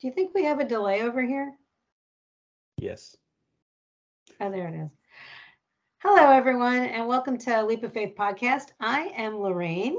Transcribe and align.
Do 0.00 0.06
you 0.06 0.12
think 0.12 0.32
we 0.34 0.44
have 0.44 0.60
a 0.60 0.64
delay 0.64 1.02
over 1.02 1.20
here? 1.22 1.52
Yes. 2.76 3.16
Oh, 4.40 4.48
there 4.50 4.68
it 4.68 4.74
is. 4.74 4.90
Hello, 5.98 6.30
everyone, 6.30 6.84
and 6.84 7.08
welcome 7.08 7.36
to 7.38 7.64
Leap 7.64 7.82
of 7.82 7.92
Faith 7.92 8.14
podcast. 8.16 8.68
I 8.78 9.10
am 9.16 9.38
Lorraine. 9.40 9.96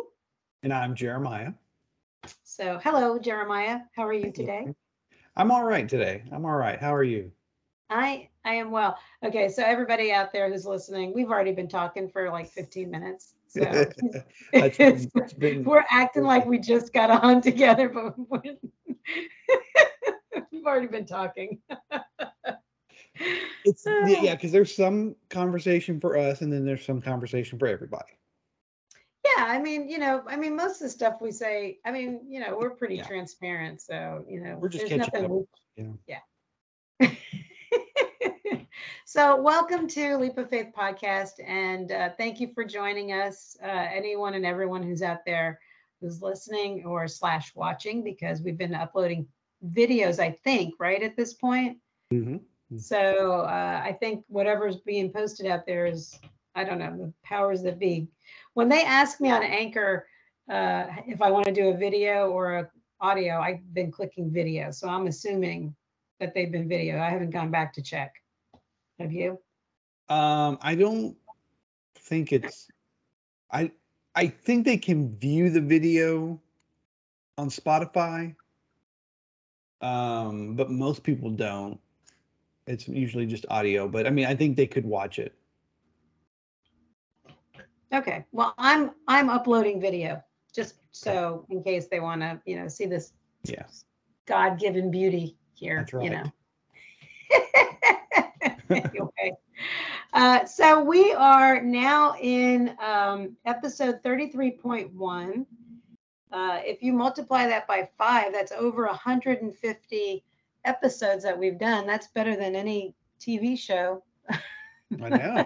And 0.64 0.72
I'm 0.72 0.96
Jeremiah. 0.96 1.52
So, 2.44 2.80
hello, 2.82 3.20
Jeremiah. 3.20 3.80
How 3.94 4.08
are 4.08 4.14
you 4.14 4.32
today? 4.32 4.68
I'm 5.36 5.52
all 5.52 5.66
right 5.66 5.90
today. 5.90 6.24
I'm 6.32 6.46
all 6.46 6.56
right. 6.56 6.80
How 6.80 6.96
are 6.96 7.04
you? 7.04 7.30
I 7.90 8.30
I 8.46 8.54
am 8.54 8.72
well. 8.72 8.98
Okay, 9.26 9.50
so 9.50 9.64
everybody 9.64 10.14
out 10.14 10.32
there 10.32 10.50
who's 10.50 10.66
listening, 10.66 11.12
we've 11.14 11.30
already 11.30 11.52
been 11.52 11.68
talking 11.68 12.08
for 12.08 12.30
like 12.30 12.48
15 12.48 12.90
minutes. 12.90 13.34
So 13.48 13.62
been- 13.64 14.24
it's 14.54 15.34
been- 15.34 15.66
we're 15.66 15.84
acting 15.90 16.24
like 16.24 16.46
we 16.46 16.58
just 16.60 16.94
got 16.94 17.10
on 17.10 17.42
together, 17.42 17.90
but 17.90 18.16
we've 20.60 20.68
already 20.68 20.88
been 20.88 21.06
talking. 21.06 21.60
It's 23.66 23.86
yeah, 24.08 24.36
because 24.36 24.54
there's 24.54 24.74
some 24.74 25.14
conversation 25.30 26.00
for 26.00 26.16
us, 26.18 26.40
and 26.42 26.54
then 26.54 26.64
there's 26.64 26.86
some 26.86 27.02
conversation 27.02 27.60
for 27.60 27.68
everybody. 27.68 28.18
Yeah, 29.26 29.44
I 29.46 29.60
mean, 29.60 29.90
you 29.90 29.98
know, 29.98 30.24
I 30.26 30.38
mean, 30.38 30.56
most 30.56 30.76
of 30.76 30.84
the 30.84 30.90
stuff 30.90 31.16
we 31.20 31.34
say, 31.34 31.80
I 31.86 31.92
mean, 31.92 32.22
you 32.30 32.40
know, 32.40 32.58
we're 32.58 32.70
pretty 32.70 32.96
Yeah. 32.96 33.06
transparent, 33.06 33.82
so 33.82 34.24
you 34.26 34.40
know, 34.40 34.58
We're 34.58 34.70
just 34.70 34.88
there's 34.88 35.02
catching 35.02 35.24
nothing 35.24 35.42
up. 35.42 35.48
You 35.76 36.00
know. 37.02 37.12
so 39.06 39.42
welcome 39.42 39.86
to 39.90 40.18
leap 40.18 40.38
of 40.38 40.50
faith 40.50 40.72
podcast 40.78 41.34
and 41.46 41.92
uh, 41.92 42.10
thank 42.18 42.40
you 42.40 42.54
for 42.54 42.64
joining 42.64 43.12
us 43.12 43.58
uh, 43.62 43.68
anyone 43.68 44.34
and 44.34 44.46
everyone 44.46 44.84
who's 44.84 45.02
out 45.02 45.26
there 45.26 45.60
who's 46.02 46.22
listening 46.22 46.86
or 46.86 47.08
slash 47.08 47.54
watching 47.56 48.04
because 48.04 48.42
we've 48.42 48.58
been 48.58 48.76
uploading 48.76 49.28
videos 49.66 50.20
i 50.20 50.32
think 50.44 50.74
right 50.80 51.04
at 51.04 51.16
this 51.18 51.34
point 51.34 51.78
Mhm. 52.14 52.42
so 52.78 53.42
uh, 53.42 53.82
i 53.84 53.92
think 54.00 54.24
whatever's 54.28 54.78
being 54.78 55.12
posted 55.12 55.46
out 55.46 55.66
there 55.66 55.86
is 55.86 56.20
i 56.56 56.64
don't 56.64 56.80
know 56.80 56.96
the 56.98 57.14
powers 57.24 57.62
that 57.64 57.78
be 57.80 58.08
when 58.54 58.70
they 58.70 58.84
ask 58.84 59.20
me 59.22 59.30
on 59.32 59.44
anchor 59.44 60.08
uh, 60.50 60.86
if 61.08 61.22
i 61.22 61.30
want 61.30 61.46
to 61.46 61.52
do 61.54 61.70
a 61.70 61.78
video 61.78 62.30
or 62.30 62.58
a 62.60 62.72
audio 63.02 63.40
i've 63.40 63.74
been 63.74 63.92
clicking 63.92 64.32
video 64.32 64.72
so 64.72 64.88
i'm 64.90 65.08
assuming 65.08 65.76
that 66.20 66.34
they've 66.34 66.52
been 66.52 66.68
video 66.68 67.00
i 67.00 67.10
haven't 67.10 67.30
gone 67.32 67.52
back 67.52 67.74
to 67.74 67.82
check 67.82 68.14
have 69.00 69.12
you 69.12 69.40
Um, 70.10 70.58
I 70.62 70.74
don't 70.74 71.16
think 72.10 72.34
it's. 72.34 72.66
I 73.54 73.72
I 74.16 74.26
think 74.28 74.66
they 74.66 74.78
can 74.78 75.16
view 75.22 75.52
the 75.52 75.62
video 75.62 76.42
on 77.38 77.50
Spotify. 77.50 78.36
Um, 79.82 80.56
but 80.56 80.70
most 80.70 81.04
people 81.04 81.30
don't. 81.30 81.80
It's 82.68 82.88
usually 82.88 83.26
just 83.26 83.46
audio, 83.50 83.88
but 83.88 84.06
I 84.06 84.10
mean, 84.10 84.26
I 84.26 84.36
think 84.36 84.56
they 84.58 84.68
could 84.68 84.86
watch 84.86 85.20
it. 85.20 85.34
okay 87.94 88.24
well 88.32 88.54
i'm 88.58 88.92
i'm 89.08 89.30
uploading 89.30 89.82
video 89.82 90.22
just 90.54 90.76
so 90.92 91.46
in 91.50 91.64
case 91.64 91.88
they 91.88 92.00
want 92.00 92.22
to 92.22 92.40
you 92.46 92.56
know 92.56 92.68
see 92.68 92.86
this 92.86 93.14
Yeah. 93.46 93.66
god-given 94.28 94.92
beauty 94.92 95.38
here 95.54 95.88
That's 95.92 96.04
you 96.04 96.12
know 96.12 96.24
anyway 98.70 99.32
uh, 100.14 100.46
so 100.46 100.84
we 100.84 101.14
are 101.14 101.62
now 101.62 102.16
in 102.22 102.76
um, 102.80 103.36
episode 103.46 104.02
33.1 104.04 105.46
uh, 106.32 106.60
if 106.64 106.82
you 106.84 106.94
multiply 106.94 107.48
that 107.48 107.68
by 107.68 107.88
five 107.98 108.32
that's 108.32 108.52
over 108.52 108.86
150 108.86 110.24
episodes 110.66 111.24
that 111.24 111.38
we've 111.38 111.60
done 111.60 111.88
that's 111.88 112.08
better 112.08 112.36
than 112.36 112.56
any 112.56 112.94
tv 113.20 113.58
show 113.58 114.04
I 115.02 115.10
know. 115.10 115.46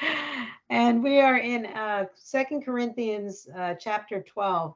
and 0.70 1.02
we 1.02 1.20
are 1.20 1.38
in 1.38 1.66
uh, 1.66 2.06
Second 2.14 2.64
Corinthians 2.64 3.46
uh, 3.56 3.74
chapter 3.74 4.22
12. 4.22 4.74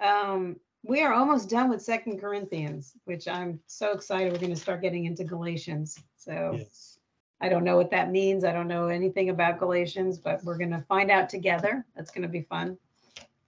Um, 0.00 0.56
we 0.84 1.02
are 1.02 1.12
almost 1.12 1.48
done 1.48 1.70
with 1.70 1.82
Second 1.82 2.20
Corinthians, 2.20 2.94
which 3.04 3.28
I'm 3.28 3.60
so 3.66 3.92
excited. 3.92 4.32
We're 4.32 4.38
going 4.38 4.54
to 4.54 4.60
start 4.60 4.82
getting 4.82 5.04
into 5.04 5.24
Galatians. 5.24 5.98
So 6.16 6.54
yes. 6.58 6.98
I 7.40 7.48
don't 7.48 7.64
know 7.64 7.76
what 7.76 7.90
that 7.90 8.10
means. 8.10 8.44
I 8.44 8.52
don't 8.52 8.68
know 8.68 8.86
anything 8.88 9.30
about 9.30 9.58
Galatians, 9.58 10.18
but 10.18 10.42
we're 10.44 10.58
going 10.58 10.70
to 10.70 10.84
find 10.88 11.10
out 11.10 11.28
together. 11.28 11.84
That's 11.96 12.10
going 12.10 12.22
to 12.22 12.28
be 12.28 12.42
fun. 12.42 12.76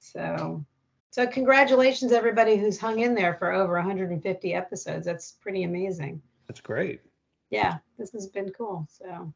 So, 0.04 0.64
so 1.10 1.26
congratulations 1.26 2.12
everybody 2.12 2.56
who's 2.56 2.78
hung 2.78 2.98
in 3.00 3.14
there 3.14 3.34
for 3.34 3.52
over 3.52 3.74
150 3.74 4.54
episodes. 4.54 5.06
That's 5.06 5.32
pretty 5.32 5.62
amazing 5.62 6.20
That's 6.46 6.60
great. 6.60 7.00
yeah, 7.50 7.78
this 7.98 8.12
has 8.12 8.26
been 8.26 8.50
cool. 8.50 8.86
So, 8.90 9.32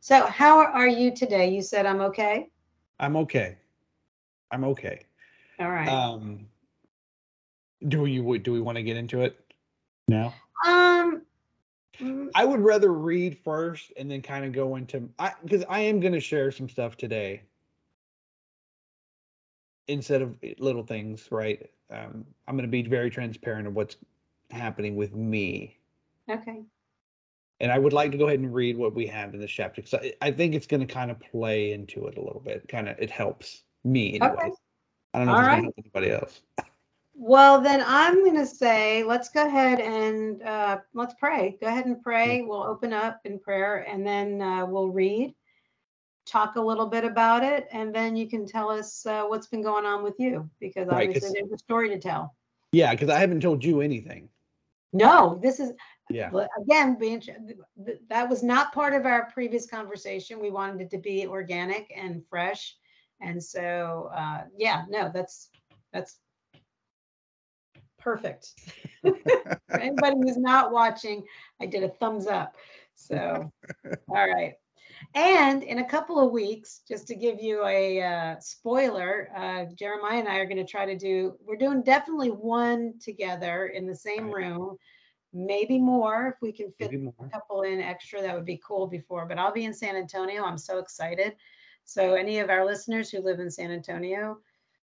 so 0.00 0.26
how 0.26 0.64
are 0.64 0.86
you 0.86 1.14
today? 1.14 1.50
You 1.50 1.60
said 1.60 1.86
I'm 1.86 2.00
okay. 2.02 2.50
I'm 3.00 3.16
okay. 3.16 3.56
I'm 4.52 4.64
okay. 4.64 5.06
All 5.58 5.70
right. 5.70 5.88
Um, 5.88 6.46
do 7.88 8.06
you 8.06 8.38
do 8.38 8.52
we 8.52 8.60
want 8.60 8.76
to 8.76 8.82
get 8.82 8.96
into 8.96 9.22
it 9.22 9.36
now? 10.06 10.34
um, 10.64 11.22
mm, 11.98 12.28
I 12.34 12.44
would 12.44 12.60
rather 12.60 12.92
read 12.92 13.38
first 13.38 13.92
and 13.96 14.08
then 14.08 14.22
kind 14.22 14.44
of 14.44 14.52
go 14.52 14.76
into 14.76 15.08
I 15.18 15.32
because 15.42 15.64
I 15.68 15.80
am 15.80 15.98
going 15.98 16.12
to 16.12 16.20
share 16.20 16.52
some 16.52 16.68
stuff 16.68 16.96
today 16.96 17.42
instead 19.88 20.22
of 20.22 20.36
little 20.58 20.84
things, 20.84 21.28
right? 21.30 21.70
Um, 21.90 22.24
I'm 22.48 22.56
going 22.56 22.68
to 22.68 22.70
be 22.70 22.82
very 22.82 23.10
transparent 23.10 23.66
of 23.66 23.74
what's 23.74 23.96
happening 24.50 24.96
with 24.96 25.14
me, 25.14 25.78
okay. 26.28 26.62
and 27.60 27.72
I 27.72 27.78
would 27.78 27.92
like 27.92 28.12
to 28.12 28.18
go 28.18 28.26
ahead 28.26 28.40
and 28.40 28.54
read 28.54 28.76
what 28.76 28.94
we 28.94 29.06
have 29.06 29.34
in 29.34 29.40
this 29.40 29.50
chapter 29.50 29.82
because 29.82 29.94
I, 29.94 30.12
I 30.26 30.30
think 30.30 30.54
it's 30.54 30.66
going 30.66 30.86
to 30.86 30.92
kind 30.92 31.10
of 31.10 31.20
play 31.20 31.72
into 31.72 32.06
it 32.06 32.16
a 32.16 32.20
little 32.20 32.42
bit. 32.44 32.68
Kind 32.68 32.88
of 32.88 32.98
it 32.98 33.10
helps 33.10 33.62
me 33.84 34.20
anyway. 34.20 34.36
Okay. 34.38 34.50
I 35.14 35.18
don't 35.18 35.26
know 35.26 35.34
All 35.34 35.40
if 35.40 35.46
right. 35.46 35.74
anybody 35.78 36.10
else. 36.10 36.40
Well, 37.14 37.60
then 37.60 37.84
I'm 37.86 38.24
going 38.24 38.36
to 38.38 38.46
say 38.46 39.04
let's 39.04 39.28
go 39.28 39.46
ahead 39.46 39.80
and 39.80 40.42
uh, 40.42 40.78
let's 40.94 41.14
pray. 41.14 41.58
Go 41.60 41.66
ahead 41.66 41.86
and 41.86 42.02
pray. 42.02 42.42
We'll 42.42 42.62
open 42.62 42.92
up 42.92 43.20
in 43.24 43.38
prayer 43.38 43.86
and 43.88 44.06
then 44.06 44.40
uh, 44.40 44.64
we'll 44.66 44.88
read, 44.88 45.34
talk 46.26 46.56
a 46.56 46.60
little 46.60 46.86
bit 46.86 47.04
about 47.04 47.44
it, 47.44 47.68
and 47.72 47.94
then 47.94 48.16
you 48.16 48.28
can 48.28 48.46
tell 48.46 48.70
us 48.70 49.04
uh, 49.06 49.24
what's 49.24 49.46
been 49.46 49.62
going 49.62 49.84
on 49.84 50.02
with 50.02 50.14
you 50.18 50.48
because 50.60 50.88
Right, 50.88 51.08
obviously 51.08 51.30
there's 51.34 51.52
a 51.52 51.58
story 51.58 51.88
to 51.90 51.98
tell. 51.98 52.34
Yeah, 52.72 52.92
because 52.92 53.10
I 53.10 53.18
haven't 53.18 53.40
told 53.40 53.64
you 53.64 53.80
anything. 53.80 54.28
No, 54.92 55.38
this 55.42 55.60
is 55.60 55.72
Yeah. 56.10 56.30
Again, 56.60 56.98
being, 56.98 57.20
th- 57.20 57.38
th- 57.84 58.00
that 58.08 58.28
was 58.28 58.42
not 58.42 58.72
part 58.72 58.92
of 58.92 59.06
our 59.06 59.30
previous 59.32 59.66
conversation. 59.66 60.40
We 60.40 60.50
wanted 60.50 60.82
it 60.82 60.90
to 60.90 60.98
be 60.98 61.26
organic 61.26 61.92
and 61.96 62.22
fresh. 62.28 62.76
And 63.20 63.42
so, 63.42 64.10
uh, 64.14 64.44
yeah, 64.56 64.84
no, 64.88 65.10
that's, 65.12 65.48
that's 65.92 66.18
perfect. 67.98 68.52
Anybody 69.70 70.16
who's 70.22 70.36
not 70.36 70.72
watching, 70.72 71.24
I 71.60 71.66
did 71.66 71.82
a 71.84 71.88
thumbs 71.88 72.26
up. 72.26 72.56
So, 72.94 73.50
all 74.08 74.28
right. 74.28 74.54
And 75.14 75.62
in 75.62 75.78
a 75.78 75.88
couple 75.88 76.18
of 76.18 76.32
weeks, 76.32 76.80
just 76.88 77.06
to 77.08 77.14
give 77.14 77.40
you 77.40 77.66
a 77.66 78.02
uh, 78.02 78.36
spoiler, 78.40 79.28
uh, 79.36 79.66
Jeremiah 79.74 80.18
and 80.18 80.28
I 80.28 80.36
are 80.36 80.46
going 80.46 80.64
to 80.64 80.64
try 80.64 80.86
to 80.86 80.96
do, 80.96 81.36
we're 81.44 81.56
doing 81.56 81.82
definitely 81.82 82.30
one 82.30 82.94
together 82.98 83.66
in 83.66 83.86
the 83.86 83.94
same 83.94 84.30
room, 84.30 84.78
maybe 85.34 85.78
more 85.78 86.28
if 86.28 86.34
we 86.40 86.50
can 86.50 86.72
fit 86.78 86.92
a 86.94 87.28
couple 87.28 87.62
in 87.62 87.80
extra, 87.80 88.22
that 88.22 88.34
would 88.34 88.46
be 88.46 88.60
cool 88.66 88.86
before. 88.86 89.26
But 89.26 89.38
I'll 89.38 89.52
be 89.52 89.64
in 89.64 89.74
San 89.74 89.96
Antonio. 89.96 90.44
I'm 90.44 90.58
so 90.58 90.78
excited. 90.78 91.34
So, 91.84 92.14
any 92.14 92.38
of 92.38 92.48
our 92.48 92.64
listeners 92.64 93.10
who 93.10 93.20
live 93.20 93.40
in 93.40 93.50
San 93.50 93.70
Antonio, 93.70 94.38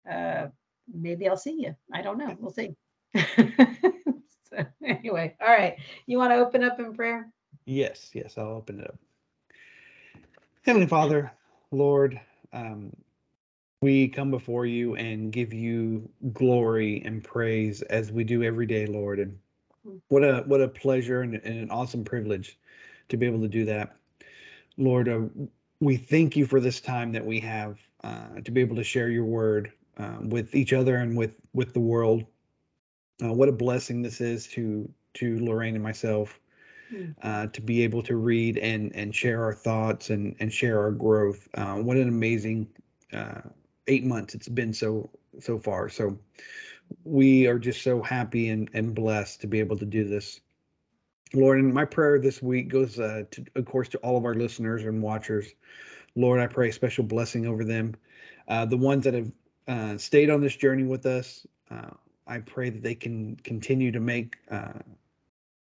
uh, 0.09 0.47
maybe 0.91 1.27
I'll 1.27 1.37
see 1.37 1.61
you. 1.61 1.75
I 1.93 2.01
don't 2.01 2.17
know. 2.17 2.35
We'll 2.39 2.53
see. 2.53 2.75
so, 3.15 4.65
anyway, 4.83 5.35
all 5.41 5.47
right. 5.47 5.75
You 6.05 6.17
want 6.17 6.31
to 6.31 6.37
open 6.37 6.63
up 6.63 6.79
in 6.79 6.93
prayer? 6.93 7.29
Yes, 7.65 8.11
yes, 8.13 8.35
I'll 8.37 8.47
open 8.47 8.79
it 8.79 8.87
up. 8.87 8.97
Heavenly 10.67 10.87
Father, 10.87 11.31
Lord, 11.71 12.19
um, 12.51 12.91
we 13.81 14.09
come 14.09 14.31
before 14.31 14.65
you 14.65 14.95
and 14.95 15.31
give 15.31 15.53
you 15.53 16.09
glory 16.33 17.01
and 17.05 17.23
praise 17.23 17.81
as 17.83 18.11
we 18.11 18.25
do 18.25 18.43
every 18.43 18.65
day, 18.65 18.85
Lord. 18.85 19.19
And 19.19 19.39
what 20.09 20.25
a 20.25 20.43
what 20.45 20.59
a 20.59 20.67
pleasure 20.67 21.21
and, 21.21 21.35
and 21.35 21.59
an 21.61 21.71
awesome 21.71 22.03
privilege 22.03 22.59
to 23.07 23.15
be 23.15 23.25
able 23.25 23.39
to 23.43 23.47
do 23.47 23.63
that, 23.63 23.95
Lord. 24.75 25.07
Uh, 25.07 25.21
we 25.79 25.95
thank 25.95 26.35
you 26.35 26.45
for 26.45 26.59
this 26.59 26.81
time 26.81 27.13
that 27.13 27.25
we 27.25 27.39
have 27.39 27.79
uh, 28.03 28.41
to 28.43 28.51
be 28.51 28.59
able 28.59 28.75
to 28.75 28.83
share 28.83 29.07
your 29.07 29.23
word 29.23 29.71
uh, 29.97 30.17
with 30.19 30.53
each 30.53 30.73
other 30.73 30.97
and 30.97 31.15
with 31.15 31.31
with 31.53 31.73
the 31.73 31.79
world. 31.79 32.25
Uh, 33.23 33.31
what 33.31 33.47
a 33.47 33.53
blessing 33.53 34.01
this 34.01 34.19
is 34.19 34.47
to 34.47 34.89
to 35.13 35.39
Lorraine 35.39 35.75
and 35.75 35.83
myself. 35.83 36.37
Uh, 37.21 37.47
to 37.47 37.61
be 37.61 37.83
able 37.83 38.01
to 38.03 38.15
read 38.15 38.57
and 38.57 38.95
and 38.95 39.13
share 39.13 39.43
our 39.43 39.53
thoughts 39.53 40.09
and 40.09 40.35
and 40.39 40.51
share 40.51 40.79
our 40.79 40.91
growth. 40.91 41.47
Uh, 41.53 41.75
what 41.75 41.97
an 41.97 42.07
amazing 42.07 42.67
uh, 43.13 43.41
eight 43.87 44.05
months 44.05 44.35
it's 44.35 44.47
been 44.47 44.73
so 44.73 45.09
so 45.39 45.59
far. 45.59 45.89
So, 45.89 46.17
we 47.03 47.47
are 47.47 47.59
just 47.59 47.81
so 47.83 48.01
happy 48.01 48.49
and, 48.49 48.69
and 48.73 48.95
blessed 48.95 49.41
to 49.41 49.47
be 49.47 49.59
able 49.59 49.77
to 49.77 49.85
do 49.85 50.07
this. 50.07 50.39
Lord, 51.33 51.59
and 51.59 51.73
my 51.73 51.85
prayer 51.85 52.19
this 52.19 52.41
week 52.41 52.69
goes, 52.69 52.99
uh, 52.99 53.23
to, 53.31 53.45
of 53.55 53.65
course, 53.65 53.89
to 53.89 53.97
all 53.97 54.17
of 54.17 54.23
our 54.23 54.33
listeners 54.33 54.83
and 54.83 55.01
watchers. 55.01 55.53
Lord, 56.15 56.39
I 56.39 56.47
pray 56.47 56.69
a 56.69 56.73
special 56.73 57.03
blessing 57.03 57.45
over 57.45 57.65
them. 57.65 57.95
Uh, 58.47 58.65
the 58.65 58.77
ones 58.77 59.03
that 59.03 59.13
have 59.13 60.01
stayed 60.01 60.29
on 60.29 60.39
this 60.41 60.55
journey 60.55 60.83
with 60.83 61.05
us, 61.05 61.45
I 62.25 62.39
pray 62.39 62.69
that 62.69 62.81
they 62.81 62.95
can 62.95 63.35
continue 63.43 63.91
to 63.91 63.99
make 63.99 64.37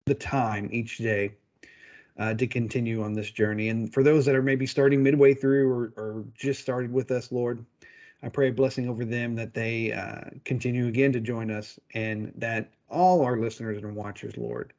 the 0.05 0.13
time 0.13 0.69
each 0.71 0.97
day 0.99 1.33
uh, 2.19 2.33
to 2.35 2.47
continue 2.47 3.03
on 3.03 3.13
this 3.13 3.31
journey. 3.31 3.69
And 3.69 3.91
for 3.91 4.03
those 4.03 4.25
that 4.25 4.35
are 4.35 4.43
maybe 4.43 4.67
starting 4.67 5.01
midway 5.01 5.33
through 5.33 5.69
or, 5.69 5.93
or 5.97 6.25
just 6.35 6.61
started 6.61 6.93
with 6.93 7.11
us, 7.11 7.31
Lord, 7.31 7.65
I 8.21 8.29
pray 8.29 8.49
a 8.49 8.53
blessing 8.53 8.87
over 8.87 9.03
them 9.03 9.35
that 9.35 9.53
they 9.53 9.91
uh, 9.91 10.29
continue 10.45 10.87
again 10.87 11.11
to 11.13 11.19
join 11.19 11.51
us 11.51 11.79
and 11.93 12.31
that 12.37 12.71
all 12.89 13.23
our 13.23 13.37
listeners 13.37 13.83
and 13.83 13.95
watchers, 13.95 14.37
Lord, 14.37 14.73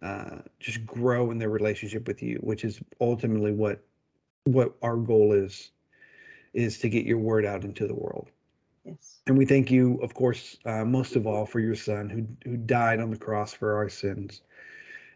uh, 0.00 0.38
just 0.60 0.86
grow 0.86 1.32
in 1.32 1.38
their 1.38 1.50
relationship 1.50 2.06
with 2.06 2.22
you, 2.22 2.38
which 2.40 2.64
is 2.64 2.80
ultimately 3.00 3.52
what 3.52 3.82
what 4.44 4.74
our 4.80 4.96
goal 4.96 5.32
is, 5.32 5.72
is 6.54 6.78
to 6.78 6.88
get 6.88 7.04
your 7.04 7.18
word 7.18 7.44
out 7.44 7.64
into 7.64 7.86
the 7.86 7.94
world. 7.94 8.30
Yes. 8.84 9.18
And 9.26 9.36
we 9.36 9.44
thank 9.44 9.70
you, 9.70 10.00
of 10.00 10.14
course, 10.14 10.56
uh, 10.64 10.84
most 10.84 11.16
of 11.16 11.26
all 11.26 11.44
for 11.44 11.60
your 11.60 11.74
son 11.74 12.08
who 12.08 12.26
who 12.48 12.56
died 12.56 13.00
on 13.00 13.10
the 13.10 13.18
cross 13.18 13.52
for 13.52 13.74
our 13.74 13.88
sins 13.88 14.40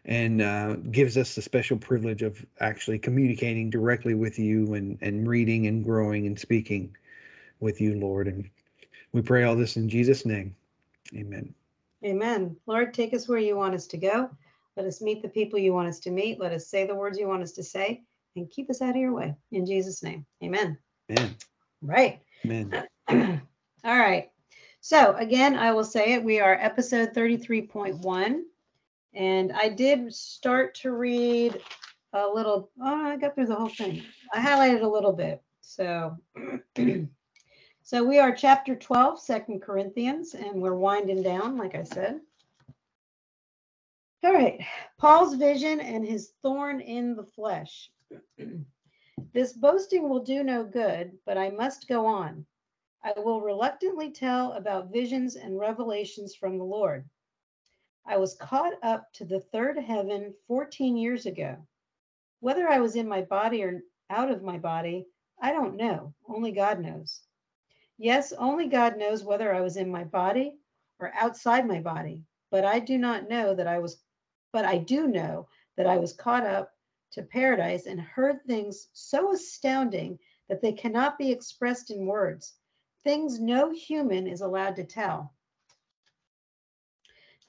and 0.05 0.41
uh, 0.41 0.75
gives 0.91 1.17
us 1.17 1.35
the 1.35 1.41
special 1.41 1.77
privilege 1.77 2.21
of 2.21 2.45
actually 2.59 2.99
communicating 2.99 3.69
directly 3.69 4.15
with 4.15 4.37
you 4.37 4.73
and, 4.73 4.97
and 5.01 5.27
reading 5.27 5.67
and 5.67 5.83
growing 5.83 6.27
and 6.27 6.37
speaking 6.37 6.95
with 7.59 7.79
you, 7.79 7.95
Lord. 7.95 8.27
And 8.27 8.49
we 9.13 9.21
pray 9.21 9.43
all 9.43 9.55
this 9.55 9.77
in 9.77 9.87
Jesus' 9.87 10.25
name. 10.25 10.55
Amen. 11.15 11.53
Amen. 12.03 12.57
Lord, 12.65 12.93
take 12.93 13.13
us 13.13 13.27
where 13.29 13.39
you 13.39 13.55
want 13.55 13.75
us 13.75 13.87
to 13.87 13.97
go. 13.97 14.29
Let 14.75 14.87
us 14.87 15.01
meet 15.01 15.21
the 15.21 15.29
people 15.29 15.59
you 15.59 15.73
want 15.73 15.87
us 15.87 15.99
to 16.01 16.11
meet. 16.11 16.39
Let 16.39 16.51
us 16.51 16.67
say 16.67 16.85
the 16.85 16.95
words 16.95 17.17
you 17.17 17.27
want 17.27 17.43
us 17.43 17.53
to 17.53 17.63
say 17.63 18.03
and 18.35 18.49
keep 18.49 18.69
us 18.69 18.81
out 18.81 18.91
of 18.91 18.95
your 18.97 19.13
way. 19.13 19.35
In 19.51 19.65
Jesus' 19.65 20.03
name. 20.03 20.25
Amen. 20.43 20.77
Amen. 21.11 21.35
Right. 21.81 22.19
Amen. 22.43 22.73
All 23.85 23.97
right. 23.97 24.31
So 24.81 25.15
again, 25.15 25.55
I 25.55 25.71
will 25.71 25.83
say 25.83 26.13
it. 26.13 26.23
We 26.23 26.39
are 26.39 26.57
episode 26.59 27.13
33.1. 27.13 28.41
And 29.15 29.51
I 29.51 29.69
did 29.69 30.13
start 30.13 30.75
to 30.75 30.91
read 30.91 31.61
a 32.13 32.27
little, 32.27 32.69
oh, 32.81 33.05
I 33.05 33.17
got 33.17 33.35
through 33.35 33.47
the 33.47 33.55
whole 33.55 33.69
thing. 33.69 34.03
I 34.33 34.39
highlighted 34.39 34.81
a 34.81 34.87
little 34.87 35.13
bit. 35.13 35.41
So, 35.61 36.17
so 37.83 38.03
we 38.03 38.19
are 38.19 38.35
chapter 38.35 38.75
12, 38.75 39.19
Second 39.19 39.61
Corinthians, 39.61 40.33
and 40.33 40.61
we're 40.61 40.75
winding 40.75 41.23
down, 41.23 41.57
like 41.57 41.75
I 41.75 41.83
said. 41.83 42.19
All 44.23 44.33
right, 44.33 44.59
Paul's 44.97 45.35
vision 45.35 45.79
and 45.81 46.05
his 46.05 46.31
thorn 46.41 46.79
in 46.79 47.15
the 47.15 47.25
flesh. 47.25 47.91
this 49.33 49.53
boasting 49.53 50.07
will 50.07 50.23
do 50.23 50.43
no 50.43 50.63
good, 50.63 51.11
but 51.25 51.37
I 51.37 51.49
must 51.49 51.87
go 51.87 52.05
on. 52.05 52.45
I 53.03 53.13
will 53.17 53.41
reluctantly 53.41 54.11
tell 54.11 54.53
about 54.53 54.93
visions 54.93 55.35
and 55.35 55.59
revelations 55.59 56.35
from 56.35 56.57
the 56.57 56.63
Lord. 56.63 57.03
I 58.05 58.17
was 58.17 58.35
caught 58.35 58.73
up 58.83 59.11
to 59.13 59.25
the 59.25 59.39
third 59.39 59.77
heaven 59.77 60.33
14 60.47 60.97
years 60.97 61.25
ago. 61.25 61.65
Whether 62.41 62.67
I 62.67 62.79
was 62.79 62.95
in 62.95 63.07
my 63.07 63.21
body 63.21 63.63
or 63.63 63.81
out 64.09 64.29
of 64.29 64.43
my 64.43 64.57
body, 64.57 65.07
I 65.39 65.51
don't 65.51 65.77
know. 65.77 66.13
Only 66.27 66.51
God 66.51 66.79
knows. 66.81 67.21
Yes, 67.97 68.33
only 68.33 68.67
God 68.67 68.97
knows 68.97 69.23
whether 69.23 69.53
I 69.53 69.61
was 69.61 69.77
in 69.77 69.89
my 69.89 70.03
body 70.03 70.57
or 70.99 71.13
outside 71.13 71.65
my 71.65 71.79
body, 71.79 72.23
but 72.51 72.65
I 72.65 72.79
do 72.79 72.97
not 72.97 73.29
know 73.29 73.55
that 73.55 73.67
I 73.67 73.79
was, 73.79 74.03
but 74.51 74.65
I 74.65 74.77
do 74.79 75.07
know 75.07 75.47
that 75.77 75.87
I 75.87 75.97
was 75.97 76.13
caught 76.13 76.45
up 76.45 76.73
to 77.11 77.23
paradise 77.23 77.85
and 77.85 78.01
heard 78.01 78.43
things 78.43 78.89
so 78.93 79.31
astounding 79.31 80.19
that 80.49 80.61
they 80.61 80.73
cannot 80.73 81.17
be 81.17 81.31
expressed 81.31 81.91
in 81.91 82.05
words, 82.05 82.55
things 83.03 83.39
no 83.39 83.71
human 83.71 84.27
is 84.27 84.41
allowed 84.41 84.75
to 84.75 84.83
tell. 84.83 85.33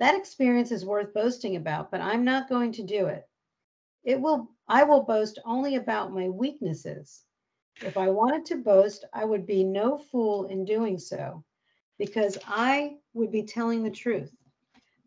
That 0.01 0.17
experience 0.17 0.73
is 0.73 0.85
worth 0.85 1.15
boasting 1.15 1.57
about, 1.57 1.91
but 1.91 2.01
I'm 2.01 2.25
not 2.25 2.49
going 2.49 2.73
to 2.73 2.83
do 2.83 3.07
it. 3.07 3.29
It 4.03 4.21
will 4.21 4.51
I 4.67 4.83
will 4.85 5.03
boast 5.03 5.39
only 5.45 5.77
about 5.77 6.13
my 6.13 6.29
weaknesses. 6.29 7.25
If 7.81 7.97
I 7.97 8.09
wanted 8.09 8.45
to 8.47 8.57
boast, 8.57 9.05
I 9.13 9.25
would 9.25 9.47
be 9.47 9.63
no 9.63 9.99
fool 9.99 10.47
in 10.47 10.65
doing 10.65 10.99
so, 10.99 11.45
because 11.99 12.39
I 12.47 12.97
would 13.13 13.31
be 13.31 13.43
telling 13.43 13.83
the 13.83 13.91
truth. 13.91 14.35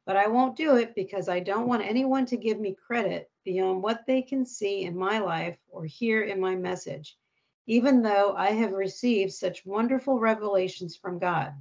But 0.06 0.16
I 0.16 0.28
won't 0.28 0.56
do 0.56 0.78
it 0.78 0.96
because 0.96 1.28
I 1.28 1.40
don't 1.42 1.68
want 1.68 1.84
anyone 1.84 2.26
to 2.28 2.38
give 2.38 2.60
me 2.60 2.76
credit 2.76 3.30
beyond 3.44 3.84
what 3.84 4.06
they 4.06 4.22
can 4.22 4.46
see 4.46 4.84
in 4.84 4.98
my 4.98 5.20
life 5.20 5.58
or 5.70 5.86
hear 5.86 6.24
in 6.24 6.40
my 6.40 6.56
message, 6.56 7.18
even 7.66 8.02
though 8.02 8.34
I 8.36 8.52
have 8.52 8.72
received 8.72 9.34
such 9.34 9.66
wonderful 9.66 10.20
revelations 10.20 10.96
from 10.96 11.20
God. 11.20 11.54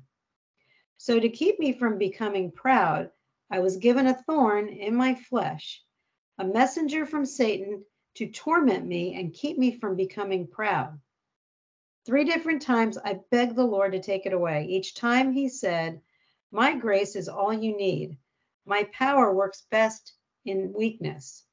So, 0.97 1.19
to 1.19 1.29
keep 1.29 1.59
me 1.59 1.73
from 1.73 1.99
becoming 1.99 2.51
proud, 2.51 3.11
I 3.51 3.61
was 3.61 3.77
given 3.77 4.07
a 4.07 4.23
thorn 4.23 4.69
in 4.69 4.95
my 4.95 5.15
flesh, 5.15 5.83
a 6.39 6.45
messenger 6.45 7.07
from 7.07 7.25
Satan 7.25 7.85
to 8.15 8.31
torment 8.31 8.87
me 8.87 9.15
and 9.15 9.33
keep 9.33 9.57
me 9.59 9.79
from 9.79 9.95
becoming 9.95 10.49
proud. 10.49 11.01
Three 12.05 12.25
different 12.25 12.63
times 12.63 12.99
I 12.99 13.21
begged 13.31 13.57
the 13.57 13.65
Lord 13.65 13.93
to 13.93 14.01
take 14.01 14.27
it 14.27 14.33
away. 14.33 14.65
Each 14.65 14.95
time 14.95 15.33
he 15.33 15.49
said, 15.49 16.01
My 16.51 16.75
grace 16.75 17.15
is 17.15 17.29
all 17.29 17.53
you 17.53 17.77
need. 17.77 18.19
My 18.65 18.85
power 18.93 19.33
works 19.33 19.67
best 19.71 20.15
in 20.45 20.73
weakness. 20.73 21.45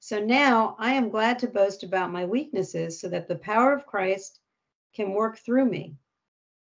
So 0.00 0.24
now 0.24 0.76
I 0.78 0.94
am 0.94 1.10
glad 1.10 1.40
to 1.40 1.48
boast 1.48 1.82
about 1.82 2.12
my 2.12 2.24
weaknesses 2.24 3.00
so 3.00 3.08
that 3.08 3.28
the 3.28 3.36
power 3.36 3.72
of 3.72 3.86
Christ 3.86 4.40
can 4.94 5.12
work 5.12 5.38
through 5.38 5.66
me. 5.66 5.96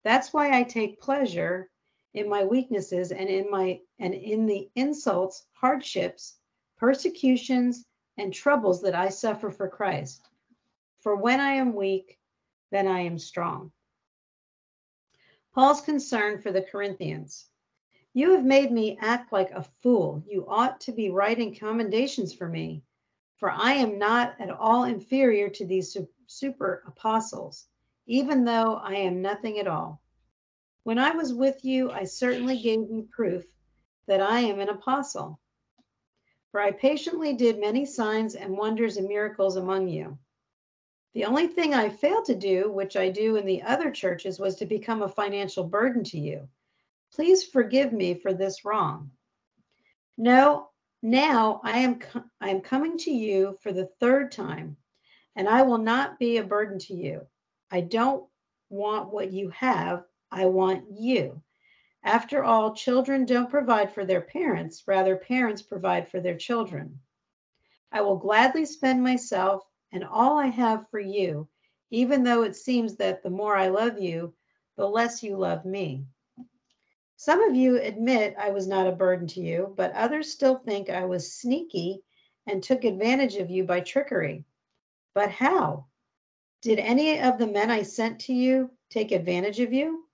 That's 0.04 0.32
why 0.34 0.58
I 0.58 0.64
take 0.64 1.02
pleasure 1.02 1.70
in 2.14 2.28
my 2.28 2.44
weaknesses 2.44 3.12
and 3.12 3.30
in 3.30 3.50
my 3.50 3.80
and 4.00 4.14
in 4.14 4.46
the 4.46 4.70
insults, 4.76 5.46
hardships, 5.54 6.38
persecutions, 6.78 7.86
and 8.18 8.34
troubles 8.34 8.82
that 8.82 8.96
I 8.96 9.10
suffer 9.10 9.50
for 9.50 9.68
Christ. 9.68 10.28
For 11.02 11.16
when 11.16 11.40
I 11.40 11.54
am 11.54 11.74
weak, 11.74 12.20
then 12.72 12.88
I 12.88 13.02
am 13.02 13.18
strong. 13.18 13.72
Paul's 15.54 15.82
concern 15.82 16.42
for 16.42 16.52
the 16.52 16.62
Corinthians. 16.62 17.48
You 18.14 18.32
have 18.32 18.44
made 18.44 18.72
me 18.72 18.98
act 19.00 19.32
like 19.32 19.52
a 19.52 19.64
fool. 19.82 20.24
You 20.28 20.46
ought 20.48 20.82
to 20.82 20.92
be 20.92 21.10
writing 21.10 21.56
commendations 21.56 22.34
for 22.34 22.48
me, 22.48 22.84
for 23.38 23.52
I 23.52 23.74
am 23.74 24.00
not 24.00 24.36
at 24.40 24.50
all 24.50 24.84
inferior 24.84 25.50
to 25.50 25.66
these 25.66 25.96
super 26.28 26.84
apostles, 26.88 27.68
even 28.08 28.46
though 28.46 28.76
I 28.76 28.96
am 28.96 29.22
nothing 29.22 29.60
at 29.60 29.68
all. 29.68 30.02
When 30.84 30.98
I 30.98 31.12
was 31.12 31.34
with 31.34 31.64
you, 31.66 31.92
I 31.92 32.06
certainly 32.06 32.62
gave 32.62 32.90
you 32.90 33.08
proof 33.12 33.46
that 34.08 34.22
I 34.22 34.40
am 34.40 34.60
an 34.60 34.70
apostle. 34.70 35.40
For 36.52 36.62
I 36.62 36.72
patiently 36.72 37.34
did 37.34 37.60
many 37.60 37.86
signs 37.86 38.36
and 38.36 38.58
wonders 38.58 38.98
and 38.98 39.08
miracles 39.08 39.56
among 39.56 39.88
you. 39.88 40.18
The 41.14 41.26
only 41.26 41.48
thing 41.48 41.74
I 41.74 41.90
failed 41.90 42.26
to 42.26 42.36
do, 42.36 42.72
which 42.72 42.96
I 42.96 43.10
do 43.10 43.36
in 43.36 43.46
the 43.46 43.64
other 43.64 43.92
churches, 43.92 44.40
was 44.40 44.56
to 44.58 44.66
become 44.66 45.02
a 45.02 45.10
financial 45.10 45.64
burden 45.64 46.04
to 46.06 46.20
you. 46.20 46.48
Please 47.12 47.44
forgive 47.44 47.92
me 47.92 48.14
for 48.14 48.34
this 48.34 48.64
wrong. 48.64 49.12
No, 50.18 50.70
now 51.02 51.62
I 51.64 51.80
am 51.80 52.00
I 52.42 52.50
am 52.50 52.62
coming 52.62 52.98
to 53.00 53.12
you 53.12 53.58
for 53.62 53.72
the 53.72 53.90
third 54.00 54.32
time, 54.32 54.78
and 55.36 55.48
I 55.48 55.64
will 55.64 55.78
not 55.78 56.20
be 56.20 56.38
a 56.38 56.44
burden 56.44 56.78
to 56.80 56.94
you. 56.94 57.28
I 57.72 57.82
don't 57.82 58.28
want 58.70 59.12
what 59.12 59.32
you 59.32 59.50
have, 59.50 60.04
I 60.32 60.46
want 60.46 60.86
you. 60.92 61.42
After 62.04 62.44
all, 62.44 62.76
children 62.76 63.26
don't 63.26 63.50
provide 63.50 63.92
for 63.94 64.06
their 64.06 64.22
parents, 64.22 64.88
rather, 64.88 65.18
parents 65.18 65.62
provide 65.62 66.08
for 66.08 66.20
their 66.20 66.38
children. 66.38 67.00
I 67.92 68.02
will 68.02 68.18
gladly 68.18 68.66
spend 68.66 69.04
myself 69.04 69.64
and 69.92 70.04
all 70.04 70.38
I 70.38 70.48
have 70.48 70.88
for 70.90 71.00
you, 71.00 71.48
even 71.90 72.24
though 72.24 72.44
it 72.44 72.56
seems 72.56 72.96
that 72.98 73.24
the 73.24 73.30
more 73.30 73.56
I 73.56 73.70
love 73.70 74.00
you, 74.00 74.34
the 74.76 74.88
less 74.88 75.24
you 75.24 75.36
love 75.36 75.66
me. 75.66 76.06
Some 77.18 77.42
of 77.42 77.56
you 77.56 77.82
admit 77.82 78.36
I 78.38 78.52
was 78.52 78.68
not 78.68 78.88
a 78.88 78.94
burden 78.94 79.28
to 79.28 79.42
you, 79.42 79.74
but 79.76 79.92
others 79.94 80.32
still 80.32 80.56
think 80.56 80.90
I 80.90 81.06
was 81.06 81.34
sneaky 81.34 82.04
and 82.48 82.64
took 82.64 82.84
advantage 82.86 83.36
of 83.36 83.50
you 83.50 83.66
by 83.66 83.82
trickery. 83.82 84.46
But 85.14 85.32
how? 85.32 85.88
Did 86.62 86.80
any 86.80 87.20
of 87.20 87.38
the 87.38 87.48
men 87.48 87.72
I 87.72 87.84
sent 87.84 88.22
to 88.22 88.34
you 88.34 88.72
take 88.90 89.12
advantage 89.12 89.60
of 89.60 89.74
you? 89.74 90.09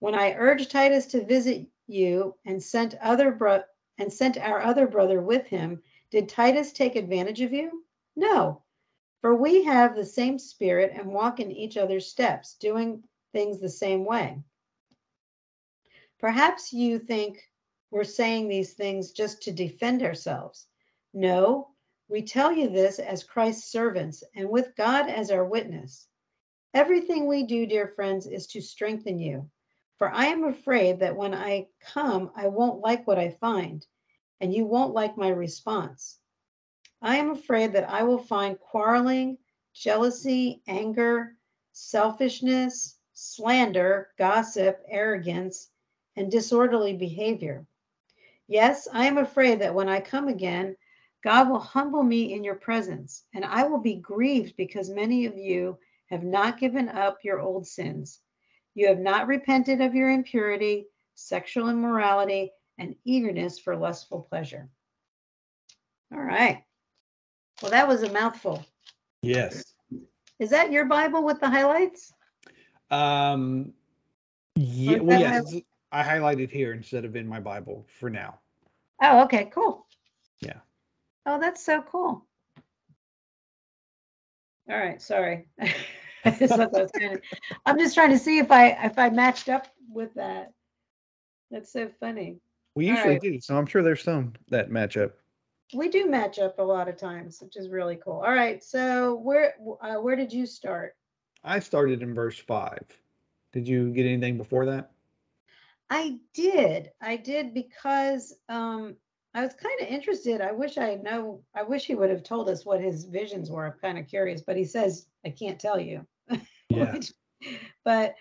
When 0.00 0.14
I 0.14 0.34
urged 0.34 0.70
Titus 0.70 1.06
to 1.06 1.24
visit 1.24 1.66
you 1.86 2.36
and 2.44 2.62
sent 2.62 2.94
other 3.00 3.32
bro- 3.32 3.64
and 3.98 4.12
sent 4.12 4.38
our 4.38 4.60
other 4.60 4.86
brother 4.86 5.20
with 5.20 5.46
him, 5.46 5.82
did 6.10 6.28
Titus 6.28 6.72
take 6.72 6.94
advantage 6.94 7.40
of 7.40 7.52
you? 7.52 7.84
No, 8.14 8.62
for 9.20 9.34
we 9.34 9.64
have 9.64 9.96
the 9.96 10.06
same 10.06 10.38
spirit 10.38 10.92
and 10.94 11.12
walk 11.12 11.40
in 11.40 11.50
each 11.50 11.76
other's 11.76 12.06
steps, 12.06 12.54
doing 12.54 13.02
things 13.32 13.58
the 13.58 13.68
same 13.68 14.04
way. 14.04 14.42
Perhaps 16.20 16.72
you 16.72 16.98
think 16.98 17.42
we're 17.90 18.04
saying 18.04 18.48
these 18.48 18.74
things 18.74 19.12
just 19.12 19.42
to 19.42 19.52
defend 19.52 20.02
ourselves. 20.02 20.68
No, 21.12 21.70
we 22.08 22.22
tell 22.22 22.52
you 22.52 22.68
this 22.68 22.98
as 22.98 23.24
Christ's 23.24 23.70
servants 23.70 24.22
and 24.34 24.48
with 24.48 24.76
God 24.76 25.08
as 25.08 25.30
our 25.30 25.44
witness. 25.44 26.06
Everything 26.74 27.26
we 27.26 27.44
do, 27.44 27.66
dear 27.66 27.88
friends, 27.88 28.26
is 28.26 28.46
to 28.48 28.60
strengthen 28.60 29.18
you. 29.18 29.50
For 29.98 30.10
I 30.12 30.26
am 30.26 30.44
afraid 30.44 31.00
that 31.00 31.16
when 31.16 31.34
I 31.34 31.66
come, 31.80 32.30
I 32.36 32.46
won't 32.46 32.80
like 32.80 33.04
what 33.06 33.18
I 33.18 33.30
find, 33.30 33.84
and 34.40 34.54
you 34.54 34.64
won't 34.64 34.94
like 34.94 35.16
my 35.16 35.28
response. 35.28 36.20
I 37.02 37.16
am 37.16 37.30
afraid 37.30 37.72
that 37.72 37.90
I 37.90 38.04
will 38.04 38.18
find 38.18 38.60
quarreling, 38.60 39.38
jealousy, 39.74 40.62
anger, 40.68 41.36
selfishness, 41.72 42.96
slander, 43.12 44.10
gossip, 44.16 44.80
arrogance, 44.88 45.68
and 46.14 46.30
disorderly 46.30 46.96
behavior. 46.96 47.66
Yes, 48.46 48.86
I 48.92 49.06
am 49.06 49.18
afraid 49.18 49.60
that 49.60 49.74
when 49.74 49.88
I 49.88 50.00
come 50.00 50.28
again, 50.28 50.76
God 51.24 51.50
will 51.50 51.58
humble 51.58 52.04
me 52.04 52.32
in 52.32 52.44
your 52.44 52.54
presence, 52.54 53.24
and 53.34 53.44
I 53.44 53.64
will 53.64 53.80
be 53.80 53.96
grieved 53.96 54.56
because 54.56 54.88
many 54.88 55.26
of 55.26 55.36
you 55.36 55.78
have 56.06 56.22
not 56.22 56.58
given 56.58 56.88
up 56.88 57.18
your 57.24 57.40
old 57.40 57.66
sins. 57.66 58.20
You 58.78 58.86
have 58.86 59.00
not 59.00 59.26
repented 59.26 59.80
of 59.80 59.96
your 59.96 60.08
impurity, 60.08 60.86
sexual 61.16 61.68
immorality, 61.68 62.52
and 62.78 62.94
eagerness 63.04 63.58
for 63.58 63.74
lustful 63.74 64.20
pleasure. 64.30 64.68
All 66.14 66.20
right. 66.20 66.62
Well, 67.60 67.72
that 67.72 67.88
was 67.88 68.04
a 68.04 68.12
mouthful. 68.12 68.64
Yes. 69.20 69.64
Is 70.38 70.50
that 70.50 70.70
your 70.70 70.84
Bible 70.84 71.24
with 71.24 71.40
the 71.40 71.50
highlights? 71.50 72.12
Um. 72.88 73.72
Yeah. 74.54 75.00
Well, 75.00 75.18
yes. 75.18 75.56
I 75.90 76.04
highlighted 76.04 76.52
here 76.52 76.72
instead 76.72 77.04
of 77.04 77.16
in 77.16 77.26
my 77.26 77.40
Bible 77.40 77.84
for 77.98 78.08
now. 78.08 78.38
Oh, 79.02 79.24
okay, 79.24 79.50
cool. 79.52 79.88
Yeah. 80.38 80.60
Oh, 81.26 81.40
that's 81.40 81.64
so 81.64 81.82
cool. 81.82 82.24
All 84.70 84.78
right, 84.78 85.02
sorry. 85.02 85.48
I 86.34 86.38
just 86.38 86.54
thought 86.54 86.72
that 86.72 86.82
was 86.82 86.90
kind 86.92 87.20
I'm 87.66 87.78
just 87.78 87.94
trying 87.94 88.10
to 88.10 88.18
see 88.18 88.38
if 88.38 88.50
I 88.50 88.68
if 88.84 88.98
I 88.98 89.10
matched 89.10 89.48
up 89.48 89.66
with 89.90 90.14
that. 90.14 90.52
That's 91.50 91.72
so 91.72 91.90
funny. 92.00 92.38
We 92.74 92.86
usually 92.88 93.14
right. 93.14 93.20
do, 93.20 93.40
so 93.40 93.56
I'm 93.56 93.66
sure 93.66 93.82
there's 93.82 94.02
some 94.02 94.34
that 94.50 94.70
match 94.70 94.96
up. 94.96 95.12
We 95.74 95.88
do 95.88 96.06
match 96.06 96.38
up 96.38 96.58
a 96.58 96.62
lot 96.62 96.88
of 96.88 96.96
times, 96.96 97.40
which 97.42 97.56
is 97.56 97.68
really 97.68 97.96
cool. 97.96 98.22
All 98.24 98.32
right, 98.32 98.62
so 98.62 99.16
where 99.16 99.54
uh, 99.82 99.96
where 99.96 100.16
did 100.16 100.32
you 100.32 100.46
start? 100.46 100.94
I 101.42 101.58
started 101.58 102.02
in 102.02 102.14
verse 102.14 102.38
five. 102.38 102.84
Did 103.52 103.66
you 103.66 103.90
get 103.90 104.06
anything 104.06 104.36
before 104.36 104.66
that? 104.66 104.90
I 105.90 106.18
did. 106.34 106.90
I 107.00 107.16
did 107.16 107.54
because 107.54 108.34
um 108.48 108.96
I 109.34 109.44
was 109.44 109.54
kind 109.54 109.80
of 109.80 109.88
interested. 109.88 110.40
I 110.40 110.52
wish 110.52 110.78
I 110.78 110.96
know 110.96 111.42
I 111.54 111.62
wish 111.62 111.84
he 111.84 111.94
would 111.94 112.10
have 112.10 112.22
told 112.22 112.48
us 112.48 112.64
what 112.64 112.80
his 112.80 113.04
visions 113.04 113.50
were. 113.50 113.66
I'm 113.66 113.78
kind 113.80 113.98
of 113.98 114.06
curious, 114.06 114.42
but 114.42 114.56
he 114.56 114.64
says 114.64 115.06
I 115.24 115.30
can't 115.30 115.60
tell 115.60 115.80
you. 115.80 116.06
Yeah. 116.70 116.98
But 117.84 118.16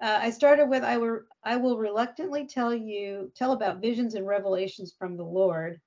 uh, 0.00 0.18
I 0.22 0.30
started 0.30 0.68
with 0.68 0.82
I 0.82 0.96
will 0.96 1.20
I 1.44 1.56
will 1.56 1.76
reluctantly 1.78 2.46
tell 2.46 2.74
you 2.74 3.30
tell 3.36 3.52
about 3.52 3.80
visions 3.80 4.14
and 4.14 4.26
revelations 4.26 4.94
from 4.98 5.16
the 5.16 5.24
Lord. 5.24 5.80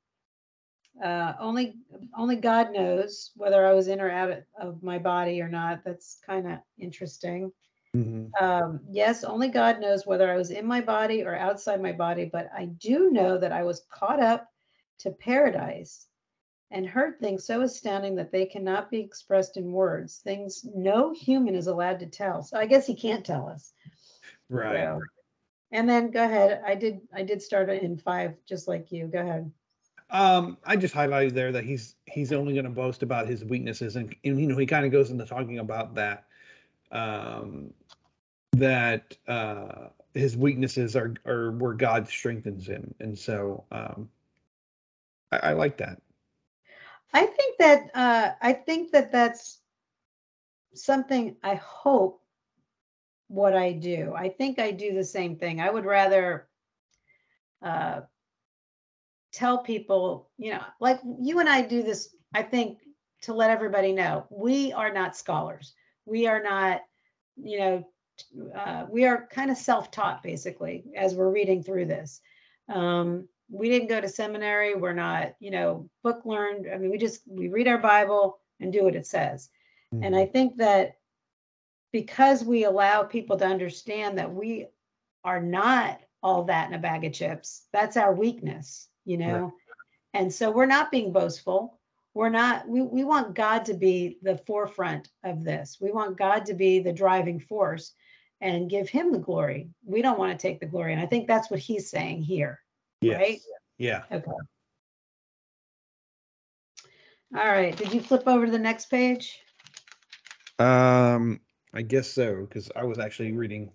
Uh, 1.04 1.34
only 1.40 1.78
only 2.16 2.38
God 2.38 2.72
knows 2.72 3.32
whether 3.36 3.66
I 3.66 3.74
was 3.74 3.88
in 3.88 4.00
or 4.00 4.10
out 4.10 4.44
of- 4.60 4.84
my 4.84 5.00
body 5.00 5.42
or 5.42 5.50
not. 5.50 5.84
That's 5.84 6.20
kind 6.26 6.48
of 6.50 6.60
interesting. 6.78 7.52
Mhm. 7.96 8.30
Um, 8.42 8.80
yes, 8.90 9.24
only 9.24 9.50
God 9.50 9.80
knows 9.80 10.06
whether 10.06 10.32
I 10.32 10.36
was 10.36 10.52
in 10.52 10.66
my 10.66 10.82
body 10.82 11.24
or 11.24 11.36
outside 11.36 11.82
my 11.82 11.92
body, 11.92 12.26
but 12.26 12.50
I 12.54 12.66
do 12.66 13.10
know 13.12 13.38
that 13.38 13.52
I 13.52 13.64
was 13.64 13.86
caught 13.90 14.22
up 14.22 14.48
to 15.00 15.12
paradise 15.12 16.08
and 16.72 16.86
heard 16.88 17.20
things 17.20 17.46
so 17.46 17.62
astounding 17.62 18.16
that 18.16 18.32
they 18.32 18.46
cannot 18.46 18.90
be 18.90 19.00
expressed 19.00 19.58
in 19.58 19.72
words, 19.72 20.18
things 20.18 20.66
no 20.74 21.14
human 21.14 21.56
is 21.56 21.68
allowed 21.68 22.00
to 22.00 22.08
tell. 22.08 22.44
So 22.44 22.58
I 22.58 22.66
guess 22.66 22.86
he 22.88 22.96
can't 22.96 23.26
tell 23.26 23.48
us. 23.48 23.74
Right. 24.50 24.78
So- 24.78 25.02
and 25.72 25.90
then 25.90 26.12
go 26.12 26.24
ahead. 26.24 26.62
I 26.66 26.76
did 26.76 27.02
I 27.14 27.24
did 27.24 27.42
start 27.42 27.70
in 27.70 27.98
five, 27.98 28.36
just 28.48 28.68
like 28.68 28.92
you. 28.92 29.08
Go 29.08 29.20
ahead. 29.20 29.52
Um, 30.10 30.58
I 30.64 30.76
just 30.76 30.94
highlighted 30.94 31.34
there 31.34 31.52
that 31.52 31.64
he's 31.64 31.96
he's 32.06 32.32
only 32.32 32.54
going 32.54 32.66
to 32.66 32.72
boast 32.72 33.04
about 33.04 33.28
his 33.28 33.44
weaknesses, 33.44 33.96
and, 33.96 34.16
and 34.24 34.40
you 34.40 34.48
know 34.48 34.58
he 34.58 34.66
kind 34.66 34.86
of 34.86 34.92
goes 34.92 35.10
into 35.10 35.26
talking 35.26 35.60
about 35.60 35.96
that, 35.96 36.26
um, 36.92 37.74
that 38.54 39.18
uh, 39.28 39.88
his 40.14 40.38
weaknesses 40.38 40.96
are 40.96 41.16
are 41.26 41.52
where 41.52 41.74
God 41.74 42.08
strengthens 42.08 42.68
him, 42.68 42.94
and 43.00 43.18
so 43.18 43.66
um, 43.72 44.10
I, 45.32 45.38
I 45.38 45.54
like 45.54 45.78
that. 45.78 46.00
I 47.16 47.26
think 47.26 47.58
that 47.60 47.90
uh, 47.96 48.32
I 48.42 48.52
think 48.52 48.92
that 48.92 49.10
that's 49.10 49.62
something 50.74 51.38
I 51.42 51.56
hope 51.56 52.22
what 53.30 53.56
I 53.56 53.72
do. 53.72 54.14
I 54.14 54.28
think 54.28 54.60
I 54.60 54.72
do 54.72 54.94
the 54.94 55.06
same 55.06 55.38
thing. 55.38 55.62
I 55.62 55.70
would 55.70 55.86
rather 55.86 56.50
uh, 57.62 58.02
tell 59.32 59.60
people, 59.60 60.30
you 60.38 60.52
know, 60.52 60.64
like 60.82 61.00
you 61.22 61.40
and 61.40 61.48
I 61.48 61.62
do 61.62 61.84
this. 61.84 62.14
I 62.34 62.44
think 62.44 62.80
to 63.22 63.34
let 63.34 63.50
everybody 63.50 63.94
know 63.94 64.26
we 64.30 64.74
are 64.74 64.92
not 64.92 65.16
scholars. 65.16 65.74
We 66.06 66.28
are 66.28 66.44
not, 66.44 66.82
you 67.38 67.60
know, 67.60 67.88
uh, 68.54 68.88
we 68.90 69.06
are 69.06 69.26
kind 69.32 69.50
of 69.52 69.58
self-taught 69.58 70.22
basically 70.22 70.84
as 70.98 71.16
we're 71.16 71.32
reading 71.32 71.64
through 71.64 71.86
this. 71.86 72.20
Um, 72.68 73.30
we 73.50 73.70
didn't 73.70 73.90
go 73.90 74.02
to 74.02 74.10
seminary. 74.10 74.76
We're 74.76 74.94
not, 74.94 75.36
you 75.40 75.52
know, 75.52 75.90
book 76.04 76.22
learned. 76.26 76.68
I 76.74 76.78
mean, 76.78 76.92
we 76.92 76.98
just 76.98 77.22
we 77.28 77.50
read 77.50 77.68
our 77.68 77.78
Bible 77.78 78.40
and 78.60 78.74
do 78.74 78.84
what 78.84 78.96
it 78.96 79.06
says. 79.06 79.50
And 79.92 80.16
I 80.16 80.24
mm-hmm. 80.24 80.32
think 80.32 80.58
that 80.58 80.98
because 81.92 82.44
we 82.44 82.66
allow 82.66 83.04
people 83.04 83.38
to 83.38 83.46
understand 83.46 84.18
that 84.18 84.34
we 84.34 84.68
are 85.24 85.42
not 85.42 86.00
all 86.22 86.44
that 86.46 86.68
in 86.68 86.74
a 86.74 86.80
bag 86.80 87.06
of 87.06 87.14
chips, 87.14 87.64
that's 87.72 87.98
our 87.98 88.14
weakness, 88.14 88.90
you 89.06 89.18
know. 89.18 89.54
And 90.14 90.34
so 90.34 90.52
we're 90.52 90.66
not 90.66 90.92
being 90.92 91.14
boastful. 91.14 91.80
We're 92.14 92.30
not, 92.30 92.68
we, 92.68 92.82
we 92.82 93.04
want 93.04 93.36
God 93.36 93.66
to 93.66 93.74
be 93.74 94.18
the 94.22 94.38
forefront 94.48 95.10
of 95.24 95.44
this. 95.44 95.78
We 95.80 95.92
want 95.92 96.18
God 96.18 96.46
to 96.46 96.54
be 96.54 96.80
the 96.80 96.94
driving 96.94 97.40
force 97.40 97.94
and 98.42 98.70
give 98.70 98.90
him 98.90 99.12
the 99.12 99.20
glory. 99.20 99.70
We 99.86 100.02
don't 100.02 100.20
want 100.20 100.38
to 100.38 100.48
take 100.48 100.60
the 100.60 100.66
glory. 100.66 100.94
And 100.94 101.02
I 101.02 101.06
think 101.06 101.28
that's 101.28 101.52
what 101.52 101.60
he's 101.60 101.90
saying 101.90 102.24
here. 102.24 102.60
Yes. 103.06 103.20
right? 103.20 103.42
Yeah. 103.78 104.04
Okay. 104.12 104.32
All 107.36 107.46
right. 107.48 107.76
Did 107.76 107.94
you 107.94 108.02
flip 108.02 108.24
over 108.28 108.46
to 108.46 108.52
the 108.52 108.60
next 108.60 108.88
page? 108.90 109.40
Um, 110.60 111.42
I 111.74 111.82
guess 111.82 112.10
so 112.10 112.42
because 112.42 112.72
I 112.76 112.84
was 112.84 113.00
actually 113.00 113.34
reading 113.34 113.72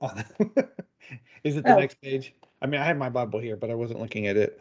on. 0.00 0.24
Is 1.44 1.56
it 1.56 1.64
the 1.64 1.74
Oh. 1.74 1.78
next 1.78 2.00
page? 2.00 2.34
I 2.62 2.66
mean, 2.66 2.80
I 2.80 2.84
have 2.84 2.96
my 2.96 3.10
Bible 3.10 3.40
here, 3.40 3.56
but 3.56 3.70
I 3.70 3.74
wasn't 3.74 4.00
looking 4.00 4.26
at 4.28 4.36
it. 4.36 4.60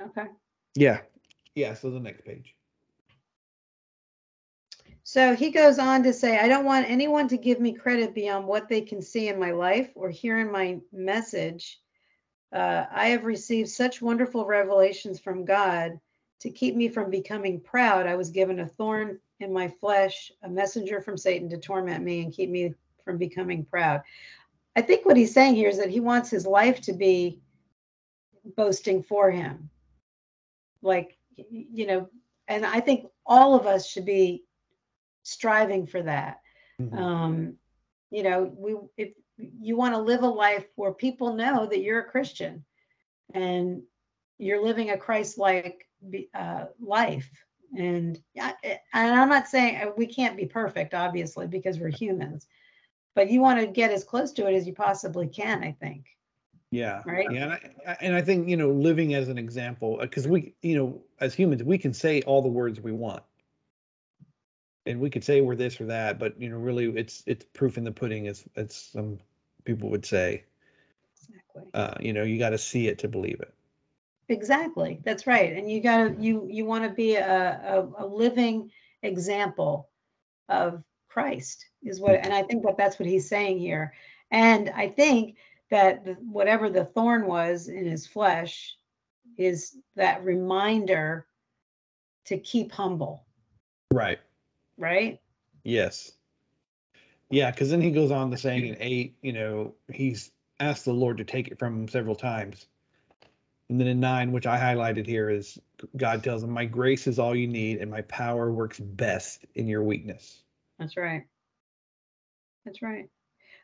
Okay. 0.00 0.26
Yeah. 0.74 1.00
Yeah. 1.54 1.74
So 1.74 1.90
the 1.90 2.00
next 2.00 2.24
page. 2.24 2.54
So 5.02 5.34
he 5.34 5.50
goes 5.50 5.78
on 5.78 6.02
to 6.04 6.12
say, 6.12 6.38
I 6.38 6.48
don't 6.48 6.64
want 6.64 6.88
anyone 6.88 7.28
to 7.28 7.36
give 7.36 7.60
me 7.60 7.72
credit 7.72 8.14
beyond 8.14 8.46
what 8.46 8.68
they 8.68 8.80
can 8.80 9.02
see 9.02 9.28
in 9.28 9.38
my 9.38 9.50
life 9.50 9.90
or 9.94 10.08
hear 10.08 10.38
in 10.38 10.50
my 10.50 10.78
message. 10.92 11.80
Uh, 12.52 12.86
I 12.90 13.08
have 13.08 13.24
received 13.24 13.68
such 13.68 14.02
wonderful 14.02 14.44
revelations 14.44 15.18
from 15.18 15.44
God 15.44 15.98
to 16.40 16.50
keep 16.50 16.76
me 16.76 16.88
from 16.88 17.10
becoming 17.10 17.60
proud. 17.60 18.06
I 18.06 18.16
was 18.16 18.30
given 18.30 18.60
a 18.60 18.68
thorn 18.68 19.18
in 19.40 19.52
my 19.52 19.68
flesh, 19.68 20.30
a 20.42 20.48
messenger 20.48 21.00
from 21.00 21.16
Satan 21.16 21.48
to 21.50 21.58
torment 21.58 22.04
me 22.04 22.22
and 22.22 22.32
keep 22.32 22.50
me 22.50 22.74
from 23.04 23.18
becoming 23.18 23.64
proud. 23.64 24.02
I 24.76 24.82
think 24.82 25.04
what 25.04 25.16
he's 25.16 25.32
saying 25.32 25.54
here 25.54 25.68
is 25.68 25.78
that 25.78 25.90
he 25.90 26.00
wants 26.00 26.30
his 26.30 26.46
life 26.46 26.80
to 26.82 26.92
be 26.92 27.40
boasting 28.56 29.02
for 29.02 29.30
him. 29.30 29.70
Like, 30.82 31.16
you 31.36 31.86
know, 31.86 32.08
and 32.46 32.66
I 32.66 32.80
think 32.80 33.06
all 33.24 33.54
of 33.54 33.66
us 33.66 33.86
should 33.86 34.04
be 34.04 34.44
striving 35.22 35.86
for 35.86 36.02
that. 36.02 36.40
Mhm. 36.80 36.96
Um, 36.96 37.58
you 38.10 38.22
know, 38.22 38.52
we 38.56 38.76
if 38.96 39.14
you 39.36 39.76
want 39.76 39.94
to 39.94 40.00
live 40.00 40.22
a 40.22 40.28
life 40.28 40.66
where 40.76 40.92
people 40.92 41.34
know 41.34 41.66
that 41.66 41.80
you're 41.80 42.00
a 42.00 42.10
Christian 42.10 42.64
and 43.32 43.82
you're 44.38 44.64
living 44.64 44.90
a 44.90 44.96
Christ-like 44.96 45.86
uh, 46.34 46.66
life. 46.80 47.30
And 47.76 48.20
I- 48.40 48.54
and 48.92 49.14
I'm 49.14 49.28
not 49.28 49.48
saying 49.48 49.76
uh, 49.76 49.90
we 49.96 50.06
can't 50.06 50.36
be 50.36 50.46
perfect, 50.46 50.94
obviously, 50.94 51.46
because 51.46 51.78
we're 51.78 51.88
humans, 51.88 52.46
but 53.14 53.30
you 53.30 53.40
want 53.40 53.60
to 53.60 53.66
get 53.66 53.90
as 53.90 54.04
close 54.04 54.32
to 54.32 54.46
it 54.46 54.54
as 54.54 54.66
you 54.66 54.74
possibly 54.74 55.26
can. 55.26 55.64
I 55.64 55.72
think. 55.72 56.06
Yeah. 56.70 57.02
Right. 57.06 57.30
Yeah. 57.30 57.44
And 57.44 57.52
I, 57.52 57.90
I- 57.92 57.96
and 58.00 58.14
I 58.14 58.22
think, 58.22 58.48
you 58.48 58.56
know, 58.56 58.70
living 58.70 59.14
as 59.14 59.28
an 59.28 59.38
example, 59.38 59.98
because 60.00 60.26
we, 60.28 60.54
you 60.62 60.76
know, 60.76 61.02
as 61.20 61.34
humans, 61.34 61.62
we 61.62 61.78
can 61.78 61.92
say 61.92 62.22
all 62.22 62.42
the 62.42 62.48
words 62.48 62.80
we 62.80 62.92
want. 62.92 63.22
And 64.86 65.00
we 65.00 65.10
could 65.10 65.24
say 65.24 65.40
we're 65.40 65.56
this 65.56 65.80
or 65.80 65.86
that, 65.86 66.18
but, 66.18 66.40
you 66.40 66.50
know, 66.50 66.58
really 66.58 66.86
it's, 66.86 67.22
it's 67.26 67.44
proof 67.54 67.78
in 67.78 67.84
the 67.84 67.92
pudding, 67.92 68.28
as, 68.28 68.44
as 68.56 68.74
some 68.74 69.18
people 69.64 69.90
would 69.90 70.04
say. 70.04 70.44
exactly. 71.18 71.62
Uh, 71.72 71.94
you 72.00 72.12
know, 72.12 72.22
you 72.22 72.38
got 72.38 72.50
to 72.50 72.58
see 72.58 72.88
it 72.88 72.98
to 72.98 73.08
believe 73.08 73.40
it. 73.40 73.54
Exactly. 74.28 75.00
That's 75.04 75.26
right. 75.26 75.52
And 75.52 75.70
you 75.70 75.82
gotta 75.82 76.14
you 76.18 76.46
you 76.50 76.64
want 76.64 76.84
to 76.84 76.90
be 76.90 77.16
a, 77.16 77.60
a 77.98 78.04
a 78.04 78.06
living 78.06 78.70
example 79.02 79.90
of 80.48 80.82
Christ 81.08 81.66
is 81.82 82.00
what 82.00 82.14
and 82.14 82.32
I 82.32 82.42
think 82.42 82.64
that 82.64 82.78
that's 82.78 82.98
what 82.98 83.08
he's 83.08 83.28
saying 83.28 83.58
here. 83.58 83.92
And 84.30 84.70
I 84.70 84.88
think 84.88 85.36
that 85.70 86.04
the, 86.04 86.12
whatever 86.14 86.70
the 86.70 86.86
thorn 86.86 87.26
was 87.26 87.68
in 87.68 87.84
his 87.84 88.06
flesh 88.06 88.74
is 89.36 89.76
that 89.96 90.24
reminder 90.24 91.26
to 92.26 92.38
keep 92.38 92.72
humble, 92.72 93.26
Right. 93.92 94.18
Right? 94.78 95.20
Yes. 95.62 96.12
Yeah, 97.30 97.50
because 97.50 97.70
then 97.70 97.80
he 97.80 97.90
goes 97.90 98.10
on 98.10 98.30
to 98.30 98.36
saying 98.36 98.66
in 98.66 98.76
eight, 98.80 99.16
you 99.22 99.32
know, 99.32 99.74
he's 99.92 100.30
asked 100.60 100.84
the 100.84 100.92
Lord 100.92 101.18
to 101.18 101.24
take 101.24 101.48
it 101.48 101.58
from 101.58 101.74
him 101.74 101.88
several 101.88 102.14
times. 102.14 102.66
And 103.68 103.80
then 103.80 103.88
in 103.88 103.98
nine, 103.98 104.32
which 104.32 104.46
I 104.46 104.58
highlighted 104.58 105.06
here, 105.06 105.30
is 105.30 105.58
God 105.96 106.22
tells 106.22 106.42
him, 106.42 106.50
My 106.50 106.66
grace 106.66 107.06
is 107.06 107.18
all 107.18 107.34
you 107.34 107.48
need, 107.48 107.78
and 107.78 107.90
my 107.90 108.02
power 108.02 108.52
works 108.52 108.78
best 108.78 109.44
in 109.54 109.66
your 109.66 109.82
weakness. 109.82 110.42
That's 110.78 110.96
right. 110.96 111.24
That's 112.64 112.82
right. 112.82 113.08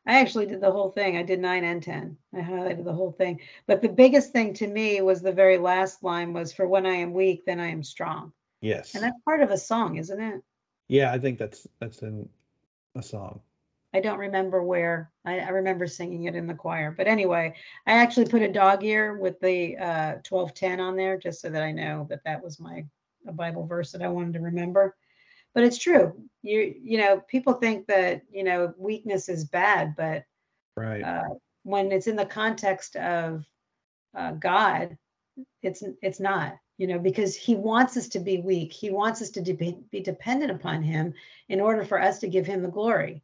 I 0.07 0.21
actually 0.21 0.47
did 0.47 0.62
the 0.62 0.71
whole 0.71 0.90
thing. 0.90 1.17
I 1.17 1.23
did 1.23 1.40
nine 1.40 1.64
and 1.64 1.83
10. 1.83 2.17
I 2.35 2.38
highlighted 2.38 2.85
the 2.85 2.93
whole 2.93 3.12
thing. 3.12 3.40
But 3.67 3.83
the 3.83 3.88
biggest 3.88 4.33
thing 4.33 4.55
to 4.55 4.67
me 4.67 5.02
was 5.02 5.21
the 5.21 5.33
very 5.33 5.59
last 5.59 6.02
line 6.02 6.33
was 6.33 6.52
for 6.52 6.67
when 6.67 6.87
I 6.87 6.95
am 6.97 7.12
weak, 7.12 7.45
then 7.45 7.61
I 7.61 7.69
am 7.69 7.83
strong. 7.83 8.33
Yes. 8.62 8.95
And 8.95 9.05
that's 9.05 9.21
part 9.25 9.43
of 9.43 9.50
a 9.50 9.59
song, 9.59 9.97
isn't 9.97 10.21
it? 10.21 10.43
Yeah, 10.90 11.12
I 11.12 11.18
think 11.18 11.38
that's 11.38 11.68
that's 11.78 12.02
in 12.02 12.28
a 12.97 13.02
song. 13.02 13.40
I 13.94 14.00
don't 14.00 14.18
remember 14.18 14.61
where. 14.62 15.12
I, 15.25 15.38
I 15.38 15.50
remember 15.50 15.87
singing 15.87 16.25
it 16.25 16.35
in 16.35 16.49
the 16.49 16.54
choir. 16.54 16.92
But 16.97 17.06
anyway, 17.06 17.54
I 17.87 17.92
actually 17.92 18.26
put 18.26 18.42
a 18.42 18.50
dog 18.52 18.82
ear 18.82 19.16
with 19.16 19.38
the 19.38 19.76
uh, 19.76 20.18
1210 20.28 20.80
on 20.80 20.97
there 20.97 21.16
just 21.16 21.40
so 21.40 21.49
that 21.50 21.62
I 21.62 21.70
know 21.70 22.09
that 22.11 22.25
that 22.25 22.42
was 22.42 22.59
my 22.59 22.85
a 23.28 23.32
Bible 23.32 23.66
verse 23.66 23.92
that 23.92 24.02
I 24.02 24.09
wanted 24.09 24.32
to 24.35 24.40
remember. 24.40 24.97
But 25.54 25.62
it's 25.62 25.78
true. 25.78 26.20
You 26.42 26.75
you 26.82 26.99
know, 26.99 27.20
people 27.20 27.52
think 27.52 27.87
that, 27.87 28.23
you 28.28 28.42
know, 28.42 28.75
weakness 28.76 29.28
is 29.28 29.44
bad, 29.44 29.94
but 29.97 30.25
Right. 30.76 31.04
uh, 31.04 31.35
when 31.62 31.92
it's 31.92 32.09
in 32.09 32.16
the 32.16 32.26
context 32.26 32.97
of 32.97 33.44
uh, 34.16 34.32
God, 34.32 34.99
it's 35.62 35.85
it's 36.02 36.18
not, 36.18 36.56
you 36.81 36.87
know, 36.87 36.99
because 36.99 37.37
He 37.37 37.55
wants 37.55 37.99
us 37.99 38.09
to 38.09 38.19
be 38.19 38.39
weak. 38.39 38.73
He 38.73 38.91
wants 38.91 39.21
us 39.21 39.29
to 39.31 39.43
de- 39.43 39.77
be 39.91 40.01
dependent 40.01 40.51
upon 40.51 40.83
Him 40.83 41.13
in 41.51 41.61
order 41.61 41.85
for 41.85 42.01
us 42.01 42.19
to 42.21 42.27
give 42.27 42.47
Him 42.47 42.63
the 42.63 42.71
glory 42.71 43.23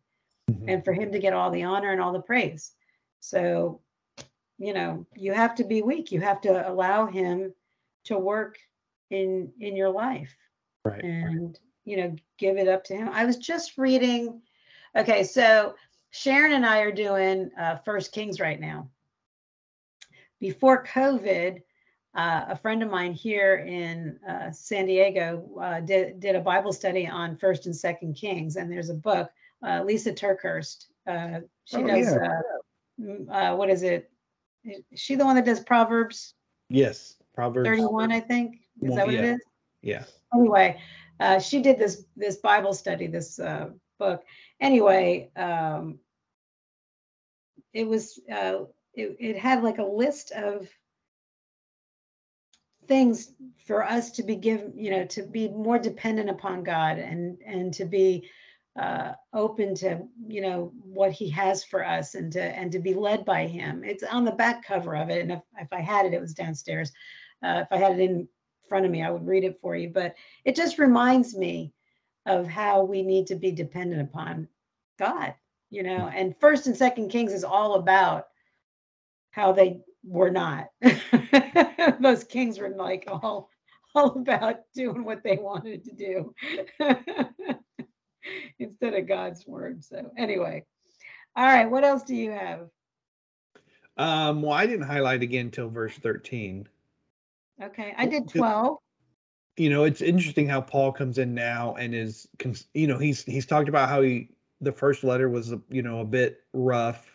Mhm. 0.51 0.65
and 0.69 0.85
for 0.85 0.93
Him 0.93 1.11
to 1.13 1.19
get 1.19 1.33
all 1.33 1.51
the 1.51 1.63
honor 1.63 1.91
and 1.91 1.99
all 1.99 2.13
the 2.13 2.21
praise. 2.21 2.75
So, 3.21 3.81
you 4.59 4.75
know, 4.75 5.07
you 5.15 5.33
have 5.33 5.55
to 5.55 5.65
be 5.65 5.81
weak. 5.81 6.13
You 6.13 6.21
have 6.21 6.43
to 6.43 6.71
allow 6.71 7.07
Him 7.07 7.55
to 8.05 8.19
work 8.19 8.59
in 9.09 9.51
in 9.59 9.75
your 9.75 9.89
life 9.89 10.37
right. 10.85 11.03
and 11.03 11.59
you 11.85 11.97
know 11.97 12.15
give 12.39 12.57
it 12.59 12.67
up 12.67 12.83
to 12.83 12.97
him 12.97 13.09
i 13.11 13.25
was 13.25 13.37
just 13.37 13.79
reading 13.79 14.43
okay 14.97 15.23
so 15.23 15.77
sharon 16.11 16.53
and 16.53 16.67
i 16.67 16.81
are 16.81 16.91
doing 16.91 17.49
uh, 17.57 17.77
first 17.85 18.11
kings 18.11 18.41
right 18.41 18.59
now 18.59 18.89
before 20.41 20.85
covid 20.85 21.63
uh, 22.17 22.47
a 22.49 22.57
friend 22.57 22.83
of 22.83 22.91
mine 22.91 23.13
here 23.13 23.57
in 23.67 24.19
uh, 24.29 24.51
san 24.51 24.87
diego 24.87 25.49
uh, 25.61 25.81
did, 25.81 26.19
did 26.21 26.35
a 26.35 26.41
bible 26.41 26.73
study 26.73 27.07
on 27.07 27.37
first 27.37 27.67
and 27.67 27.77
second 27.77 28.15
kings 28.15 28.57
and 28.57 28.71
there's 28.71 28.91
a 28.91 28.95
book 28.95 29.31
uh, 29.63 29.81
Lysa 29.83 30.13
TerKeurst 30.15 30.87
uh, 31.07 31.41
she 31.65 31.77
Oh, 31.79 31.87
does 31.87 32.07
yeah. 32.15 32.41
uh, 33.31 33.33
uh, 33.53 33.57
what 33.57 33.69
is 33.71 33.83
it 33.83 34.11
is 34.65 34.83
she 34.95 35.15
the 35.15 35.25
one 35.25 35.37
that 35.37 35.45
does 35.45 35.61
proverbs 35.61 36.35
Yes. 36.69 37.17
Proverbs. 37.35 37.69
31 37.69 38.11
i 38.13 38.19
think 38.21 38.57
is 38.83 38.89
Well, 38.89 38.97
that 38.97 39.07
what 39.07 39.15
yeah. 39.15 39.23
it 39.23 39.31
is 39.35 39.41
Yeah. 39.83 40.05
anyway, 40.35 40.81
uh, 41.21 41.39
she 41.39 41.63
did 41.63 41.79
this 41.79 42.05
this 42.17 42.37
Bible 42.37 42.75
study, 42.75 43.07
this 43.07 43.39
uh, 43.39 43.71
book. 43.99 44.23
Anyway, 44.61 45.31
um, 45.37 45.99
it 47.73 47.87
was 47.87 48.19
uh, 48.31 48.65
it, 48.95 49.17
it 49.19 49.37
had 49.39 49.63
like 49.63 49.79
a 49.79 49.85
list 49.85 50.33
of 50.33 50.69
things 52.87 53.33
for 53.67 53.85
us 53.85 54.11
to 54.13 54.23
be 54.23 54.37
given, 54.37 54.73
you 54.77 54.91
know, 54.91 55.05
to 55.07 55.23
be 55.23 55.49
more 55.49 55.79
dependent 55.79 56.31
upon 56.31 56.63
God 56.63 56.99
and 56.99 57.39
and 57.45 57.73
to 57.75 57.85
be 57.85 58.29
uh, 58.79 59.13
open 59.33 59.75
to 59.77 60.03
you 60.27 60.41
know 60.41 60.73
what 60.83 61.13
He 61.13 61.31
has 61.31 61.65
for 61.65 61.85
us 61.85 62.15
and 62.15 62.33
to 62.33 62.43
and 62.43 62.73
to 62.73 62.79
be 62.79 62.95
led 62.95 63.25
by 63.25 63.47
Him. 63.47 63.83
It's 63.85 64.03
on 64.03 64.25
the 64.25 64.33
back 64.33 64.65
cover 64.65 64.97
of 64.97 65.11
it, 65.11 65.23
and 65.23 65.33
if 65.33 65.41
if 65.61 65.73
I 65.73 65.81
had 65.81 66.07
it, 66.07 66.15
it 66.15 66.21
was 66.21 66.35
downstairs. 66.35 66.93
Uh, 67.43 67.63
if 67.65 67.69
I 67.71 67.77
had 67.77 67.99
it 67.99 68.01
in 68.01 68.29
front 68.69 68.85
of 68.85 68.91
me, 68.91 69.03
I 69.03 69.11
would 69.11 69.27
read 69.27 69.45
it 69.45 69.61
for 69.61 69.77
you. 69.77 69.91
But 69.91 70.15
it 70.45 70.57
just 70.57 70.79
reminds 70.79 71.37
me 71.37 71.73
of 72.27 72.47
how 72.47 72.83
we 72.83 73.03
need 73.03 73.29
to 73.29 73.37
be 73.37 73.53
dependent 73.53 74.03
upon 74.03 74.49
God, 74.99 75.35
you 75.71 75.83
know. 75.83 76.11
And 76.13 76.37
First 76.39 76.67
and 76.67 76.77
Second 76.77 77.09
Kings 77.09 77.33
is 77.33 77.45
all 77.45 77.75
about 77.75 78.29
how 79.31 79.53
they 79.53 79.81
were 80.07 80.31
not. 80.31 80.69
Those 82.01 82.25
kings 82.25 82.59
were 82.59 82.71
like 82.71 83.05
all 83.09 83.51
all 83.95 84.11
about 84.19 84.61
doing 84.75 85.05
what 85.05 85.23
they 85.23 85.37
wanted 85.37 85.85
to 85.85 85.93
do 85.93 86.35
instead 88.59 88.95
of 88.95 89.09
God's 89.09 89.47
word. 89.47 89.85
So 89.85 90.11
anyway, 90.17 90.65
all 91.35 91.45
right. 91.45 91.71
What 91.71 91.85
else 91.85 92.03
do 92.03 92.15
you 92.15 92.31
have? 92.33 92.69
Um, 93.97 94.43
well, 94.43 94.53
I 94.53 94.67
didn't 94.67 94.87
highlight 94.87 95.23
again 95.23 95.47
until 95.47 95.71
verse 95.71 95.95
13. 95.97 96.69
Okay, 97.63 97.95
I 97.97 98.07
did 98.07 98.29
twelve. 98.29 98.79
you 99.57 99.71
know 99.71 99.85
it's 99.85 100.03
interesting 100.03 100.47
how 100.47 100.61
paul 100.61 100.93
comes 100.93 101.17
in 101.17 101.35
now 101.35 101.75
and 101.77 101.95
is 101.95 102.29
you 102.75 102.87
know 102.87 102.99
he's 102.99 103.23
he's 103.25 103.47
talked 103.47 103.71
about 103.71 103.89
how 103.89 104.03
he 104.03 104.29
the 104.61 104.73
first 104.73 105.03
letter 105.05 105.29
was 105.31 105.55
you 105.71 105.83
know 105.83 106.01
a 106.01 106.05
bit 106.05 106.41
rough 106.53 107.11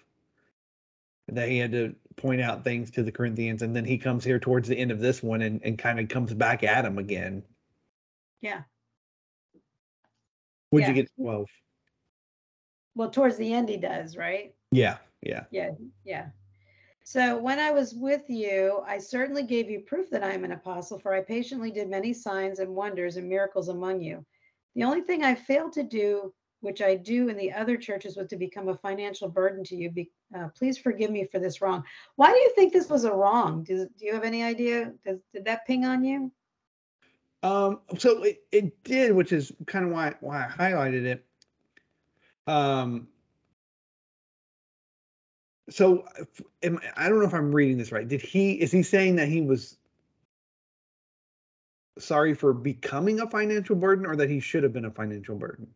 that 1.28 1.48
he 1.48 1.60
had 1.60 1.72
to 1.72 1.96
point 2.18 2.42
out 2.42 2.64
things 2.64 2.92
to 2.92 3.04
the 3.04 3.12
corinthians 3.12 3.62
and 3.62 3.76
then 3.76 3.86
he 3.86 3.98
comes 3.98 4.24
here 4.24 4.40
towards 4.40 4.68
the 4.68 4.78
end 4.78 4.92
of 4.92 5.00
this 5.00 5.24
one 5.24 5.42
and, 5.42 5.62
and 5.64 5.78
kind 5.78 6.00
of 6.00 6.10
comes 6.10 6.34
back 6.34 6.64
at 6.64 6.86
him 6.86 6.98
again 6.98 7.44
Yeah. 8.42 8.64
would 10.72 10.82
Yeah. 10.82 10.88
you 10.90 10.94
get 10.94 11.10
12 11.16 11.48
Well, 12.96 13.10
towards 13.10 13.38
the 13.38 13.54
end 13.54 13.70
he 13.70 13.78
does, 13.78 14.18
right? 14.18 14.54
yeah 14.72 14.98
yeah 15.22 15.46
Yeah, 15.52 15.72
yeah. 16.04 16.28
So 17.04 17.38
when 17.38 17.60
I 17.60 17.72
was 17.72 17.94
with 17.94 18.30
you, 18.30 18.84
I 18.86 18.98
certainly 19.00 19.44
gave 19.44 19.70
you 19.70 19.80
proof 19.82 20.10
that 20.12 20.24
I 20.24 20.32
am 20.32 20.44
an 20.46 20.52
apostle, 20.52 21.00
for 21.00 21.14
I 21.14 21.22
patiently 21.22 21.72
did 21.72 21.90
many 21.90 22.14
signs 22.14 22.60
and 22.60 22.76
wonders 22.76 23.18
and 23.18 23.28
miracles 23.28 23.70
among 23.70 24.02
you. 24.02 24.26
The 24.76 24.84
only 24.84 25.02
thing 25.02 25.24
I 25.24 25.36
failed 25.36 25.74
to 25.74 25.84
do, 25.84 26.34
which 26.62 26.82
I 26.82 26.96
do 26.96 27.28
in 27.28 27.38
the 27.38 27.52
other 27.52 27.76
churches, 27.76 28.16
was 28.16 28.28
to 28.28 28.38
become 28.38 28.70
a 28.70 28.78
financial 28.78 29.28
burden 29.28 29.64
to 29.66 29.76
you. 29.76 29.92
Be, 29.92 30.10
uh, 30.36 30.48
please 30.58 30.78
forgive 30.78 31.12
me 31.12 31.28
for 31.32 31.40
this 31.40 31.62
wrong. 31.62 31.84
Why 32.16 32.32
do 32.32 32.38
you 32.38 32.52
think 32.56 32.72
this 32.72 32.90
was 32.90 33.04
a 33.04 33.12
wrong? 33.12 33.64
Do, 33.64 33.88
do 33.98 34.06
you 34.06 34.14
have 34.14 34.24
any 34.24 34.44
idea? 34.44 34.94
Does, 35.06 35.20
did 35.34 35.46
that 35.46 35.66
ping 35.68 35.86
on 35.86 36.04
you? 36.04 36.32
Um, 37.44 37.80
so 37.98 38.24
it, 38.24 38.44
it 38.52 38.84
did, 38.84 39.14
which 39.14 39.32
is 39.32 39.52
kind 39.66 39.86
of 39.86 39.92
why 39.92 40.14
why 40.20 40.46
I 40.46 40.72
highlighted 40.72 41.06
it. 41.06 41.26
Um, 42.46 43.08
so 45.70 46.06
am, 46.62 46.80
I 46.96 47.10
don't 47.10 47.20
know 47.20 47.26
if 47.26 47.34
I'm 47.34 47.52
reading 47.52 47.78
this 47.78 47.92
right. 47.92 48.08
Did 48.08 48.22
he 48.22 48.52
is 48.54 48.72
he 48.72 48.84
saying 48.84 49.16
that 49.16 49.28
he 49.28 49.42
was 49.42 49.78
sorry 51.98 52.36
for 52.36 52.54
becoming 52.54 53.20
a 53.20 53.28
financial 53.28 53.76
burden, 53.76 54.06
or 54.06 54.16
that 54.16 54.30
he 54.30 54.40
should 54.40 54.62
have 54.62 54.74
been 54.74 54.86
a 54.86 54.92
financial 54.92 55.36
burden? 55.36 55.68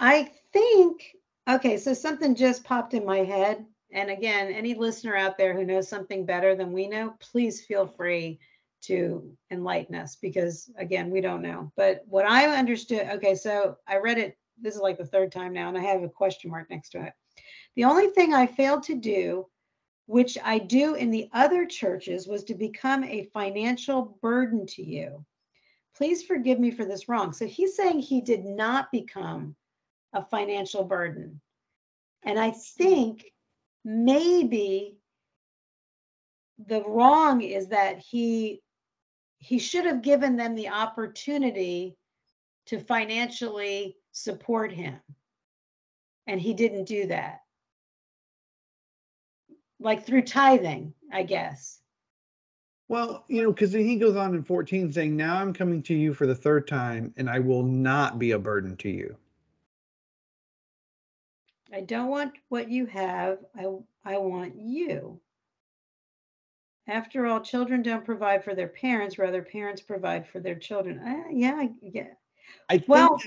I 0.00 0.30
think, 0.52 1.16
okay, 1.48 1.76
so 1.76 1.92
something 1.94 2.34
just 2.34 2.64
popped 2.64 2.94
in 2.94 3.04
my 3.04 3.18
head. 3.18 3.64
And 3.90 4.10
again, 4.10 4.52
any 4.52 4.74
listener 4.74 5.16
out 5.16 5.38
there 5.38 5.54
who 5.54 5.64
knows 5.64 5.88
something 5.88 6.26
better 6.26 6.54
than 6.54 6.72
we 6.72 6.88
know, 6.88 7.14
please 7.20 7.64
feel 7.64 7.86
free 7.86 8.38
to 8.82 9.34
enlighten 9.50 9.94
us 9.94 10.16
because, 10.16 10.70
again, 10.76 11.10
we 11.10 11.20
don't 11.20 11.42
know. 11.42 11.72
But 11.76 12.04
what 12.06 12.26
I 12.26 12.46
understood, 12.56 13.08
okay, 13.14 13.34
so 13.34 13.76
I 13.88 13.96
read 13.96 14.18
it, 14.18 14.36
this 14.60 14.74
is 14.74 14.80
like 14.80 14.98
the 14.98 15.06
third 15.06 15.32
time 15.32 15.52
now, 15.52 15.68
and 15.68 15.78
I 15.78 15.82
have 15.82 16.02
a 16.02 16.08
question 16.08 16.50
mark 16.50 16.70
next 16.70 16.90
to 16.90 17.02
it. 17.02 17.12
The 17.76 17.84
only 17.84 18.08
thing 18.08 18.34
I 18.34 18.46
failed 18.46 18.84
to 18.84 18.94
do, 18.94 19.46
which 20.06 20.38
I 20.44 20.58
do 20.58 20.94
in 20.94 21.10
the 21.10 21.28
other 21.32 21.66
churches, 21.66 22.28
was 22.28 22.44
to 22.44 22.54
become 22.54 23.04
a 23.04 23.30
financial 23.32 24.18
burden 24.22 24.66
to 24.66 24.82
you. 24.82 25.24
Please 25.96 26.22
forgive 26.22 26.60
me 26.60 26.70
for 26.70 26.84
this 26.84 27.08
wrong. 27.08 27.32
So 27.32 27.46
he's 27.46 27.74
saying 27.74 28.00
he 28.00 28.20
did 28.20 28.44
not 28.44 28.92
become 28.92 29.56
a 30.12 30.24
financial 30.24 30.84
burden. 30.84 31.40
And 32.24 32.38
I 32.38 32.50
think 32.52 33.24
maybe 33.84 34.96
the 36.66 36.82
wrong 36.84 37.42
is 37.42 37.68
that 37.68 37.98
he 37.98 38.62
he 39.38 39.58
should 39.58 39.86
have 39.86 40.02
given 40.02 40.36
them 40.36 40.54
the 40.54 40.68
opportunity 40.68 41.96
to 42.66 42.80
financially 42.80 43.96
support 44.12 44.72
him. 44.72 44.98
And 46.26 46.40
he 46.40 46.54
didn't 46.54 46.84
do 46.86 47.06
that. 47.08 47.40
like 49.80 50.04
through 50.06 50.22
tithing, 50.22 50.94
I 51.12 51.22
guess. 51.24 51.80
Well, 52.88 53.24
you 53.28 53.42
know, 53.42 53.52
because 53.52 53.72
he 53.72 53.96
goes 53.96 54.16
on 54.16 54.34
in 54.34 54.42
14 54.42 54.92
saying, 54.92 55.16
Now 55.16 55.36
I'm 55.36 55.52
coming 55.52 55.82
to 55.84 55.94
you 55.94 56.14
for 56.14 56.26
the 56.26 56.34
third 56.34 56.66
time, 56.66 57.12
and 57.16 57.28
I 57.30 57.38
will 57.38 57.62
not 57.62 58.18
be 58.18 58.32
a 58.32 58.38
burden 58.38 58.76
to 58.78 58.88
you. 58.90 59.16
I 61.72 61.82
don't 61.82 62.08
want 62.08 62.32
what 62.48 62.70
you 62.70 62.86
have. 62.86 63.38
I 63.56 63.66
I 64.04 64.18
want 64.18 64.54
you. 64.56 65.20
After 66.86 67.26
all, 67.26 67.40
children 67.40 67.82
don't 67.82 68.04
provide 68.04 68.42
for 68.42 68.54
their 68.54 68.68
parents, 68.68 69.18
rather 69.18 69.42
parents 69.42 69.82
provide 69.82 70.26
for 70.26 70.40
their 70.40 70.54
children. 70.54 70.98
Uh, 70.98 71.28
yeah, 71.30 71.66
yeah. 71.82 72.14
I 72.70 72.78
think, 72.78 72.88
Well- 72.88 73.20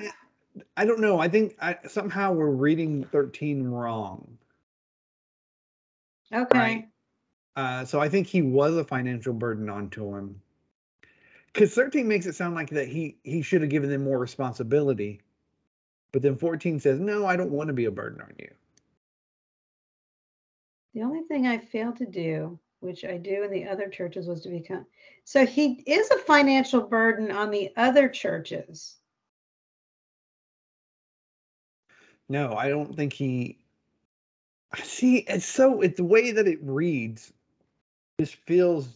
I 0.76 0.86
don't 0.86 1.00
know. 1.00 1.20
I 1.20 1.30
think 1.30 1.56
I, 1.62 1.78
somehow 1.88 2.34
we're 2.34 2.50
reading 2.50 3.04
13 3.06 3.68
wrong. 3.68 4.38
Okay. 6.34 6.58
Right. 6.58 6.88
Uh, 7.56 7.86
so 7.86 8.00
I 8.00 8.10
think 8.10 8.28
he 8.28 8.42
was 8.42 8.76
a 8.76 8.84
financial 8.84 9.34
burden 9.34 9.70
onto 9.70 10.16
him. 10.16 10.42
Because 11.54 11.74
13 11.74 12.08
makes 12.08 12.26
it 12.26 12.36
sound 12.36 12.56
like 12.56 12.70
that 12.70 12.88
he 12.88 13.18
he 13.24 13.42
should 13.42 13.62
have 13.62 13.70
given 13.70 13.90
them 13.90 14.04
more 14.04 14.18
responsibility. 14.18 15.22
But 16.12 16.22
then 16.22 16.36
14 16.36 16.80
says, 16.80 17.00
No, 17.00 17.26
I 17.26 17.36
don't 17.36 17.52
want 17.52 17.68
to 17.68 17.74
be 17.74 17.86
a 17.86 17.92
burden 17.92 18.22
on 18.22 18.34
you. 18.38 18.50
The 20.94 21.04
only 21.04 21.22
thing 21.24 21.48
I 21.48 21.58
failed 21.58 21.98
to 21.98 22.06
do, 22.06 22.60
which 22.82 23.06
I 23.06 23.18
do 23.18 23.44
in 23.44 23.52
the 23.52 23.68
other 23.68 23.88
churches, 23.88 24.28
was 24.28 24.42
to 24.42 24.50
become. 24.50 24.86
So 25.24 25.46
he 25.46 25.84
is 25.86 26.12
a 26.12 26.18
financial 26.18 26.82
burden 26.82 27.32
on 27.32 27.50
the 27.50 27.72
other 27.78 28.10
churches. 28.10 28.98
No, 32.28 32.54
I 32.54 32.70
don't 32.70 32.96
think 32.96 33.14
he. 33.14 33.58
See, 34.84 35.18
it's 35.18 35.46
so 35.46 35.82
it's 35.82 35.98
the 35.98 36.04
way 36.04 36.32
that 36.32 36.48
it 36.48 36.60
reads. 36.62 37.32
Just 38.20 38.36
feels 38.36 38.88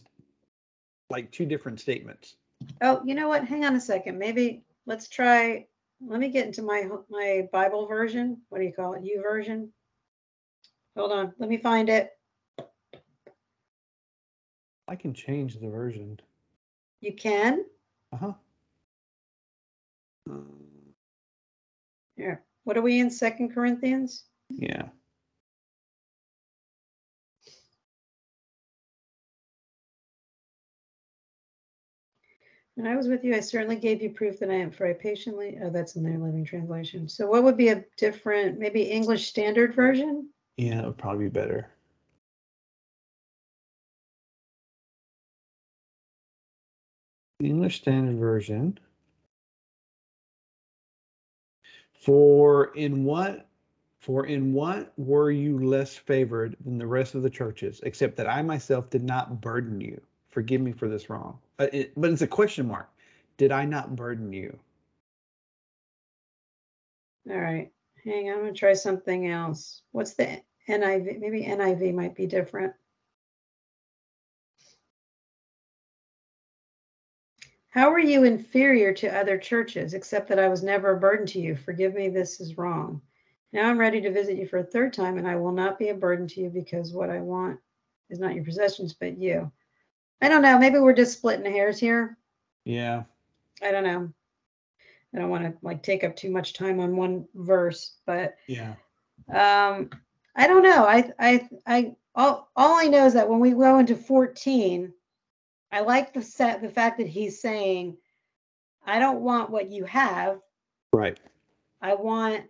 like 1.10 1.30
two 1.30 1.46
different 1.46 1.80
statements. 1.80 2.36
Oh, 2.80 3.02
you 3.04 3.14
know 3.14 3.28
what? 3.28 3.44
Hang 3.44 3.64
on 3.64 3.76
a 3.76 3.80
second. 3.80 4.18
Maybe 4.18 4.64
let's 4.86 5.08
try. 5.08 5.66
Let 6.00 6.20
me 6.20 6.28
get 6.28 6.46
into 6.46 6.62
my 6.62 6.88
my 7.10 7.48
Bible 7.52 7.86
version. 7.86 8.42
What 8.48 8.58
do 8.58 8.64
you 8.64 8.72
call 8.72 8.94
it? 8.94 9.02
YouVersion. 9.02 9.68
Hold 10.96 11.12
on. 11.12 11.34
Let 11.38 11.48
me 11.48 11.58
find 11.58 11.88
it. 11.88 12.10
I 14.88 14.94
can 14.96 15.12
change 15.14 15.58
the 15.58 15.68
version. 15.68 16.20
You 17.00 17.12
can. 17.12 17.64
Uh 18.12 18.16
huh. 18.16 18.32
Here. 22.16 22.42
What 22.64 22.76
are 22.76 22.82
we 22.82 23.00
in? 23.00 23.10
Second 23.10 23.52
Corinthians. 23.54 24.24
yeah. 24.50 24.88
When 32.76 32.86
I 32.86 32.94
was 32.94 33.08
with 33.08 33.24
you, 33.24 33.34
I 33.34 33.40
certainly 33.40 33.76
gave 33.76 34.02
you 34.02 34.10
proof 34.10 34.38
that 34.38 34.50
I 34.50 34.54
am 34.56 34.70
for 34.70 34.86
I 34.86 34.92
patiently. 34.92 35.58
Oh, 35.62 35.70
that's 35.70 35.96
in 35.96 36.02
their 36.02 36.18
living 36.18 36.44
translation. 36.44 37.08
So 37.08 37.26
what 37.26 37.42
would 37.42 37.56
be 37.56 37.68
a 37.68 37.82
different, 37.96 38.58
maybe 38.58 38.82
English 38.82 39.28
Standard 39.28 39.74
Version? 39.74 40.28
Yeah, 40.58 40.82
it 40.82 40.84
would 40.84 40.98
probably 40.98 41.24
be 41.24 41.30
better. 41.30 41.70
The 47.40 47.46
English 47.46 47.80
Standard 47.80 48.18
Version. 48.18 48.78
For 51.94 52.74
in 52.74 53.04
what 53.04 53.48
for 54.00 54.26
in 54.26 54.52
what 54.52 54.92
were 54.98 55.30
you 55.30 55.64
less 55.66 55.96
favored 55.96 56.56
than 56.62 56.76
the 56.76 56.86
rest 56.86 57.14
of 57.14 57.22
the 57.22 57.30
churches, 57.30 57.80
except 57.84 58.16
that 58.16 58.28
I 58.28 58.42
myself 58.42 58.90
did 58.90 59.02
not 59.02 59.40
burden 59.40 59.80
you? 59.80 59.98
Forgive 60.36 60.60
me 60.60 60.72
for 60.72 60.86
this 60.86 61.08
wrong. 61.08 61.38
Uh, 61.58 61.68
it, 61.72 61.92
but 61.96 62.10
it's 62.10 62.20
a 62.20 62.26
question 62.26 62.68
mark. 62.68 62.90
Did 63.38 63.52
I 63.52 63.64
not 63.64 63.96
burden 63.96 64.34
you? 64.34 64.58
All 67.30 67.38
right. 67.38 67.72
Hang 68.04 68.28
on. 68.28 68.34
I'm 68.34 68.40
going 68.42 68.52
to 68.52 68.58
try 68.60 68.74
something 68.74 69.30
else. 69.30 69.80
What's 69.92 70.12
the 70.12 70.42
NIV? 70.68 71.20
Maybe 71.20 71.44
NIV 71.44 71.94
might 71.94 72.14
be 72.14 72.26
different. 72.26 72.74
How 77.70 77.90
are 77.90 77.98
you 77.98 78.24
inferior 78.24 78.92
to 78.92 79.16
other 79.16 79.38
churches, 79.38 79.94
except 79.94 80.28
that 80.28 80.38
I 80.38 80.48
was 80.48 80.62
never 80.62 80.90
a 80.90 81.00
burden 81.00 81.24
to 81.28 81.40
you? 81.40 81.56
Forgive 81.56 81.94
me, 81.94 82.10
this 82.10 82.42
is 82.42 82.58
wrong. 82.58 83.00
Now 83.54 83.70
I'm 83.70 83.78
ready 83.78 84.02
to 84.02 84.12
visit 84.12 84.36
you 84.36 84.46
for 84.46 84.58
a 84.58 84.64
third 84.64 84.92
time, 84.92 85.16
and 85.16 85.26
I 85.26 85.36
will 85.36 85.52
not 85.52 85.78
be 85.78 85.88
a 85.88 85.94
burden 85.94 86.28
to 86.28 86.42
you 86.42 86.50
because 86.50 86.92
what 86.92 87.08
I 87.08 87.22
want 87.22 87.58
is 88.10 88.18
not 88.18 88.34
your 88.34 88.44
possessions, 88.44 88.92
but 88.92 89.16
you. 89.16 89.50
I 90.20 90.28
don't 90.28 90.42
know. 90.42 90.58
Maybe 90.58 90.78
we're 90.78 90.92
just 90.94 91.12
splitting 91.12 91.50
hairs 91.50 91.78
here. 91.78 92.16
Yeah. 92.64 93.04
I 93.62 93.70
don't 93.70 93.84
know. 93.84 94.12
I 95.14 95.18
don't 95.18 95.30
want 95.30 95.44
to 95.44 95.54
like 95.62 95.82
take 95.82 96.04
up 96.04 96.16
too 96.16 96.30
much 96.30 96.52
time 96.52 96.80
on 96.80 96.96
one 96.96 97.26
verse, 97.34 97.96
but 98.06 98.36
Yeah. 98.46 98.74
um, 99.28 99.90
I 100.34 100.46
don't 100.46 100.62
know. 100.62 100.84
I 100.86 101.10
I 101.18 101.48
I 101.66 101.96
all 102.14 102.50
all 102.56 102.74
I 102.78 102.86
know 102.88 103.06
is 103.06 103.14
that 103.14 103.28
when 103.28 103.40
we 103.40 103.52
go 103.52 103.78
into 103.78 103.96
14, 103.96 104.92
I 105.72 105.80
like 105.80 106.12
the 106.12 106.22
set 106.22 106.60
the 106.60 106.68
fact 106.68 106.98
that 106.98 107.06
he's 107.06 107.40
saying, 107.40 107.96
I 108.84 108.98
don't 108.98 109.20
want 109.20 109.50
what 109.50 109.70
you 109.70 109.84
have. 109.84 110.40
Right. 110.92 111.18
I 111.80 111.94
want 111.94 112.44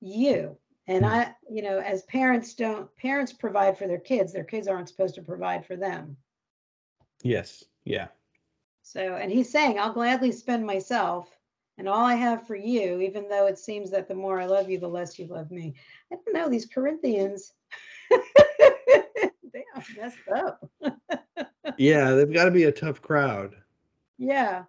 you. 0.00 0.56
And 0.88 1.06
I, 1.06 1.34
you 1.48 1.62
know, 1.62 1.78
as 1.78 2.02
parents 2.04 2.54
don't 2.54 2.94
parents 2.96 3.32
provide 3.32 3.78
for 3.78 3.86
their 3.86 4.00
kids, 4.00 4.32
their 4.32 4.44
kids 4.44 4.66
aren't 4.66 4.88
supposed 4.88 5.14
to 5.14 5.22
provide 5.22 5.64
for 5.64 5.76
them. 5.76 6.16
Yes. 7.22 7.64
Yeah. 7.84 8.08
So, 8.82 9.16
and 9.16 9.30
he's 9.30 9.50
saying, 9.50 9.78
I'll 9.78 9.92
gladly 9.92 10.32
spend 10.32 10.66
myself 10.66 11.28
and 11.78 11.88
all 11.88 12.04
I 12.04 12.14
have 12.14 12.46
for 12.46 12.56
you, 12.56 13.00
even 13.00 13.28
though 13.28 13.46
it 13.46 13.58
seems 13.58 13.90
that 13.90 14.08
the 14.08 14.14
more 14.14 14.40
I 14.40 14.46
love 14.46 14.68
you, 14.68 14.78
the 14.78 14.88
less 14.88 15.18
you 15.18 15.26
love 15.26 15.50
me. 15.50 15.74
I 16.12 16.16
don't 16.16 16.34
know, 16.34 16.48
these 16.48 16.66
Corinthians, 16.66 17.54
they 18.10 19.64
are 19.74 19.84
messed 19.96 20.18
up. 20.34 20.68
Yeah, 21.78 22.10
they've 22.10 22.32
got 22.32 22.44
to 22.44 22.50
be 22.50 22.64
a 22.64 22.72
tough 22.72 23.00
crowd. 23.00 23.56
Yeah. 24.18 24.64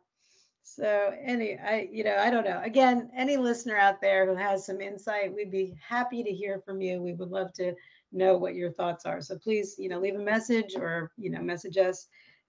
So 0.61 1.13
any 1.21 1.57
I 1.57 1.89
you 1.91 2.03
know, 2.03 2.15
I 2.17 2.29
don't 2.29 2.45
know. 2.45 2.61
Again, 2.63 3.09
any 3.15 3.35
listener 3.35 3.77
out 3.77 3.99
there 3.99 4.25
who 4.25 4.35
has 4.35 4.65
some 4.65 4.79
insight, 4.79 5.33
we'd 5.33 5.51
be 5.51 5.75
happy 5.85 6.23
to 6.23 6.31
hear 6.31 6.61
from 6.65 6.81
you. 6.81 7.01
We 7.01 7.13
would 7.13 7.29
love 7.29 7.51
to 7.53 7.75
know 8.11 8.37
what 8.37 8.55
your 8.55 8.71
thoughts 8.71 9.05
are. 9.05 9.21
So 9.21 9.37
please, 9.37 9.75
you 9.77 9.89
know, 9.89 9.99
leave 9.99 10.15
a 10.15 10.23
message 10.23 10.75
or, 10.77 11.11
you 11.17 11.29
know, 11.29 11.41
message 11.41 11.77
us 11.77 12.07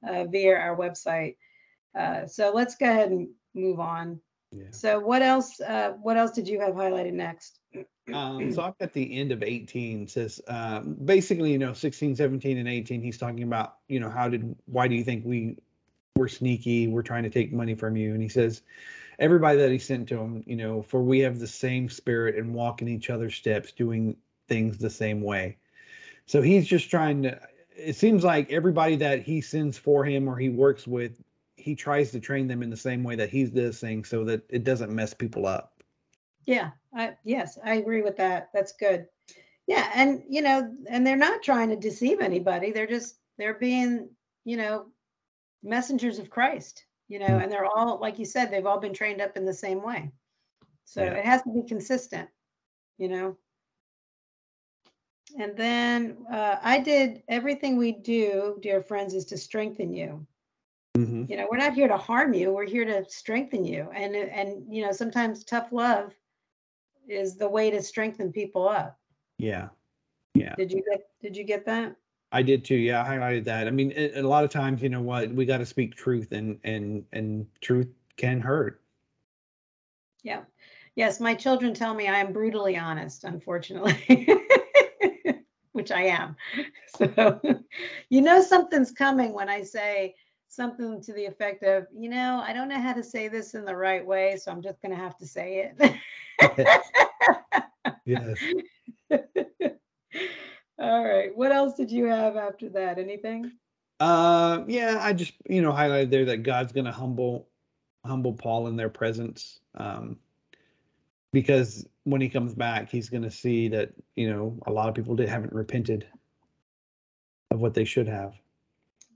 uh, 0.09 0.25
via 0.25 0.55
our 0.57 0.77
website. 0.77 1.37
Uh, 1.99 2.27
so 2.27 2.53
let's 2.55 2.77
go 2.77 2.87
ahead 2.87 3.11
and 3.11 3.29
move 3.55 3.81
on. 3.81 4.21
Yeah. 4.53 4.65
So 4.71 5.01
what 5.01 5.23
else 5.23 5.61
uh, 5.61 5.95
what 6.03 6.17
else 6.17 6.33
did 6.33 6.49
you 6.49 6.61
have 6.61 6.75
highlighted 6.75 7.13
next? 7.13 7.59
Um, 8.13 8.53
so 8.53 8.61
I'm 8.61 8.75
at 8.81 8.93
the 8.93 9.19
end 9.19 9.33
of 9.33 9.43
18 9.43 10.09
says 10.09 10.39
um, 10.47 10.95
basically, 11.03 11.53
you 11.53 11.59
know, 11.59 11.73
16, 11.73 12.17
17, 12.17 12.59
and 12.59 12.69
18. 12.69 13.01
He's 13.01 13.17
talking 13.17 13.45
about, 13.45 13.77
you 13.89 13.99
know, 13.99 14.11
how 14.11 14.29
did, 14.29 14.55
why 14.67 14.89
do 14.89 14.95
you 14.95 15.03
think 15.03 15.25
we 15.25 15.57
were 16.15 16.29
sneaky? 16.29 16.87
We're 16.87 17.01
trying 17.01 17.23
to 17.23 17.31
take 17.31 17.51
money 17.51 17.75
from 17.75 17.97
you. 17.97 18.13
And 18.13 18.23
he 18.23 18.29
says, 18.29 18.61
everybody 19.19 19.59
that 19.61 19.71
he 19.71 19.79
sent 19.79 20.11
to 20.11 20.19
him, 20.19 20.45
you 20.47 20.57
know, 20.57 20.83
for 20.83 21.03
we 21.03 21.21
have 21.21 21.39
the 21.39 21.47
same 21.47 21.89
spirit 21.89 22.37
and 22.37 22.55
walk 22.55 22.83
in 22.83 22.89
each 22.89 23.09
other's 23.09 23.35
steps, 23.35 23.73
doing 23.73 24.17
things 24.49 24.77
the 24.77 24.91
same 24.91 25.23
way. 25.23 25.57
So 26.27 26.43
he's 26.43 26.67
just 26.67 26.91
trying 26.91 27.23
to, 27.23 27.41
it 27.77 27.97
seems 27.97 28.25
like 28.25 28.53
everybody 28.53 28.97
that 28.97 29.23
he 29.23 29.41
sends 29.41 29.77
for 29.77 30.05
him 30.05 30.29
or 30.29 30.37
he 30.37 30.49
works 30.49 30.87
with, 30.87 31.23
he 31.57 31.75
tries 31.75 32.11
to 32.13 32.21
train 32.21 32.47
them 32.47 32.63
in 32.63 32.71
the 32.71 32.77
same 32.77 33.03
way 33.05 33.17
that 33.17 33.31
he's 33.31 33.51
does 33.51 33.81
things 33.81 34.09
so 34.09 34.25
that 34.25 34.43
it 34.49 34.65
doesn't 34.65 34.93
mess 34.95 35.15
people 35.15 35.47
up. 35.47 35.83
Yeah, 36.47 36.71
I 36.95 37.17
yes, 37.25 37.59
I 37.65 37.75
agree 37.75 38.03
with 38.03 38.17
that. 38.19 38.51
That's 38.53 38.73
good. 38.73 39.07
Yeah, 39.67 39.91
and 39.95 40.23
you 40.29 40.43
know, 40.43 40.75
and 40.89 41.07
they're 41.07 41.17
not 41.17 41.43
trying 41.43 41.71
to 41.71 41.77
deceive 41.77 42.21
anybody. 42.21 42.71
They're 42.71 42.87
just 42.87 43.17
they're 43.39 43.55
being, 43.55 44.11
you 44.45 44.57
know, 44.57 44.87
messengers 45.63 46.19
of 46.19 46.29
Christ, 46.31 46.85
you 47.09 47.19
know, 47.19 47.39
and 47.39 47.51
they're 47.51 47.65
all 47.65 47.99
like 47.99 48.19
you 48.19 48.27
said, 48.27 48.51
they've 48.51 48.67
all 48.67 48.81
been 48.81 48.93
trained 48.93 49.21
up 49.23 49.37
in 49.37 49.47
the 49.47 49.55
same 49.55 49.83
way. 49.83 50.13
So 50.85 51.03
Yeah. 51.03 51.15
it 51.15 51.25
has 51.25 51.43
to 51.43 51.51
be 51.51 51.67
consistent, 51.67 52.29
you 52.99 53.09
know. 53.09 53.39
And 55.39 55.57
then 55.57 56.17
uh, 56.31 56.57
I 56.63 56.79
did 56.79 57.23
everything 57.29 57.77
we 57.77 57.93
do, 57.93 58.59
dear 58.63 58.81
friends, 58.81 59.15
is 59.15 59.25
to 59.27 59.37
strengthen 59.37 59.93
you 59.93 60.27
Mm-hmm. 60.97 61.25
you 61.27 61.37
know 61.37 61.49
we're 61.51 61.57
not 61.59 61.75
here 61.75 61.89
to 61.89 61.97
harm 61.97 62.33
you 62.35 62.53
we're 62.53 62.65
here 62.67 62.85
to 62.85 63.05
strengthen 63.11 63.65
you 63.65 63.89
and 63.93 64.15
and 64.15 64.73
you 64.73 64.87
know 64.87 64.93
sometimes 64.93 65.43
tough 65.43 65.73
love 65.73 66.13
is 67.09 67.37
the 67.37 67.49
way 67.49 67.69
to 67.71 67.83
strengthen 67.83 68.31
people 68.31 68.69
up 68.69 68.97
Yeah. 69.39 69.71
Yeah. 70.35 70.55
did 70.57 70.71
you 70.71 70.85
get 70.89 71.09
did 71.21 71.37
you 71.37 71.43
get 71.43 71.67
that 71.67 71.97
I 72.31 72.43
did 72.43 72.65
too. 72.65 72.75
Yeah, 72.77 73.03
I 73.03 73.17
highlighted 73.17 73.45
that. 73.45 73.69
I 73.69 73.71
mean, 73.71 73.93
it, 73.93 74.17
a 74.17 74.27
lot 74.27 74.43
of 74.45 74.51
times, 74.51 74.83
you 74.83 74.89
know 74.89 75.03
what, 75.03 75.33
we 75.33 75.45
got 75.47 75.59
to 75.59 75.67
speak 75.67 75.95
truth, 75.95 76.33
and 76.33 76.59
and 76.65 77.05
and 77.13 77.47
truth 77.61 77.89
can 78.17 78.41
hurt. 78.41 78.81
yeah 80.25 80.41
yes 80.97 81.21
my 81.21 81.35
children 81.35 81.75
tell 81.75 81.95
me 81.95 82.09
i 82.09 82.19
am 82.19 82.33
brutally 82.33 82.77
honest 82.77 83.25
unfortunately 83.25 84.29
which 85.85 85.93
I 85.93 86.05
am. 86.05 86.37
So 86.97 87.41
you 88.09 88.23
know 88.23 88.41
something's 88.41 88.93
coming 88.93 89.33
when 89.33 89.49
I 89.49 89.63
say 89.63 90.15
something 90.47 91.03
to 91.03 91.13
the 91.13 91.25
effect 91.25 91.65
of, 91.65 91.89
you 91.93 92.09
know, 92.09 92.41
I 92.41 92.53
don't 92.53 92.69
know 92.69 92.81
how 92.81 92.93
to 92.93 93.03
say 93.03 93.27
this 93.27 93.55
in 93.55 93.65
the 93.65 93.75
right 93.75 94.07
way, 94.07 94.37
so 94.37 94.53
I'm 94.53 94.63
just 94.63 94.81
going 94.81 94.93
to 94.93 94.97
have 94.97 95.17
to 95.19 95.27
say 95.27 95.73
it. 95.77 96.79
yes. 98.07 98.39
All 100.79 101.05
right. 101.05 101.37
What 101.37 101.51
else 101.51 101.75
did 101.75 101.91
you 101.91 102.05
have 102.05 102.37
after 102.37 102.69
that? 102.71 103.01
Anything? 103.01 103.51
Uh, 103.99 104.63
yeah, 104.69 105.01
I 105.01 105.15
just 105.15 105.33
you 105.51 105.63
know 105.63 105.73
highlighted 105.73 106.11
there 106.11 106.27
that 106.27 106.45
God's 106.45 106.73
going 106.73 106.87
to 106.87 106.93
humble 106.93 107.49
humble 108.07 108.35
Paul 108.35 108.69
in 108.69 108.77
their 108.77 108.89
presence. 108.89 109.59
Um, 109.75 110.21
because 111.33 111.89
when 112.05 112.21
he 112.21 112.29
comes 112.29 112.55
back, 112.55 112.91
he's 112.91 113.09
going 113.09 113.23
to 113.23 113.31
see 113.31 113.69
that 113.69 113.91
you 114.15 114.33
know 114.33 114.59
a 114.67 114.73
lot 114.73 114.89
of 114.89 114.95
people 114.95 115.17
did, 115.17 115.29
haven't 115.29 115.53
repented 115.53 116.07
of 117.51 117.61
what 117.61 117.75
they 117.75 117.85
should 117.85 118.09
have. 118.09 118.35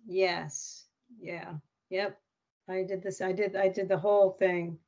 Yes. 0.06 0.86
Yeah. 1.20 1.52
Yep. 1.90 2.18
I 2.68 2.82
did 2.82 3.02
this. 3.02 3.20
I 3.20 3.32
did. 3.32 3.56
I 3.56 3.68
did 3.68 3.88
the 3.88 3.98
whole 3.98 4.30
thing 4.30 4.78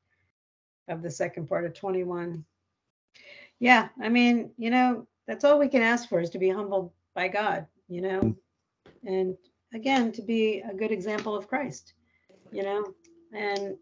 of 0.88 1.02
the 1.02 1.10
second 1.10 1.46
part 1.46 1.64
of 1.64 1.74
21. 1.74 2.44
Yeah. 3.58 3.88
I 4.02 4.08
mean, 4.08 4.50
you 4.56 4.70
know, 4.70 5.06
that's 5.26 5.44
all 5.44 5.58
we 5.58 5.68
can 5.68 5.82
ask 5.82 6.08
for 6.08 6.20
is 6.20 6.30
to 6.30 6.38
be 6.38 6.50
humbled 6.50 6.90
by 7.14 7.28
God. 7.28 7.66
You 7.88 8.02
know, 8.02 8.36
and 9.04 9.36
again 9.74 10.12
to 10.12 10.22
be 10.22 10.60
a 10.60 10.74
good 10.74 10.92
example 10.92 11.36
of 11.36 11.48
Christ. 11.48 11.94
You 12.52 12.62
know, 12.62 12.94
and 13.32 13.76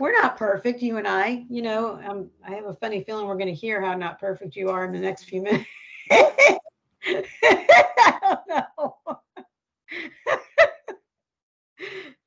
we're 0.00 0.12
not 0.12 0.38
perfect, 0.38 0.82
you 0.82 0.96
and 0.96 1.06
I. 1.06 1.44
You 1.50 1.62
know, 1.62 2.00
um, 2.08 2.30
I 2.44 2.54
have 2.54 2.64
a 2.64 2.74
funny 2.74 3.04
feeling 3.04 3.26
we're 3.26 3.36
going 3.36 3.46
to 3.46 3.54
hear 3.54 3.82
how 3.82 3.94
not 3.94 4.18
perfect 4.18 4.56
you 4.56 4.70
are 4.70 4.84
in 4.84 4.92
the 4.92 4.98
next 4.98 5.24
few 5.24 5.42
minutes. 5.42 5.68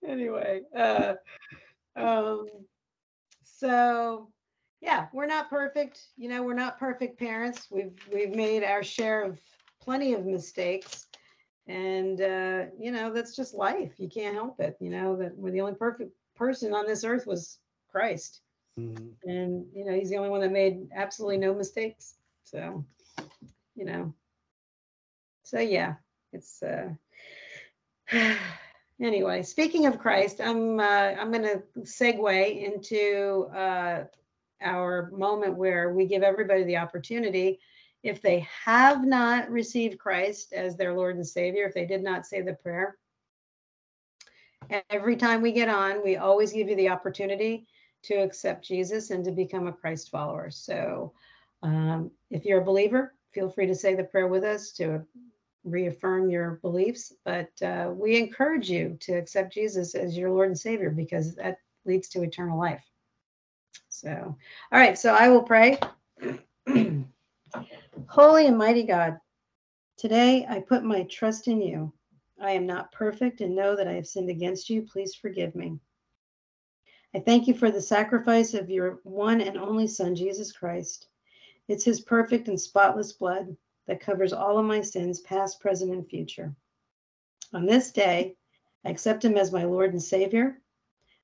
anyway, 0.07 0.61
uh, 0.77 1.15
um, 1.95 2.45
so 3.43 4.29
yeah, 4.79 5.07
we're 5.11 5.25
not 5.25 5.49
perfect. 5.49 5.99
You 6.15 6.29
know, 6.29 6.43
we're 6.43 6.53
not 6.53 6.79
perfect 6.79 7.17
parents. 7.17 7.67
We've 7.71 7.97
we've 8.13 8.35
made 8.35 8.63
our 8.63 8.83
share 8.83 9.23
of 9.23 9.39
plenty 9.81 10.13
of 10.13 10.25
mistakes, 10.25 11.07
and 11.67 12.21
uh, 12.21 12.65
you 12.77 12.91
know 12.91 13.11
that's 13.11 13.35
just 13.35 13.55
life. 13.55 13.93
You 13.97 14.09
can't 14.09 14.35
help 14.35 14.59
it. 14.59 14.77
You 14.79 14.91
know 14.91 15.15
that 15.15 15.35
we're 15.35 15.51
the 15.51 15.61
only 15.61 15.75
perfect 15.75 16.11
person 16.35 16.73
on 16.73 16.85
this 16.85 17.03
earth 17.03 17.25
was 17.25 17.59
Christ. 17.93 18.41
Mm-hmm. 18.79 19.29
And, 19.29 19.65
you 19.73 19.85
know, 19.85 19.93
he's 19.93 20.09
the 20.09 20.17
only 20.17 20.29
one 20.29 20.41
that 20.41 20.51
made 20.51 20.89
absolutely 20.95 21.37
no 21.37 21.53
mistakes. 21.53 22.15
So, 22.43 22.83
you 23.75 23.85
know, 23.85 24.13
so 25.43 25.59
yeah, 25.59 25.95
it's, 26.31 26.61
uh, 26.63 26.89
anyway, 29.01 29.43
speaking 29.43 29.85
of 29.85 29.99
Christ, 29.99 30.41
I'm, 30.41 30.79
uh, 30.79 30.83
I'm 30.83 31.31
going 31.31 31.43
to 31.43 31.63
segue 31.81 32.63
into, 32.63 33.47
uh, 33.55 34.05
our 34.61 35.11
moment 35.11 35.57
where 35.57 35.93
we 35.93 36.05
give 36.05 36.23
everybody 36.23 36.63
the 36.63 36.77
opportunity 36.77 37.59
if 38.01 38.21
they 38.21 38.47
have 38.65 39.05
not 39.05 39.49
received 39.49 39.99
Christ 39.99 40.53
as 40.53 40.77
their 40.77 40.93
Lord 40.93 41.17
and 41.17 41.27
Savior, 41.27 41.65
if 41.65 41.73
they 41.73 41.85
did 41.85 42.01
not 42.01 42.25
say 42.25 42.41
the 42.41 42.53
prayer, 42.53 42.97
Every 44.89 45.15
time 45.15 45.41
we 45.41 45.51
get 45.51 45.69
on, 45.69 46.03
we 46.03 46.17
always 46.17 46.53
give 46.53 46.69
you 46.69 46.75
the 46.75 46.89
opportunity 46.89 47.67
to 48.03 48.15
accept 48.15 48.65
Jesus 48.65 49.09
and 49.09 49.23
to 49.25 49.31
become 49.31 49.67
a 49.67 49.73
Christ 49.73 50.09
follower. 50.11 50.49
So 50.49 51.13
um, 51.61 52.11
if 52.29 52.45
you're 52.45 52.61
a 52.61 52.65
believer, 52.65 53.15
feel 53.33 53.49
free 53.49 53.67
to 53.67 53.75
say 53.75 53.95
the 53.95 54.03
prayer 54.03 54.27
with 54.27 54.43
us 54.43 54.71
to 54.73 55.05
reaffirm 55.63 56.29
your 56.29 56.59
beliefs. 56.61 57.13
But 57.23 57.49
uh, 57.61 57.91
we 57.95 58.17
encourage 58.17 58.69
you 58.69 58.97
to 59.01 59.13
accept 59.13 59.53
Jesus 59.53 59.95
as 59.95 60.17
your 60.17 60.29
Lord 60.31 60.49
and 60.49 60.59
Savior 60.59 60.89
because 60.91 61.35
that 61.35 61.57
leads 61.85 62.09
to 62.09 62.23
eternal 62.23 62.59
life. 62.59 62.83
So, 63.89 64.09
all 64.71 64.79
right, 64.79 64.97
so 64.97 65.13
I 65.13 65.29
will 65.29 65.43
pray. 65.43 65.77
Holy 68.07 68.47
and 68.47 68.57
mighty 68.57 68.83
God, 68.83 69.17
today 69.97 70.45
I 70.49 70.59
put 70.59 70.83
my 70.83 71.03
trust 71.03 71.47
in 71.47 71.61
you. 71.61 71.93
I 72.41 72.51
am 72.51 72.65
not 72.65 72.91
perfect 72.91 73.41
and 73.41 73.55
know 73.55 73.75
that 73.75 73.87
I 73.87 73.93
have 73.93 74.07
sinned 74.07 74.29
against 74.29 74.69
you. 74.69 74.81
Please 74.81 75.15
forgive 75.15 75.55
me. 75.55 75.79
I 77.15 77.19
thank 77.19 77.47
you 77.47 77.53
for 77.53 77.69
the 77.69 77.81
sacrifice 77.81 78.53
of 78.53 78.69
your 78.69 78.99
one 79.03 79.41
and 79.41 79.57
only 79.57 79.87
Son, 79.87 80.15
Jesus 80.15 80.51
Christ. 80.51 81.07
It's 81.67 81.85
his 81.85 82.01
perfect 82.01 82.47
and 82.47 82.59
spotless 82.59 83.13
blood 83.13 83.55
that 83.87 84.01
covers 84.01 84.33
all 84.33 84.57
of 84.57 84.65
my 84.65 84.81
sins, 84.81 85.19
past, 85.19 85.59
present, 85.59 85.91
and 85.91 86.07
future. 86.07 86.55
On 87.53 87.65
this 87.65 87.91
day, 87.91 88.35
I 88.83 88.89
accept 88.89 89.23
him 89.23 89.37
as 89.37 89.51
my 89.51 89.63
Lord 89.63 89.91
and 89.91 90.01
Savior. 90.01 90.59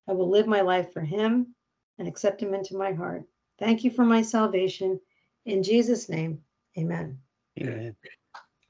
I 0.08 0.14
will 0.14 0.30
live 0.30 0.48
my 0.48 0.62
life 0.62 0.94
for 0.94 1.02
him 1.02 1.56
and 1.98 2.08
accept 2.08 2.42
him 2.42 2.54
into 2.54 2.78
my 2.78 2.94
heart. 2.94 3.24
Thank 3.58 3.84
you 3.84 3.92
for 3.92 4.06
my 4.06 4.22
salvation. 4.22 5.00
In 5.46 5.64
Jesus' 5.64 6.08
name, 6.08 6.44
amen. 6.78 7.20
Amen. 7.60 7.96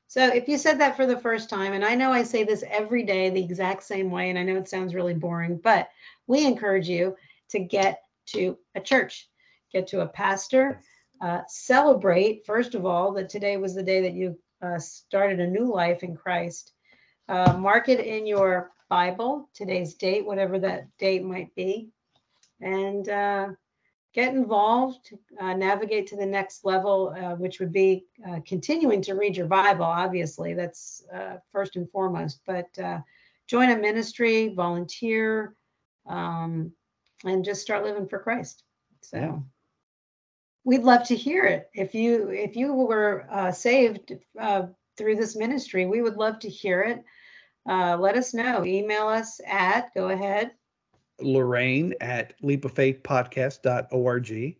So 0.10 0.26
if 0.26 0.48
you 0.50 0.58
said 0.58 0.80
that 0.80 0.95
for 0.95 1.06
the 1.06 1.19
first 1.19 1.52
time, 1.52 1.74
and 1.74 1.86
I 1.86 1.93
know 1.93 2.12
I 2.12 2.24
say 2.24 2.43
this 2.43 2.63
every 2.67 3.04
day 3.04 3.30
the 3.30 3.43
exact 3.43 3.84
same 3.84 4.10
way, 4.10 4.32
and 4.32 4.39
I 4.39 4.43
know 4.43 4.56
it 4.56 4.67
sounds 4.67 4.95
really 4.95 5.13
boring, 5.13 5.58
but 5.58 5.88
we 6.26 6.48
encourage 6.48 6.89
you 6.89 7.15
to 7.50 7.60
get 7.60 8.02
to 8.30 8.58
a 8.74 8.82
church, 8.82 9.30
get 9.72 9.86
to 9.89 10.02
a 10.02 10.08
pastor, 10.08 10.82
uh, 11.22 11.41
celebrate, 11.48 12.43
first 12.43 12.74
of 12.74 12.88
all, 12.88 13.13
that 13.13 13.30
today 13.30 13.58
was 13.58 13.76
the 13.76 13.84
day 13.84 14.02
that 14.02 14.13
you 14.13 14.36
uh, 14.63 14.80
started 14.80 15.39
a 15.39 15.48
new 15.48 15.72
life 15.72 16.02
in 16.02 16.15
Christ. 16.15 16.72
Uh, 17.28 17.54
mark 17.54 17.88
it 17.88 18.00
in 18.00 18.26
your 18.26 18.72
Bible, 18.89 19.48
today's 19.54 19.93
date, 19.93 20.26
whatever 20.26 20.58
that 20.58 20.88
date 20.98 21.24
might 21.24 21.54
be, 21.54 21.89
and 22.60 23.08
uh, 23.08 23.50
get 24.19 24.34
involved, 24.34 25.13
uh, 25.39 25.53
navigate 25.53 26.08
to 26.08 26.17
the 26.17 26.25
next 26.25 26.65
level, 26.65 27.15
uh, 27.17 27.36
which 27.36 27.60
would 27.60 27.71
be 27.71 28.05
uh, 28.27 28.39
continuing 28.45 29.01
to 29.03 29.13
read 29.13 29.38
your 29.38 29.47
Bible, 29.47 29.86
obviously, 29.86 30.53
that's 30.53 31.03
uh, 31.13 31.38
first 31.53 31.77
and 31.77 31.89
foremost, 31.89 32.41
but 32.45 32.67
uh, 32.79 32.99
join 33.47 33.69
a 33.69 33.77
ministry, 33.77 34.49
volunteer, 34.49 35.55
um, 36.05 36.71
and 37.23 37.45
just 37.45 37.62
start 37.62 37.86
living 37.86 38.08
for 38.08 38.19
Christ. 38.19 38.63
So 39.01 39.17
yeah. 39.17 39.38
we'd 40.65 40.84
love 40.84 41.03
to 41.05 41.15
hear 41.15 41.45
it. 41.45 41.69
If 41.73 41.95
you 41.95 42.29
if 42.29 42.58
you 42.58 42.73
were 42.73 43.25
uh, 43.32 43.51
saved 43.53 44.13
through 44.97 45.15
this 45.15 45.38
ministry, 45.38 45.86
we 45.86 46.01
would 46.01 46.17
love 46.17 46.39
to 46.39 46.49
hear 46.49 46.82
it. 46.82 47.03
let 47.65 48.17
us 48.17 48.34
know. 48.34 48.65
Email 48.65 49.08
us 49.08 49.39
at 49.47 49.93
go 49.95 50.10
ahead 50.10 50.51
Lorraine 51.21 51.93
at 52.01 52.39
leapoffaithpodcast.org, 52.41 54.55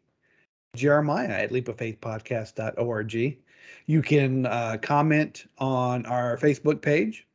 Jeremiah 0.76 1.30
at 1.30 1.52
leapoffaithpodcast.org. 1.52 3.38
You 3.86 4.02
can 4.02 4.46
uh, 4.46 4.78
comment 4.82 5.46
on 5.58 6.06
our 6.06 6.38
Facebook 6.38 6.82
page, 6.82 7.28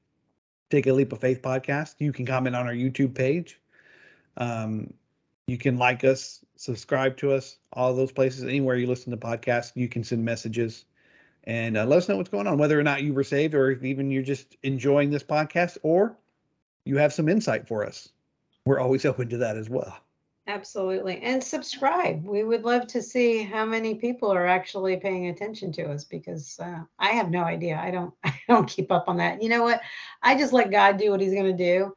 Take 0.71 0.87
a 0.87 0.93
Leap 0.93 1.13
of 1.13 1.21
Faith 1.21 1.43
podcast. 1.43 1.97
You 1.99 2.13
can 2.13 2.27
comment 2.27 2.57
on 2.57 2.67
our 2.67 2.73
YouTube 2.73 3.15
page. 3.15 3.61
Um, 4.37 4.93
you 5.47 5.59
can 5.59 5.79
like 5.79 6.05
us, 6.05 6.45
subscribe 6.57 7.17
to 7.19 7.33
us, 7.33 7.59
all 7.73 7.95
those 7.95 8.13
places. 8.13 8.45
Anywhere 8.45 8.77
you 8.77 8.87
listen 8.87 9.11
to 9.11 9.17
podcasts, 9.17 9.73
you 9.75 9.89
can 9.89 10.05
send 10.05 10.25
messages 10.25 10.85
and 11.45 11.77
uh, 11.77 11.85
let 11.85 11.99
us 11.99 12.09
know 12.09 12.17
what's 12.17 12.31
going 12.31 12.47
on, 12.47 12.57
whether 12.57 12.79
or 12.79 12.83
not 12.83 13.03
you 13.03 13.13
were 13.13 13.25
saved 13.25 13.55
or 13.55 13.71
if 13.71 13.85
even 13.85 14.11
you're 14.11 14.23
just 14.23 14.57
enjoying 14.63 15.11
this 15.11 15.23
podcast 15.23 15.77
or 15.83 16.17
you 16.85 16.97
have 16.97 17.13
some 17.13 17.29
insight 17.29 17.69
for 17.69 17.87
us 17.87 18.09
we're 18.65 18.81
always 18.81 19.05
open 19.05 19.29
to 19.31 19.39
that 19.39 19.57
as 19.57 19.69
well. 19.69 19.97
Absolutely. 20.47 21.21
And 21.23 21.43
subscribe. 21.43 22.23
We 22.25 22.45
would 22.45 22.65
love 22.65 22.87
to 22.89 23.01
see 23.01 23.43
how 23.43 23.65
many 23.65 23.95
people 23.95 24.31
are 24.31 24.47
actually 24.47 24.97
paying 24.99 25.29
attention 25.29 25.73
to 25.73 25.91
us 25.91 26.05
because 26.05 26.59
uh, 26.61 26.81
I 26.99 27.09
have 27.13 27.31
no 27.31 27.45
idea. 27.45 27.81
I 27.83 27.91
don't 27.91 28.13
I 28.25 28.39
don't 28.49 28.69
keep 28.69 28.93
up 28.93 29.09
on 29.09 29.17
that. 29.19 29.43
You 29.43 29.49
know 29.49 29.63
what? 29.63 29.81
I 30.23 30.37
just 30.37 30.53
let 30.53 30.71
God 30.71 30.99
do 30.99 31.11
what 31.11 31.21
he's 31.21 31.33
going 31.33 31.57
to 31.57 31.65
do 31.65 31.95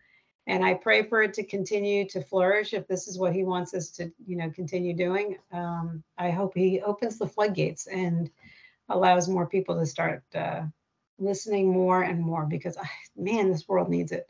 and 0.48 0.64
I 0.64 0.76
pray 0.76 1.04
for 1.04 1.22
it 1.22 1.34
to 1.36 1.44
continue 1.44 2.08
to 2.08 2.22
flourish 2.22 2.74
if 2.74 2.88
this 2.88 3.08
is 3.08 3.20
what 3.20 3.34
he 3.34 3.44
wants 3.44 3.74
us 3.74 3.90
to, 3.92 4.10
you 4.26 4.38
know, 4.38 4.50
continue 4.50 4.94
doing. 4.94 5.38
Um, 5.52 6.04
I 6.18 6.30
hope 6.30 6.54
he 6.56 6.82
opens 6.82 7.18
the 7.18 7.28
floodgates 7.28 7.88
and 7.88 8.32
allows 8.88 9.28
more 9.28 9.46
people 9.46 9.78
to 9.78 9.86
start 9.86 10.24
uh, 10.34 10.64
listening 11.20 11.70
more 11.70 12.04
and 12.04 12.22
more 12.22 12.46
because 12.46 12.78
man, 13.18 13.52
this 13.52 13.68
world 13.68 13.90
needs 13.90 14.14
it 14.14 14.28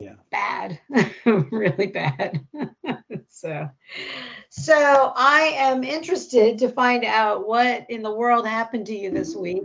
yeah. 0.00 0.14
bad 0.30 0.80
really 1.24 1.86
bad. 1.86 2.40
So 3.30 3.70
so 4.50 5.12
i 5.14 5.52
am 5.56 5.84
interested 5.84 6.58
to 6.58 6.68
find 6.68 7.04
out 7.04 7.46
what 7.46 7.86
in 7.88 8.02
the 8.02 8.12
world 8.12 8.48
happened 8.48 8.86
to 8.86 8.96
you 8.96 9.10
this 9.12 9.36
week. 9.36 9.62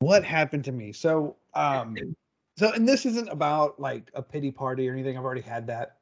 What 0.00 0.24
happened 0.24 0.64
to 0.64 0.72
me? 0.72 0.92
So 0.92 1.36
um 1.54 1.96
so 2.58 2.72
and 2.72 2.88
this 2.88 3.06
isn't 3.06 3.28
about 3.28 3.78
like 3.78 4.10
a 4.14 4.22
pity 4.22 4.50
party 4.50 4.88
or 4.88 4.92
anything. 4.92 5.16
I've 5.16 5.24
already 5.24 5.42
had 5.42 5.68
that. 5.68 5.98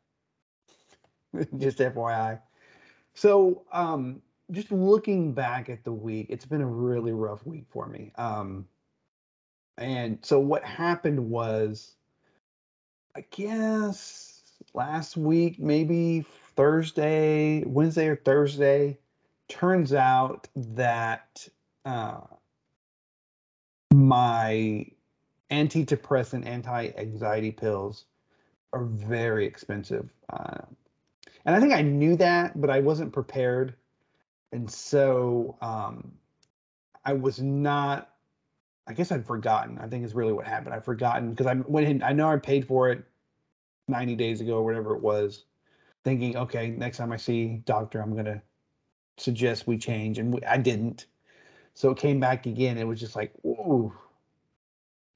Just 1.58 1.78
fyi 1.78 2.40
so 3.14 3.64
um 3.72 4.22
just 4.50 4.70
looking 4.72 5.32
back 5.32 5.68
at 5.68 5.84
the 5.84 5.92
week 5.92 6.26
it's 6.28 6.44
been 6.44 6.60
a 6.60 6.66
really 6.66 7.12
rough 7.12 7.46
week 7.46 7.66
for 7.70 7.86
me. 7.86 8.12
Um 8.16 8.66
and 9.76 10.18
so 10.22 10.38
what 10.38 10.64
happened 10.64 11.30
was, 11.30 11.96
I 13.16 13.24
guess 13.30 14.42
last 14.74 15.16
week, 15.16 15.58
maybe 15.60 16.24
Thursday, 16.56 17.62
Wednesday 17.64 18.08
or 18.08 18.16
Thursday, 18.16 18.98
turns 19.48 19.92
out 19.94 20.48
that 20.56 21.46
uh, 21.84 22.20
my 23.92 24.86
antidepressant, 25.50 26.46
anti-anxiety 26.46 27.52
pills 27.52 28.04
are 28.72 28.84
very 28.84 29.46
expensive. 29.46 30.10
Uh, 30.32 30.62
and 31.44 31.54
I 31.54 31.60
think 31.60 31.72
I 31.72 31.82
knew 31.82 32.16
that, 32.16 32.60
but 32.60 32.70
I 32.70 32.80
wasn't 32.80 33.12
prepared. 33.12 33.74
And 34.50 34.68
so 34.68 35.56
um, 35.60 36.12
I 37.04 37.12
was 37.12 37.40
not, 37.40 38.10
I 38.86 38.92
guess 38.92 39.10
I'd 39.10 39.26
forgotten. 39.26 39.78
I 39.78 39.86
think 39.88 40.04
is 40.04 40.14
really 40.14 40.32
what 40.32 40.46
happened. 40.46 40.74
I'd 40.74 40.84
forgotten 40.84 41.30
because 41.30 41.46
I 41.46 41.54
went 41.54 41.88
in, 41.88 42.02
I 42.02 42.12
know 42.12 42.28
I 42.28 42.36
paid 42.36 42.66
for 42.66 42.90
it 42.90 43.04
90 43.88 44.14
days 44.16 44.40
ago 44.40 44.56
or 44.56 44.64
whatever 44.64 44.94
it 44.94 45.02
was, 45.02 45.44
thinking, 46.04 46.36
okay, 46.36 46.70
next 46.70 46.98
time 46.98 47.12
I 47.12 47.16
see 47.16 47.62
doctor, 47.64 48.00
I'm 48.00 48.14
to 48.16 48.42
suggest 49.16 49.66
we 49.66 49.78
change. 49.78 50.18
And 50.18 50.34
we, 50.34 50.42
I 50.44 50.58
didn't. 50.58 51.06
So 51.74 51.90
it 51.90 51.98
came 51.98 52.20
back 52.20 52.46
again. 52.46 52.78
It 52.78 52.86
was 52.86 53.00
just 53.00 53.16
like, 53.16 53.32
ooh. 53.44 53.92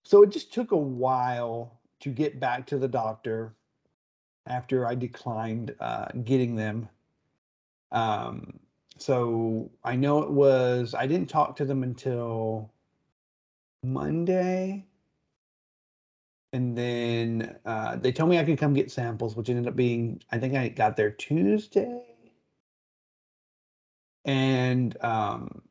So 0.04 0.22
it 0.22 0.30
just 0.30 0.52
took 0.52 0.72
a 0.72 0.76
while 0.76 1.78
to 2.00 2.10
get 2.10 2.40
back 2.40 2.66
to 2.68 2.78
the 2.78 2.88
doctor 2.88 3.54
after 4.46 4.86
I 4.86 4.94
declined 4.94 5.74
uh, 5.78 6.06
getting 6.24 6.56
them. 6.56 6.88
Um, 7.92 8.58
so 8.96 9.70
I 9.84 9.94
know 9.94 10.22
it 10.22 10.30
was, 10.30 10.94
I 10.94 11.06
didn't 11.06 11.28
talk 11.28 11.56
to 11.56 11.64
them 11.64 11.82
until 11.82 12.70
Monday. 13.82 14.86
And 16.52 16.76
then 16.76 17.56
uh, 17.66 17.96
they 17.96 18.12
told 18.12 18.30
me 18.30 18.38
I 18.38 18.44
could 18.44 18.58
come 18.58 18.72
get 18.72 18.90
samples, 18.90 19.36
which 19.36 19.50
ended 19.50 19.68
up 19.68 19.76
being, 19.76 20.22
I 20.32 20.38
think 20.38 20.54
I 20.54 20.68
got 20.68 20.96
there 20.96 21.10
Tuesday. 21.10 22.02
And 24.24 24.96
um, 25.04 25.62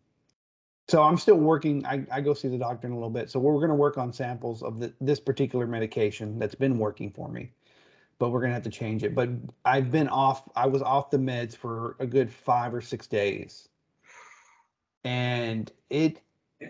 so 0.88 1.02
I'm 1.02 1.18
still 1.18 1.38
working. 1.38 1.86
I, 1.86 2.06
I 2.12 2.22
go 2.22 2.34
see 2.34 2.48
the 2.48 2.58
doctor 2.58 2.88
in 2.88 2.94
a 2.94 2.96
little 2.96 3.10
bit. 3.10 3.30
So 3.30 3.40
we're 3.40 3.56
going 3.56 3.70
to 3.70 3.76
work 3.76 3.98
on 3.98 4.14
samples 4.14 4.62
of 4.62 4.80
the, 4.80 4.94
this 5.02 5.20
particular 5.20 5.66
medication 5.66 6.38
that's 6.38 6.56
been 6.56 6.78
working 6.78 7.12
for 7.12 7.28
me 7.28 7.52
but 8.20 8.30
we're 8.30 8.42
gonna 8.42 8.54
have 8.54 8.64
to 8.64 8.70
change 8.70 9.04
it. 9.04 9.14
But 9.14 9.30
I've 9.66 9.92
been 9.92 10.08
off. 10.08 10.50
I 10.56 10.68
was 10.68 10.82
off 10.82 11.10
the 11.10 11.18
meds 11.18 11.56
for 11.56 11.96
a 12.00 12.06
good 12.06 12.32
five 12.32 12.74
or 12.74 12.82
six 12.82 13.08
days, 13.08 13.70
and 15.04 15.72
it 15.90 16.22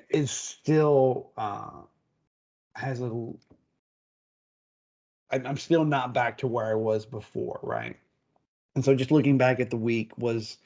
is 0.10 0.32
still 0.32 1.32
uh, 1.38 1.82
has 2.76 3.02
a. 3.02 3.34
I'm 5.30 5.58
still 5.58 5.84
not 5.84 6.14
back 6.14 6.38
to 6.38 6.48
where 6.48 6.66
I 6.66 6.76
was 6.76 7.06
before, 7.06 7.60
right? 7.62 7.98
And 8.76 8.86
so 8.86 8.96
just 8.96 9.12
looking 9.12 9.38
back 9.38 9.60
at 9.60 9.70
the 9.70 9.78
week 9.78 10.18
was 10.18 10.58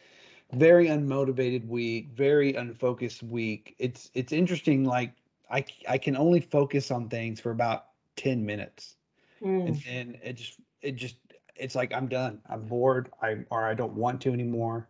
very 0.53 0.87
unmotivated 0.87 1.67
week, 1.67 2.09
very 2.13 2.53
unfocused 2.53 3.23
week. 3.23 3.75
It's 3.79 4.11
it's 4.13 4.31
interesting. 4.31 4.85
Like 4.85 5.13
I 5.49 5.65
I 5.87 5.97
can 5.97 6.15
only 6.15 6.41
focus 6.41 6.91
on 6.91 7.09
things 7.09 7.39
for 7.39 7.51
about 7.51 7.85
ten 8.15 8.45
minutes, 8.45 8.95
mm. 9.41 9.67
and 9.67 9.81
then 9.87 10.17
it 10.23 10.33
just 10.33 10.59
it 10.81 10.95
just 10.95 11.15
it's 11.55 11.75
like 11.75 11.93
I'm 11.93 12.07
done. 12.07 12.41
I'm 12.49 12.61
bored. 12.61 13.09
I 13.21 13.37
or 13.49 13.65
I 13.65 13.73
don't 13.73 13.93
want 13.93 14.21
to 14.21 14.33
anymore. 14.33 14.87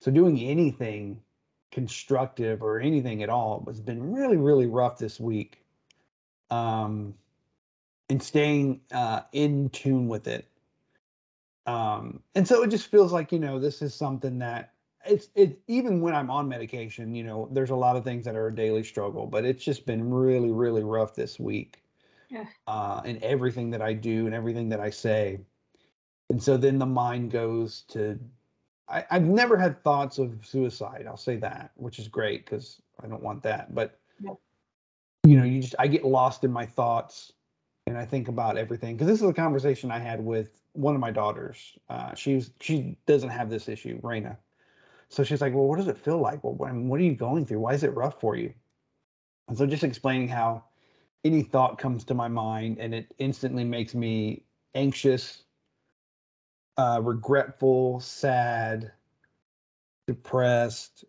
So 0.00 0.10
doing 0.10 0.38
anything 0.38 1.20
constructive 1.74 2.62
or 2.62 2.80
anything 2.80 3.22
at 3.22 3.28
all 3.28 3.64
It's 3.68 3.80
been 3.80 4.12
really 4.12 4.36
really 4.36 4.66
rough 4.66 4.96
this 4.96 5.20
week. 5.20 5.60
Um, 6.50 7.14
and 8.08 8.22
staying 8.22 8.80
uh, 8.92 9.22
in 9.32 9.70
tune 9.70 10.08
with 10.08 10.28
it. 10.28 10.46
Um, 11.66 12.20
and 12.34 12.46
so 12.46 12.62
it 12.62 12.68
just 12.68 12.88
feels 12.88 13.12
like 13.12 13.32
you 13.32 13.38
know 13.38 13.58
this 13.58 13.82
is 13.82 13.94
something 13.94 14.38
that 14.38 14.72
it's 15.04 15.28
it 15.34 15.60
even 15.66 16.00
when 16.00 16.14
I'm 16.14 16.30
on 16.30 16.48
medication, 16.48 17.14
you 17.14 17.24
know, 17.24 17.48
there's 17.50 17.70
a 17.70 17.76
lot 17.76 17.96
of 17.96 18.04
things 18.04 18.24
that 18.26 18.36
are 18.36 18.48
a 18.48 18.54
daily 18.54 18.84
struggle, 18.84 19.26
but 19.26 19.44
it's 19.44 19.64
just 19.64 19.84
been 19.84 20.12
really 20.12 20.52
really 20.52 20.84
rough 20.84 21.14
this 21.14 21.40
week 21.40 21.82
yeah. 22.28 22.44
uh, 22.68 23.00
in 23.04 23.22
everything 23.22 23.70
that 23.70 23.82
I 23.82 23.94
do 23.94 24.26
and 24.26 24.34
everything 24.34 24.68
that 24.68 24.80
I 24.80 24.90
say. 24.90 25.40
And 26.30 26.42
so 26.42 26.56
then 26.56 26.78
the 26.78 26.86
mind 26.86 27.30
goes 27.30 27.82
to, 27.88 28.18
I, 28.88 29.04
have 29.10 29.24
never 29.24 29.56
had 29.56 29.82
thoughts 29.82 30.18
of 30.18 30.44
suicide. 30.44 31.06
I'll 31.08 31.16
say 31.16 31.36
that, 31.36 31.70
which 31.76 31.98
is 31.98 32.08
great 32.08 32.44
because 32.44 32.82
I 33.02 33.06
don't 33.06 33.22
want 33.22 33.42
that. 33.44 33.74
But, 33.74 33.98
yeah. 34.20 34.32
you 35.26 35.36
know, 35.36 35.44
you 35.44 35.60
just, 35.60 35.74
I 35.78 35.86
get 35.86 36.04
lost 36.04 36.44
in 36.44 36.52
my 36.52 36.66
thoughts 36.66 37.32
and 37.86 37.96
I 37.96 38.04
think 38.04 38.28
about 38.28 38.56
everything. 38.56 38.96
Because 38.96 39.08
this 39.08 39.22
is 39.22 39.28
a 39.28 39.32
conversation 39.32 39.90
I 39.90 39.98
had 39.98 40.24
with 40.24 40.60
one 40.72 40.94
of 40.94 41.00
my 41.00 41.10
daughters. 41.10 41.78
Uh, 41.88 42.14
she's, 42.14 42.50
she 42.60 42.96
doesn't 43.06 43.30
have 43.30 43.48
this 43.48 43.68
issue, 43.68 44.00
Raina. 44.00 44.36
So 45.08 45.22
she's 45.22 45.40
like, 45.40 45.54
well, 45.54 45.66
what 45.66 45.76
does 45.76 45.88
it 45.88 45.98
feel 45.98 46.18
like? 46.18 46.42
Well, 46.42 46.54
what 46.54 47.00
are 47.00 47.04
you 47.04 47.14
going 47.14 47.46
through? 47.46 47.60
Why 47.60 47.74
is 47.74 47.84
it 47.84 47.94
rough 47.94 48.20
for 48.20 48.36
you? 48.36 48.52
And 49.48 49.56
so 49.56 49.66
just 49.66 49.84
explaining 49.84 50.28
how 50.28 50.64
any 51.24 51.42
thought 51.42 51.78
comes 51.78 52.04
to 52.04 52.14
my 52.14 52.28
mind 52.28 52.78
and 52.78 52.94
it 52.94 53.14
instantly 53.18 53.64
makes 53.64 53.94
me 53.94 54.42
anxious, 54.74 55.43
uh, 56.76 57.00
regretful, 57.02 58.00
sad, 58.00 58.92
depressed, 60.06 61.04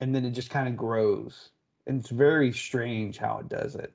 and 0.00 0.14
then 0.14 0.24
it 0.24 0.30
just 0.30 0.50
kind 0.50 0.68
of 0.68 0.76
grows. 0.76 1.50
And 1.86 2.00
it's 2.00 2.10
very 2.10 2.52
strange 2.52 3.18
how 3.18 3.38
it 3.38 3.48
does 3.48 3.74
it. 3.74 3.92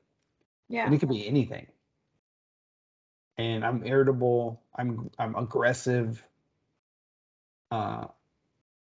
Yeah. 0.70 0.86
And 0.86 0.94
it 0.94 1.00
could 1.00 1.10
be 1.10 1.28
anything. 1.28 1.68
And 3.38 3.66
I'm 3.66 3.86
irritable. 3.86 4.62
I'm 4.76 5.10
I'm 5.18 5.36
aggressive. 5.36 6.24
Uh, 7.72 8.06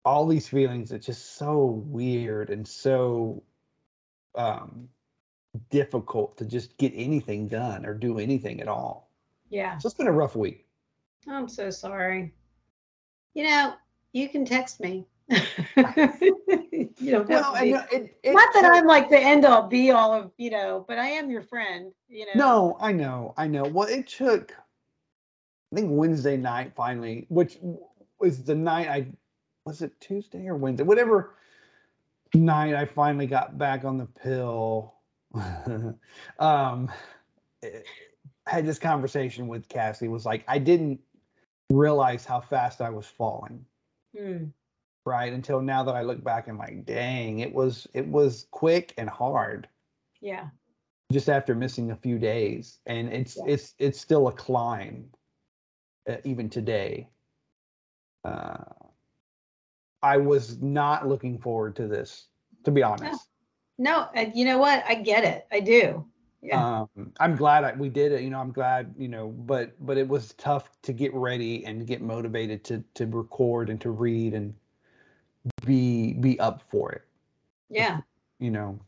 all 0.04 0.26
these 0.26 0.48
feelings. 0.48 0.92
It's 0.92 1.06
just 1.06 1.36
so 1.36 1.66
weird 1.66 2.50
and 2.50 2.66
so 2.66 3.42
um 4.34 4.88
difficult 5.70 6.38
to 6.38 6.46
just 6.46 6.78
get 6.78 6.92
anything 6.94 7.48
done 7.48 7.84
or 7.84 7.94
do 7.94 8.18
anything 8.18 8.60
at 8.60 8.68
all. 8.68 9.10
Yeah. 9.50 9.76
So 9.78 9.86
it's 9.86 9.96
been 9.96 10.06
a 10.06 10.12
rough 10.12 10.34
week. 10.34 10.66
I'm 11.28 11.48
so 11.48 11.70
sorry. 11.70 12.34
You 13.34 13.44
know, 13.44 13.74
you 14.12 14.28
can 14.28 14.44
text 14.44 14.80
me. 14.80 15.06
you 15.28 15.38
know, 17.00 17.22
well, 17.22 17.54
know, 17.54 17.84
it, 17.90 18.16
it, 18.22 18.34
not 18.34 18.52
that 18.52 18.64
I'm 18.64 18.86
like 18.86 19.08
the 19.08 19.18
end 19.18 19.44
all 19.44 19.66
be 19.66 19.90
all 19.90 20.12
of, 20.12 20.30
you 20.36 20.50
know, 20.50 20.84
but 20.86 20.98
I 20.98 21.06
am 21.06 21.30
your 21.30 21.42
friend, 21.42 21.92
you 22.08 22.26
know. 22.26 22.32
No, 22.34 22.76
I 22.80 22.92
know, 22.92 23.32
I 23.36 23.46
know. 23.46 23.62
Well, 23.62 23.88
it 23.88 24.08
took 24.08 24.52
I 25.72 25.76
think 25.76 25.88
Wednesday 25.90 26.36
night 26.36 26.72
finally, 26.76 27.26
which 27.28 27.58
was 28.20 28.42
the 28.44 28.54
night 28.54 28.88
I 28.88 29.06
was 29.64 29.80
it 29.80 29.98
Tuesday 30.00 30.46
or 30.48 30.56
Wednesday, 30.56 30.84
whatever 30.84 31.34
night 32.34 32.74
I 32.74 32.84
finally 32.84 33.26
got 33.26 33.56
back 33.56 33.84
on 33.84 33.96
the 33.96 34.06
pill 34.06 34.94
um, 36.38 36.90
had 38.46 38.66
this 38.66 38.78
conversation 38.78 39.48
with 39.48 39.68
Cassie. 39.68 40.08
Was 40.08 40.26
like, 40.26 40.44
I 40.46 40.58
didn't 40.58 41.00
realize 41.76 42.24
how 42.24 42.40
fast 42.40 42.80
I 42.80 42.90
was 42.90 43.06
falling. 43.06 43.64
Mm. 44.18 44.52
Right 45.04 45.32
until 45.32 45.60
now 45.60 45.82
that 45.84 45.96
I 45.96 46.02
look 46.02 46.22
back 46.22 46.46
and 46.46 46.58
like, 46.58 46.84
dang, 46.84 47.40
it 47.40 47.52
was 47.52 47.88
it 47.92 48.06
was 48.06 48.46
quick 48.50 48.94
and 48.96 49.10
hard. 49.10 49.68
Yeah. 50.20 50.48
Just 51.10 51.28
after 51.28 51.54
missing 51.54 51.90
a 51.90 51.96
few 51.96 52.18
days, 52.18 52.78
and 52.86 53.12
it's 53.12 53.36
yeah. 53.36 53.52
it's 53.52 53.74
it's 53.78 54.00
still 54.00 54.28
a 54.28 54.32
climb, 54.32 55.06
uh, 56.08 56.16
even 56.24 56.48
today. 56.48 57.08
Uh, 58.24 58.64
I 60.02 60.16
was 60.16 60.62
not 60.62 61.08
looking 61.08 61.38
forward 61.38 61.76
to 61.76 61.88
this, 61.88 62.28
to 62.64 62.70
be 62.70 62.82
honest. 62.82 63.28
No, 63.78 64.08
and 64.14 64.32
you 64.34 64.44
know 64.44 64.58
what? 64.58 64.84
I 64.86 64.94
get 64.94 65.24
it. 65.24 65.46
I 65.50 65.60
do. 65.60 66.06
Yeah. 66.42 66.80
Um, 66.96 67.12
I'm 67.20 67.36
glad 67.36 67.62
I, 67.62 67.72
we 67.74 67.88
did 67.88 68.10
it. 68.10 68.22
You 68.22 68.30
know, 68.30 68.40
I'm 68.40 68.50
glad. 68.50 68.94
You 68.98 69.08
know, 69.08 69.28
but 69.28 69.74
but 69.86 69.96
it 69.96 70.08
was 70.08 70.34
tough 70.34 70.70
to 70.82 70.92
get 70.92 71.14
ready 71.14 71.64
and 71.64 71.86
get 71.86 72.02
motivated 72.02 72.64
to 72.64 72.82
to 72.94 73.06
record 73.06 73.70
and 73.70 73.80
to 73.80 73.90
read 73.90 74.34
and 74.34 74.52
be 75.64 76.14
be 76.14 76.38
up 76.40 76.62
for 76.68 76.90
it. 76.92 77.02
Yeah. 77.70 78.00
You 78.40 78.50
know. 78.50 78.80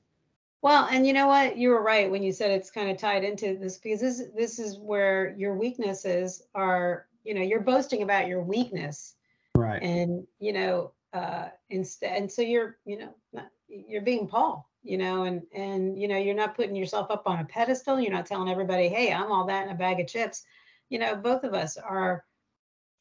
Well, 0.63 0.89
and 0.91 1.07
you 1.07 1.13
know 1.13 1.29
what? 1.29 1.57
You 1.57 1.69
were 1.71 1.83
right 1.83 2.11
when 2.11 2.23
you 2.23 2.33
said 2.33 2.51
it's 2.51 2.71
kind 2.71 2.91
of 2.91 2.99
tied 2.99 3.23
into 3.23 3.57
this 3.57 3.79
because 3.79 4.01
this 4.01 4.23
this 4.37 4.59
is 4.59 4.79
where 4.79 5.35
your 5.39 5.55
weaknesses 5.55 6.43
are. 6.55 7.07
You 7.23 7.35
know, 7.35 7.41
you're 7.41 7.61
boasting 7.61 8.03
about 8.03 8.27
your 8.27 8.43
weakness. 8.43 9.15
Right. 9.55 9.81
And 9.81 10.27
you 10.41 10.53
know, 10.53 10.91
uh, 11.13 11.51
instead, 11.71 12.17
and 12.17 12.31
so 12.31 12.43
you're, 12.43 12.77
you 12.85 12.99
know, 12.99 13.15
not, 13.33 13.49
you're 13.69 14.03
being 14.03 14.27
Paul 14.27 14.69
you 14.85 14.99
know, 14.99 15.25
and 15.25 15.43
and 15.53 15.99
you 16.01 16.07
know, 16.07 16.19
you're 16.19 16.35
not 16.35 16.55
putting 16.55 16.77
yourself 16.77 17.11
up 17.11 17.25
on 17.27 17.41
a 17.41 17.45
pedestal. 17.45 17.99
You're 17.99 18.13
not 18.13 18.27
telling 18.27 18.51
everybody, 18.51 18.89
hey, 18.89 19.13
I'm 19.13 19.33
all 19.33 19.47
that 19.47 19.67
in 19.67 19.73
a 19.73 19.77
bag 19.77 19.99
of 20.01 20.07
chips. 20.07 20.45
You 20.91 20.99
know, 20.99 21.17
both 21.17 21.43
of 21.43 21.55
us 21.55 21.77
are 21.77 22.25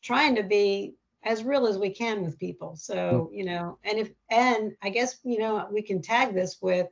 trying 0.01 0.36
to 0.36 0.43
be 0.43 0.95
as 1.23 1.43
real 1.43 1.67
as 1.67 1.77
we 1.77 1.89
can 1.89 2.23
with 2.23 2.39
people. 2.39 2.75
So, 2.75 3.29
you 3.31 3.45
know, 3.45 3.77
and 3.84 3.99
if 3.99 4.11
and 4.29 4.73
I 4.81 4.89
guess, 4.89 5.19
you 5.23 5.39
know, 5.39 5.67
we 5.71 5.81
can 5.81 6.01
tag 6.01 6.34
this 6.34 6.57
with 6.61 6.88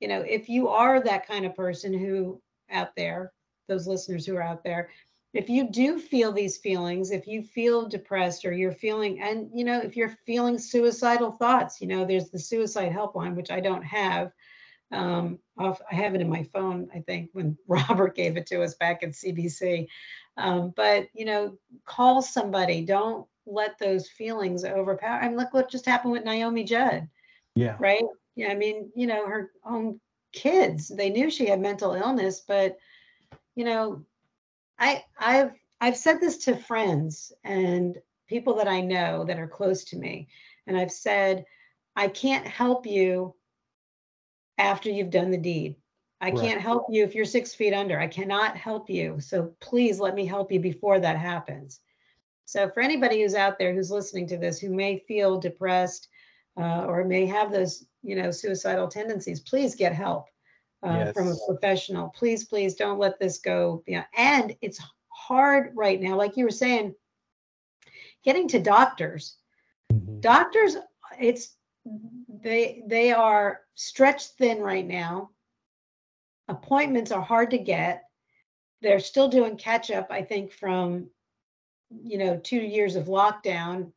you 0.00 0.08
know, 0.08 0.20
if 0.20 0.48
you 0.48 0.68
are 0.68 1.00
that 1.00 1.26
kind 1.26 1.46
of 1.46 1.54
person 1.54 1.92
who 1.92 2.40
out 2.70 2.94
there, 2.96 3.32
those 3.68 3.86
listeners 3.86 4.26
who 4.26 4.36
are 4.36 4.42
out 4.42 4.62
there, 4.64 4.90
if 5.34 5.50
you 5.50 5.68
do 5.68 5.98
feel 5.98 6.30
these 6.30 6.56
feelings, 6.56 7.10
if 7.10 7.26
you 7.26 7.42
feel 7.42 7.88
depressed 7.88 8.44
or 8.44 8.52
you're 8.52 8.72
feeling, 8.72 9.20
and 9.20 9.50
you 9.52 9.64
know, 9.64 9.80
if 9.80 9.96
you're 9.96 10.16
feeling 10.24 10.58
suicidal 10.58 11.32
thoughts, 11.32 11.80
you 11.80 11.88
know, 11.88 12.04
there's 12.04 12.30
the 12.30 12.38
suicide 12.38 12.92
helpline, 12.92 13.34
which 13.34 13.50
I 13.50 13.60
don't 13.60 13.82
have. 13.82 14.32
Um, 14.92 15.40
off, 15.58 15.80
I 15.90 15.96
have 15.96 16.14
it 16.14 16.20
in 16.20 16.28
my 16.30 16.44
phone, 16.44 16.88
I 16.94 17.00
think, 17.00 17.30
when 17.32 17.58
Robert 17.68 18.14
gave 18.14 18.36
it 18.36 18.46
to 18.46 18.62
us 18.62 18.74
back 18.74 19.02
at 19.02 19.10
CBC. 19.10 19.88
Um, 20.36 20.72
but 20.76 21.08
you 21.12 21.24
know, 21.24 21.58
call 21.84 22.22
somebody. 22.22 22.84
Don't 22.84 23.26
let 23.44 23.76
those 23.78 24.08
feelings 24.08 24.64
overpower. 24.64 25.18
I 25.20 25.28
mean, 25.28 25.36
look 25.36 25.52
what 25.52 25.70
just 25.70 25.84
happened 25.84 26.12
with 26.12 26.24
Naomi 26.24 26.62
Judd. 26.62 27.08
Yeah. 27.56 27.76
Right. 27.80 28.04
Yeah. 28.36 28.50
I 28.50 28.54
mean, 28.54 28.92
you 28.94 29.08
know, 29.08 29.26
her 29.26 29.50
own 29.64 30.00
kids, 30.32 30.88
they 30.88 31.10
knew 31.10 31.28
she 31.28 31.46
had 31.46 31.60
mental 31.60 31.94
illness, 31.94 32.40
but 32.46 32.78
you 33.56 33.64
know, 33.64 34.04
I 34.78 35.04
I've 35.18 35.52
I've 35.80 35.96
said 35.96 36.20
this 36.20 36.38
to 36.44 36.56
friends 36.56 37.32
and 37.44 37.98
people 38.28 38.54
that 38.56 38.68
I 38.68 38.80
know 38.80 39.24
that 39.24 39.38
are 39.38 39.46
close 39.46 39.84
to 39.84 39.96
me, 39.96 40.28
and 40.66 40.76
I've 40.76 40.92
said, 40.92 41.44
I 41.96 42.08
can't 42.08 42.46
help 42.46 42.86
you 42.86 43.34
after 44.58 44.90
you've 44.90 45.10
done 45.10 45.30
the 45.30 45.38
deed. 45.38 45.76
I 46.20 46.30
Right. 46.30 46.40
can't 46.40 46.60
help 46.60 46.86
you 46.88 47.04
if 47.04 47.14
you're 47.14 47.24
six 47.24 47.54
feet 47.54 47.74
under. 47.74 47.98
I 47.98 48.06
cannot 48.06 48.56
help 48.56 48.88
you. 48.88 49.20
So 49.20 49.54
please 49.60 50.00
let 50.00 50.14
me 50.14 50.24
help 50.24 50.50
you 50.50 50.60
before 50.60 50.98
that 51.00 51.18
happens. 51.18 51.80
So 52.46 52.70
for 52.70 52.80
anybody 52.80 53.22
who's 53.22 53.34
out 53.34 53.58
there 53.58 53.74
who's 53.74 53.90
listening 53.90 54.26
to 54.28 54.38
this, 54.38 54.58
who 54.58 54.74
may 54.74 54.98
feel 54.98 55.38
depressed 55.38 56.08
uh, 56.56 56.84
or 56.86 57.04
may 57.04 57.26
have 57.26 57.52
those, 57.52 57.84
you 58.02 58.16
know, 58.16 58.30
suicidal 58.30 58.88
tendencies, 58.88 59.40
please 59.40 59.74
get 59.74 59.92
help 59.92 60.28
uh, 60.84 61.12
from 61.12 61.28
a 61.28 61.36
professional. 61.46 62.08
Please, 62.10 62.44
please 62.44 62.74
don't 62.74 62.98
let 62.98 63.18
this 63.18 63.38
go 63.38 63.82
Yeah. 63.86 64.04
And 64.16 64.54
it's 64.60 64.80
hard 65.08 65.72
right 65.74 66.00
now, 66.00 66.16
like 66.16 66.36
you 66.36 66.44
were 66.44 66.50
saying, 66.50 66.94
getting 68.22 68.48
to 68.48 68.60
doctors. 68.60 69.36
Mhm. 69.92 70.20
Doctors, 70.20 70.76
it's 71.18 71.56
they 72.28 72.82
they 72.86 73.12
are 73.12 73.62
stretched 73.74 74.32
thin 74.38 74.60
right 74.60 74.86
now. 74.86 75.30
Appointments 76.48 77.12
are 77.12 77.22
hard 77.22 77.50
to 77.52 77.58
get. 77.58 78.04
They're 78.82 79.00
still 79.00 79.28
doing 79.28 79.56
catch 79.56 79.90
up, 79.90 80.08
I 80.10 80.22
think, 80.22 80.52
from 80.52 81.10
you 82.02 82.18
know 82.18 82.38
two 82.38 82.60
years 82.60 82.96
of 82.96 83.06
lockdown. 83.06 83.92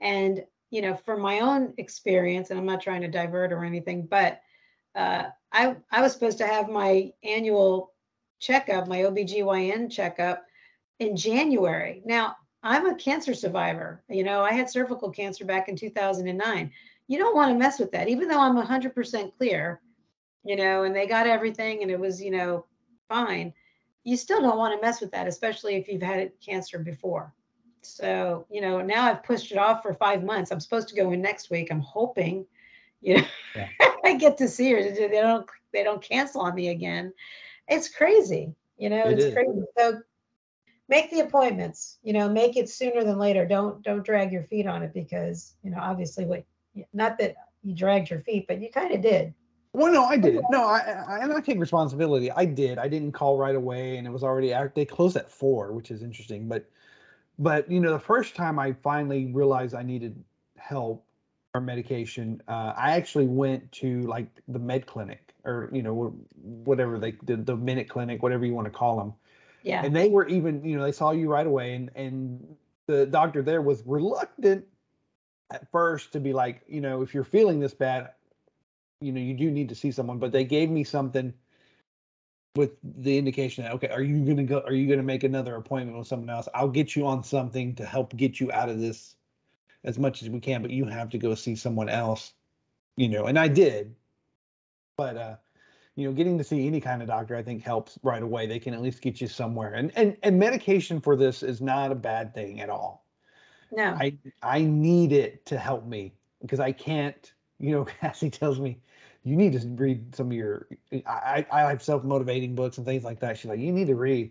And 0.00 0.46
you 0.70 0.80
know, 0.80 0.96
from 0.96 1.20
my 1.20 1.40
own 1.40 1.74
experience, 1.76 2.48
and 2.48 2.58
I'm 2.58 2.66
not 2.66 2.80
trying 2.80 3.02
to 3.02 3.08
divert 3.08 3.52
or 3.52 3.64
anything, 3.64 4.06
but 4.06 4.40
uh, 4.94 5.24
I 5.52 5.76
I 5.90 6.00
was 6.00 6.12
supposed 6.12 6.38
to 6.38 6.46
have 6.46 6.68
my 6.68 7.12
annual 7.22 7.92
checkup, 8.38 8.88
my 8.88 8.98
OBGYN 8.98 9.90
checkup 9.90 10.44
in 10.98 11.16
January. 11.16 12.02
Now, 12.04 12.36
I'm 12.62 12.86
a 12.86 12.94
cancer 12.94 13.34
survivor. 13.34 14.02
You 14.08 14.24
know, 14.24 14.42
I 14.42 14.52
had 14.52 14.70
cervical 14.70 15.10
cancer 15.10 15.44
back 15.44 15.68
in 15.68 15.76
2009. 15.76 16.70
You 17.08 17.18
don't 17.18 17.34
want 17.34 17.52
to 17.52 17.58
mess 17.58 17.78
with 17.78 17.92
that, 17.92 18.08
even 18.08 18.28
though 18.28 18.40
I'm 18.40 18.56
100% 18.56 19.36
clear, 19.36 19.80
you 20.44 20.56
know, 20.56 20.84
and 20.84 20.94
they 20.94 21.06
got 21.06 21.26
everything 21.26 21.82
and 21.82 21.90
it 21.90 21.98
was, 21.98 22.22
you 22.22 22.30
know, 22.30 22.66
fine. 23.08 23.52
You 24.04 24.16
still 24.16 24.40
don't 24.40 24.58
want 24.58 24.74
to 24.74 24.84
mess 24.84 25.00
with 25.00 25.10
that, 25.12 25.26
especially 25.26 25.74
if 25.74 25.88
you've 25.88 26.02
had 26.02 26.32
cancer 26.44 26.78
before. 26.78 27.34
So, 27.82 28.46
you 28.48 28.60
know, 28.60 28.80
now 28.80 29.04
I've 29.04 29.24
pushed 29.24 29.50
it 29.50 29.58
off 29.58 29.82
for 29.82 29.92
five 29.92 30.22
months. 30.22 30.50
I'm 30.50 30.60
supposed 30.60 30.88
to 30.88 30.94
go 30.94 31.10
in 31.10 31.20
next 31.20 31.50
week. 31.50 31.70
I'm 31.70 31.80
hoping, 31.80 32.46
you 33.02 33.16
know, 33.18 33.24
Yeah. 33.54 33.68
I 34.04 34.16
get 34.16 34.38
to 34.38 34.48
see 34.48 34.70
her. 34.72 34.82
They 34.82 35.08
don't 35.08 35.46
they 35.72 35.84
don't 35.84 36.02
cancel 36.02 36.42
on 36.42 36.54
me 36.54 36.68
again. 36.68 37.12
It's 37.68 37.88
crazy, 37.88 38.54
you 38.78 38.90
know, 38.90 39.08
It 39.08 39.12
it's 39.14 39.24
is. 39.24 39.34
crazy. 39.34 39.62
So 39.78 40.00
make 40.88 41.10
the 41.10 41.20
appointments, 41.20 41.98
you 42.02 42.12
know, 42.12 42.28
make 42.28 42.56
it 42.56 42.68
sooner 42.68 43.04
than 43.04 43.18
later. 43.18 43.46
Don't 43.46 43.82
don't 43.82 44.04
drag 44.04 44.32
your 44.32 44.44
feet 44.44 44.66
on 44.66 44.82
it 44.82 44.92
because, 44.94 45.54
you 45.62 45.70
know, 45.70 45.78
obviously 45.80 46.24
what 46.24 46.44
not 46.92 47.18
that 47.18 47.36
you 47.62 47.74
dragged 47.74 48.10
your 48.10 48.20
feet, 48.20 48.46
but 48.48 48.60
you 48.60 48.70
kind 48.70 48.94
of 48.94 49.00
did. 49.00 49.34
Well, 49.74 49.90
no, 49.90 50.04
I 50.04 50.18
did. 50.18 50.42
No, 50.50 50.64
I, 50.64 50.80
I 51.08 51.18
and 51.20 51.32
I 51.32 51.40
take 51.40 51.58
responsibility. 51.58 52.30
I 52.30 52.44
did. 52.44 52.78
I 52.78 52.88
didn't 52.88 53.12
call 53.12 53.38
right 53.38 53.54
away, 53.54 53.96
and 53.96 54.06
it 54.06 54.10
was 54.10 54.22
already 54.22 54.52
out. 54.52 54.74
They 54.74 54.84
closed 54.84 55.16
at 55.16 55.30
four, 55.30 55.72
which 55.72 55.90
is 55.90 56.02
interesting. 56.02 56.46
But, 56.46 56.68
but 57.38 57.70
you 57.70 57.80
know, 57.80 57.92
the 57.92 57.98
first 57.98 58.36
time 58.36 58.58
I 58.58 58.74
finally 58.82 59.32
realized 59.32 59.74
I 59.74 59.82
needed 59.82 60.22
help 60.58 61.06
medication, 61.60 62.42
uh, 62.48 62.72
I 62.76 62.92
actually 62.92 63.26
went 63.26 63.70
to 63.72 64.02
like 64.02 64.26
the 64.48 64.58
med 64.58 64.86
clinic 64.86 65.34
or 65.44 65.68
you 65.72 65.82
know 65.82 66.14
whatever 66.34 66.98
they 66.98 67.12
the, 67.22 67.36
the 67.36 67.56
minute 67.56 67.88
clinic, 67.88 68.22
whatever 68.22 68.46
you 68.46 68.54
want 68.54 68.66
to 68.66 68.70
call 68.70 68.96
them. 68.96 69.14
Yeah. 69.62 69.84
And 69.84 69.94
they 69.94 70.08
were 70.08 70.26
even, 70.26 70.64
you 70.64 70.76
know, 70.76 70.82
they 70.82 70.92
saw 70.92 71.10
you 71.10 71.28
right 71.28 71.46
away, 71.46 71.74
and 71.74 71.90
and 71.94 72.56
the 72.86 73.06
doctor 73.06 73.42
there 73.42 73.62
was 73.62 73.82
reluctant 73.86 74.64
at 75.52 75.70
first 75.70 76.12
to 76.12 76.20
be 76.20 76.32
like, 76.32 76.62
you 76.66 76.80
know, 76.80 77.02
if 77.02 77.14
you're 77.14 77.24
feeling 77.24 77.60
this 77.60 77.74
bad, 77.74 78.10
you 79.00 79.12
know, 79.12 79.20
you 79.20 79.34
do 79.34 79.50
need 79.50 79.68
to 79.68 79.74
see 79.74 79.92
someone. 79.92 80.18
But 80.18 80.32
they 80.32 80.44
gave 80.44 80.70
me 80.70 80.84
something 80.84 81.34
with 82.56 82.72
the 82.82 83.16
indication 83.16 83.64
that 83.64 83.74
okay, 83.74 83.88
are 83.88 84.02
you 84.02 84.24
gonna 84.24 84.44
go? 84.44 84.62
Are 84.66 84.72
you 84.72 84.88
gonna 84.88 85.02
make 85.02 85.22
another 85.22 85.56
appointment 85.56 85.98
with 85.98 86.08
someone 86.08 86.30
else? 86.30 86.48
I'll 86.54 86.68
get 86.68 86.96
you 86.96 87.06
on 87.06 87.22
something 87.22 87.74
to 87.74 87.84
help 87.84 88.16
get 88.16 88.40
you 88.40 88.50
out 88.52 88.70
of 88.70 88.80
this 88.80 89.16
as 89.84 89.98
much 89.98 90.22
as 90.22 90.30
we 90.30 90.40
can, 90.40 90.62
but 90.62 90.70
you 90.70 90.84
have 90.86 91.10
to 91.10 91.18
go 91.18 91.34
see 91.34 91.56
someone 91.56 91.88
else, 91.88 92.32
you 92.96 93.08
know. 93.08 93.26
And 93.26 93.38
I 93.38 93.48
did, 93.48 93.94
but 94.96 95.16
uh, 95.16 95.36
you 95.94 96.06
know, 96.06 96.14
getting 96.14 96.38
to 96.38 96.44
see 96.44 96.66
any 96.66 96.80
kind 96.80 97.02
of 97.02 97.08
doctor, 97.08 97.36
I 97.36 97.42
think 97.42 97.62
helps 97.62 97.98
right 98.02 98.22
away. 98.22 98.46
They 98.46 98.58
can 98.58 98.74
at 98.74 98.82
least 98.82 99.02
get 99.02 99.20
you 99.20 99.28
somewhere. 99.28 99.74
And 99.74 99.92
and 99.96 100.16
and 100.22 100.38
medication 100.38 101.00
for 101.00 101.16
this 101.16 101.42
is 101.42 101.60
not 101.60 101.92
a 101.92 101.96
bad 101.96 102.34
thing 102.34 102.60
at 102.60 102.70
all. 102.70 103.06
No. 103.70 103.94
I 103.94 104.16
I 104.42 104.62
need 104.62 105.12
it 105.12 105.44
to 105.46 105.58
help 105.58 105.86
me 105.86 106.14
because 106.40 106.60
I 106.60 106.72
can't. 106.72 107.32
You 107.58 107.72
know, 107.72 107.84
Cassie 108.00 108.30
tells 108.30 108.58
me 108.60 108.80
you 109.24 109.36
need 109.36 109.52
to 109.52 109.68
read 109.68 110.14
some 110.14 110.26
of 110.28 110.32
your. 110.32 110.68
I 111.06 111.46
I 111.50 111.60
have 111.62 111.82
self 111.82 112.04
motivating 112.04 112.54
books 112.54 112.78
and 112.78 112.86
things 112.86 113.04
like 113.04 113.20
that. 113.20 113.38
She's 113.38 113.48
like, 113.48 113.60
you 113.60 113.72
need 113.72 113.86
to 113.88 113.96
read. 113.96 114.30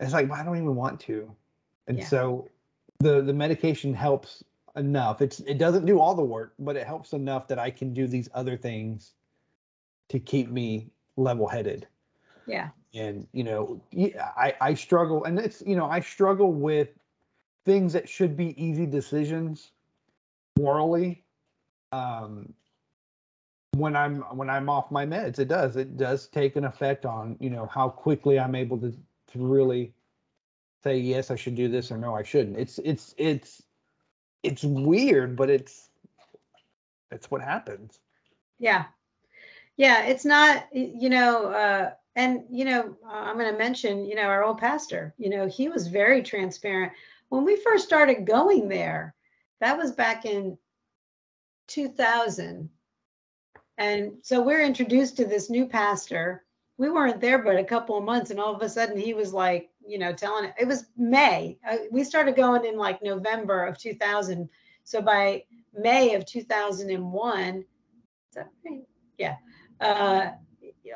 It's 0.00 0.12
like, 0.12 0.28
well, 0.28 0.40
I 0.40 0.44
don't 0.44 0.56
even 0.56 0.74
want 0.74 1.00
to. 1.00 1.34
And 1.86 1.98
Yeah. 1.98 2.06
so 2.06 2.48
the 2.98 3.22
the 3.22 3.32
medication 3.32 3.94
helps 3.94 4.42
enough. 4.76 5.22
It's 5.22 5.40
it 5.40 5.58
doesn't 5.58 5.86
do 5.86 6.00
all 6.00 6.14
the 6.14 6.22
work, 6.22 6.54
but 6.58 6.76
it 6.76 6.86
helps 6.86 7.12
enough 7.12 7.48
that 7.48 7.58
I 7.58 7.70
can 7.70 7.92
do 7.92 8.06
these 8.06 8.28
other 8.34 8.56
things 8.56 9.12
to 10.08 10.18
keep 10.18 10.50
me 10.50 10.90
level 11.16 11.46
headed 11.46 11.86
yeah. 12.46 12.68
and 12.94 13.26
you 13.32 13.44
know 13.44 13.80
i 14.36 14.54
i 14.60 14.74
struggle 14.74 15.24
and 15.24 15.38
it's 15.38 15.62
you 15.66 15.76
know 15.76 15.86
i 15.86 16.00
struggle 16.00 16.52
with 16.52 16.88
things 17.64 17.92
that 17.92 18.08
should 18.08 18.36
be 18.36 18.62
easy 18.62 18.86
decisions 18.86 19.70
morally 20.58 21.22
um 21.92 22.52
when 23.76 23.96
i'm 23.96 24.20
when 24.36 24.50
i'm 24.50 24.68
off 24.68 24.90
my 24.90 25.06
meds 25.06 25.38
it 25.38 25.48
does 25.48 25.76
it 25.76 25.96
does 25.96 26.26
take 26.28 26.56
an 26.56 26.64
effect 26.64 27.06
on 27.06 27.36
you 27.40 27.50
know 27.50 27.66
how 27.66 27.88
quickly 27.88 28.38
i'm 28.38 28.54
able 28.54 28.78
to 28.78 28.90
to 29.26 29.38
really 29.38 29.92
say 30.82 30.98
yes 30.98 31.30
i 31.30 31.36
should 31.36 31.54
do 31.54 31.68
this 31.68 31.90
or 31.90 31.96
no 31.96 32.14
i 32.14 32.22
shouldn't 32.22 32.56
it's 32.56 32.78
it's 32.84 33.14
it's 33.16 33.62
it's 34.42 34.64
weird 34.64 35.36
but 35.36 35.50
it's 35.50 35.88
it's 37.10 37.30
what 37.30 37.42
happens 37.42 37.98
Yeah. 38.62 38.84
Yeah, 39.76 40.04
it's 40.04 40.24
not, 40.24 40.66
you 40.72 41.10
know, 41.10 41.46
uh, 41.46 41.90
and, 42.14 42.44
you 42.48 42.64
know, 42.64 42.96
I'm 43.04 43.36
going 43.36 43.50
to 43.50 43.58
mention, 43.58 44.04
you 44.04 44.14
know, 44.14 44.22
our 44.22 44.44
old 44.44 44.58
pastor, 44.58 45.14
you 45.18 45.30
know, 45.30 45.48
he 45.48 45.68
was 45.68 45.88
very 45.88 46.22
transparent. 46.22 46.92
When 47.28 47.44
we 47.44 47.56
first 47.56 47.84
started 47.84 48.24
going 48.24 48.68
there, 48.68 49.14
that 49.60 49.76
was 49.78 49.90
back 49.90 50.26
in 50.26 50.58
2000. 51.68 52.70
And 53.78 54.12
so 54.22 54.42
we're 54.42 54.62
introduced 54.62 55.16
to 55.16 55.24
this 55.24 55.50
new 55.50 55.66
pastor. 55.66 56.44
We 56.78 56.88
weren't 56.88 57.20
there 57.20 57.38
but 57.42 57.56
a 57.56 57.64
couple 57.64 57.98
of 57.98 58.04
months, 58.04 58.30
and 58.30 58.38
all 58.38 58.54
of 58.54 58.62
a 58.62 58.68
sudden 58.68 58.96
he 58.96 59.14
was 59.14 59.32
like, 59.32 59.70
you 59.86 59.98
know, 59.98 60.12
telling 60.12 60.44
it. 60.44 60.54
It 60.58 60.66
was 60.66 60.86
May. 60.96 61.58
Uh, 61.68 61.78
we 61.90 62.04
started 62.04 62.36
going 62.36 62.64
in 62.64 62.76
like 62.76 63.02
November 63.02 63.64
of 63.64 63.78
2000. 63.78 64.48
So 64.84 65.00
by 65.00 65.44
May 65.74 66.14
of 66.14 66.26
2001, 66.26 67.56
is 67.58 67.64
that 68.34 68.48
right? 68.64 68.82
Yeah. 69.18 69.36
Uh, 69.80 70.30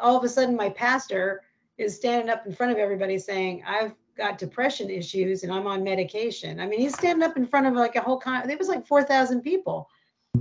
all 0.00 0.16
of 0.16 0.24
a 0.24 0.28
sudden, 0.28 0.56
my 0.56 0.70
pastor 0.70 1.42
is 1.78 1.94
standing 1.96 2.30
up 2.30 2.46
in 2.46 2.54
front 2.54 2.72
of 2.72 2.78
everybody 2.78 3.18
saying, 3.18 3.62
I've 3.66 3.94
got 4.16 4.38
depression 4.38 4.88
issues 4.90 5.42
and 5.42 5.52
I'm 5.52 5.66
on 5.66 5.84
medication. 5.84 6.60
I 6.60 6.66
mean, 6.66 6.80
he's 6.80 6.94
standing 6.94 7.22
up 7.22 7.36
in 7.36 7.46
front 7.46 7.66
of 7.66 7.74
like 7.74 7.96
a 7.96 8.00
whole 8.00 8.18
con, 8.18 8.48
it 8.48 8.58
was 8.58 8.68
like 8.68 8.86
4,000 8.86 9.42
people, 9.42 9.88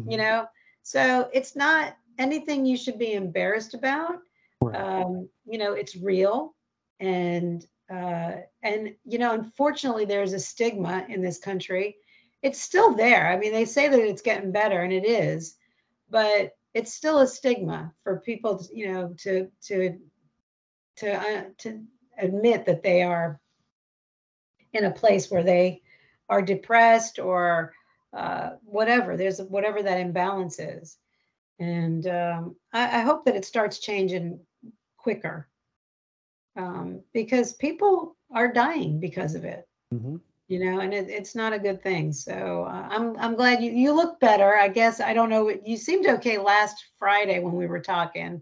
you 0.07 0.17
know? 0.17 0.45
So 0.83 1.29
it's 1.33 1.55
not 1.55 1.97
anything 2.17 2.65
you 2.65 2.77
should 2.77 2.97
be 2.97 3.13
embarrassed 3.13 3.73
about. 3.73 4.19
Right. 4.61 4.79
Um, 4.79 5.27
you 5.45 5.57
know, 5.57 5.73
it's 5.73 5.95
real. 5.95 6.55
And, 6.99 7.65
uh, 7.89 8.37
and, 8.63 8.95
you 9.05 9.19
know, 9.19 9.33
unfortunately, 9.33 10.05
there's 10.05 10.33
a 10.33 10.39
stigma 10.39 11.05
in 11.07 11.21
this 11.21 11.37
country. 11.37 11.97
It's 12.41 12.59
still 12.59 12.95
there. 12.95 13.27
I 13.27 13.37
mean, 13.37 13.53
they 13.53 13.65
say 13.65 13.87
that 13.87 13.99
it's 13.99 14.21
getting 14.21 14.51
better 14.51 14.81
and 14.81 14.93
it 14.93 15.05
is, 15.05 15.55
but 16.09 16.55
it's 16.73 16.93
still 16.93 17.19
a 17.19 17.27
stigma 17.27 17.93
for 18.03 18.19
people, 18.19 18.57
to, 18.57 18.77
you 18.77 18.91
know, 18.91 19.15
to 19.19 19.49
to 19.67 19.99
to 20.97 21.13
uh, 21.13 21.43
to 21.59 21.83
admit 22.17 22.65
that 22.65 22.83
they 22.83 23.03
are 23.03 23.39
in 24.73 24.85
a 24.85 24.91
place 24.91 25.31
where 25.31 25.43
they 25.43 25.81
are 26.27 26.41
depressed 26.41 27.19
or 27.19 27.73
uh, 28.13 28.51
whatever. 28.65 29.15
There's 29.15 29.39
whatever 29.41 29.81
that 29.83 29.99
imbalance 29.99 30.59
is, 30.59 30.97
and 31.59 32.05
um, 32.07 32.55
I, 32.73 32.99
I 32.99 33.01
hope 33.01 33.25
that 33.25 33.35
it 33.35 33.45
starts 33.45 33.79
changing 33.79 34.39
quicker 34.97 35.47
um, 36.55 37.01
because 37.13 37.53
people 37.53 38.15
are 38.31 38.51
dying 38.51 38.99
because 38.99 39.35
of 39.35 39.45
it. 39.45 39.67
hmm 39.91 40.17
You 40.47 40.59
know, 40.63 40.79
and 40.79 40.93
it, 40.93 41.09
it's 41.09 41.35
not 41.35 41.53
a 41.53 41.59
good 41.59 41.81
thing. 41.81 42.13
So 42.13 42.65
uh, 42.67 42.87
I'm 42.89 43.17
I'm 43.17 43.35
glad 43.35 43.61
you 43.63 43.71
you 43.71 43.93
look 43.93 44.19
better. 44.19 44.55
I 44.55 44.67
guess 44.69 44.99
I 45.01 45.13
don't 45.13 45.29
know. 45.29 45.49
You 45.49 45.77
seemed 45.77 46.05
okay 46.07 46.37
last 46.37 46.85
Friday 46.99 47.39
when 47.39 47.53
we 47.55 47.67
were 47.67 47.81
talking. 47.81 48.41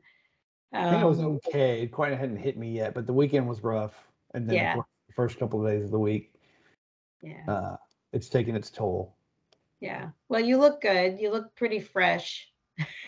I 0.74 0.90
think 0.90 1.02
it 1.02 1.08
was 1.08 1.20
Um, 1.20 1.40
okay. 1.48 1.84
It 1.84 1.92
quite 1.92 2.12
hadn't 2.18 2.38
hit 2.38 2.58
me 2.58 2.72
yet, 2.72 2.94
but 2.94 3.06
the 3.06 3.14
weekend 3.14 3.48
was 3.48 3.64
rough, 3.64 3.94
and 4.34 4.50
then 4.50 4.56
Yeah. 4.56 4.76
the 4.76 5.14
first 5.14 5.38
couple 5.40 5.62
of 5.66 5.72
days 5.72 5.86
of 5.86 5.92
the 5.92 6.00
week, 6.00 6.34
yeah, 7.22 7.46
uh, 7.48 7.78
it's 8.12 8.28
taking 8.28 8.56
its 8.56 8.70
toll. 8.72 9.16
yeah. 9.80 10.10
Well, 10.30 10.42
you 10.42 10.58
look 10.58 10.82
good. 10.82 11.20
You 11.20 11.32
look 11.32 11.56
pretty 11.56 11.80
fresh. 11.80 12.50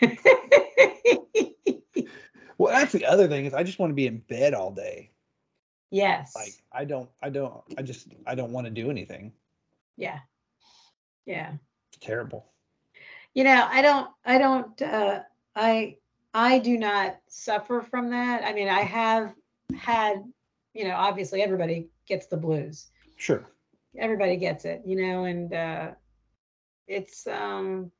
Well, 2.58 2.72
that's 2.72 2.92
the 2.92 3.04
other 3.04 3.28
thing 3.28 3.44
is 3.44 3.54
I 3.54 3.62
just 3.62 3.78
want 3.78 3.90
to 3.90 3.94
be 3.94 4.06
in 4.06 4.18
bed 4.18 4.54
all 4.54 4.70
day. 4.70 5.10
yes. 5.90 6.34
Like 6.34 6.54
I 6.72 6.84
don't, 6.84 7.08
I 7.22 7.30
don't, 7.30 7.54
I 7.78 7.82
just, 7.82 8.08
I 8.26 8.34
don't 8.34 8.52
want 8.52 8.66
to 8.66 8.70
do 8.70 8.90
anything. 8.90 9.32
Yeah. 9.96 10.20
Yeah. 11.26 11.52
It's 11.90 11.98
terrible. 12.04 12.46
You 13.34 13.44
know, 13.44 13.66
I 13.70 13.82
don't 13.82 14.08
I 14.24 14.38
don't 14.38 14.80
uh 14.82 15.20
I 15.54 15.96
I 16.32 16.58
do 16.58 16.78
not 16.78 17.18
suffer 17.28 17.82
from 17.82 18.10
that. 18.10 18.44
I 18.44 18.52
mean, 18.52 18.68
I 18.68 18.80
have 18.80 19.34
had, 19.78 20.24
you 20.72 20.84
know, 20.84 20.94
obviously 20.94 21.42
everybody 21.42 21.88
gets 22.06 22.26
the 22.26 22.36
blues. 22.36 22.86
Sure. 23.16 23.44
Everybody 23.98 24.36
gets 24.36 24.64
it, 24.64 24.82
you 24.86 24.96
know, 24.96 25.24
and 25.24 25.52
uh 25.52 25.90
it's 26.86 27.26
um 27.26 27.90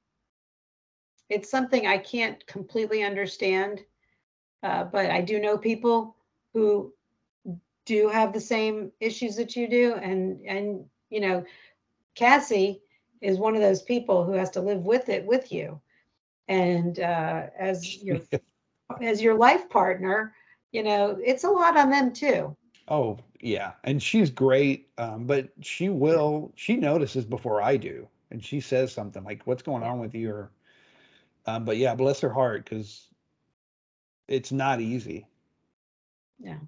it's 1.28 1.50
something 1.50 1.86
I 1.86 1.98
can't 1.98 2.46
completely 2.46 3.02
understand. 3.02 3.84
Uh 4.62 4.84
but 4.84 5.10
I 5.10 5.20
do 5.20 5.40
know 5.40 5.58
people 5.58 6.16
who 6.54 6.92
do 7.84 8.08
have 8.08 8.32
the 8.32 8.40
same 8.40 8.92
issues 9.00 9.36
that 9.36 9.56
you 9.56 9.68
do 9.68 9.94
and 9.94 10.40
and 10.46 10.84
you 11.10 11.20
know, 11.20 11.44
Cassie 12.14 12.82
is 13.20 13.38
one 13.38 13.54
of 13.54 13.62
those 13.62 13.82
people 13.82 14.24
who 14.24 14.32
has 14.32 14.50
to 14.50 14.60
live 14.60 14.84
with 14.84 15.08
it 15.08 15.24
with 15.24 15.52
you. 15.52 15.80
And 16.48 16.98
uh, 17.00 17.46
as 17.58 18.02
your 18.02 18.20
as 19.02 19.22
your 19.22 19.36
life 19.36 19.68
partner, 19.68 20.34
you 20.72 20.82
know, 20.82 21.18
it's 21.24 21.44
a 21.44 21.50
lot 21.50 21.76
on 21.76 21.90
them 21.90 22.12
too. 22.12 22.56
Oh 22.88 23.18
yeah, 23.40 23.72
and 23.84 24.02
she's 24.02 24.30
great, 24.30 24.88
um, 24.98 25.26
but 25.26 25.48
she 25.60 25.88
will. 25.88 26.52
She 26.54 26.76
notices 26.76 27.24
before 27.24 27.60
I 27.60 27.76
do, 27.76 28.08
and 28.30 28.44
she 28.44 28.60
says 28.60 28.92
something 28.92 29.24
like, 29.24 29.46
"What's 29.46 29.62
going 29.62 29.82
on 29.82 29.98
with 29.98 30.14
you?" 30.14 30.30
Or, 30.30 30.50
um, 31.46 31.64
but 31.64 31.78
yeah, 31.78 31.94
bless 31.94 32.20
her 32.20 32.32
heart, 32.32 32.64
because 32.64 33.08
it's 34.28 34.52
not 34.52 34.80
easy. 34.80 35.26
Yeah. 36.38 36.58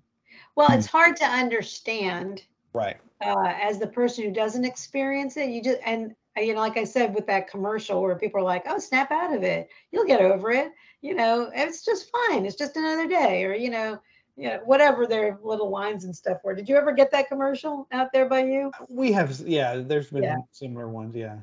Well, 0.55 0.73
it's 0.73 0.87
hard 0.87 1.17
to 1.17 1.25
understand 1.25 2.43
Right. 2.73 2.97
uh, 3.21 3.55
as 3.61 3.79
the 3.79 3.87
person 3.87 4.25
who 4.25 4.33
doesn't 4.33 4.65
experience 4.65 5.37
it. 5.37 5.51
You 5.51 5.63
just 5.63 5.81
and 5.85 6.15
uh, 6.37 6.41
you 6.41 6.55
know, 6.55 6.61
like 6.61 6.77
I 6.77 6.85
said 6.85 7.15
with 7.15 7.27
that 7.27 7.49
commercial 7.49 8.01
where 8.03 8.17
people 8.17 8.41
are 8.41 8.45
like, 8.45 8.65
"Oh, 8.67 8.79
snap 8.79 9.11
out 9.11 9.35
of 9.35 9.43
it. 9.43 9.69
You'll 9.91 10.07
get 10.07 10.21
over 10.21 10.51
it." 10.51 10.73
You 11.01 11.15
know, 11.15 11.51
it's 11.55 11.85
just 11.85 12.11
fine. 12.11 12.45
It's 12.47 12.57
just 12.57 12.77
another 12.77 13.07
day, 13.07 13.45
or 13.45 13.55
you 13.55 13.71
know, 13.71 14.01
you 14.37 14.49
know, 14.49 14.61
whatever 14.65 15.07
their 15.07 15.39
little 15.43 15.71
lines 15.71 16.05
and 16.05 16.15
stuff 16.15 16.39
were. 16.45 16.55
Did 16.55 16.69
you 16.69 16.77
ever 16.77 16.93
get 16.93 17.11
that 17.11 17.29
commercial 17.29 17.87
out 17.93 18.13
there 18.13 18.29
by 18.29 18.45
you? 18.45 18.71
We 18.89 19.13
have, 19.13 19.39
yeah. 19.41 19.77
There's 19.77 20.11
been 20.11 20.23
Yeah. 20.23 20.37
similar 20.53 20.89
ones, 20.89 21.15
yeah. 21.15 21.39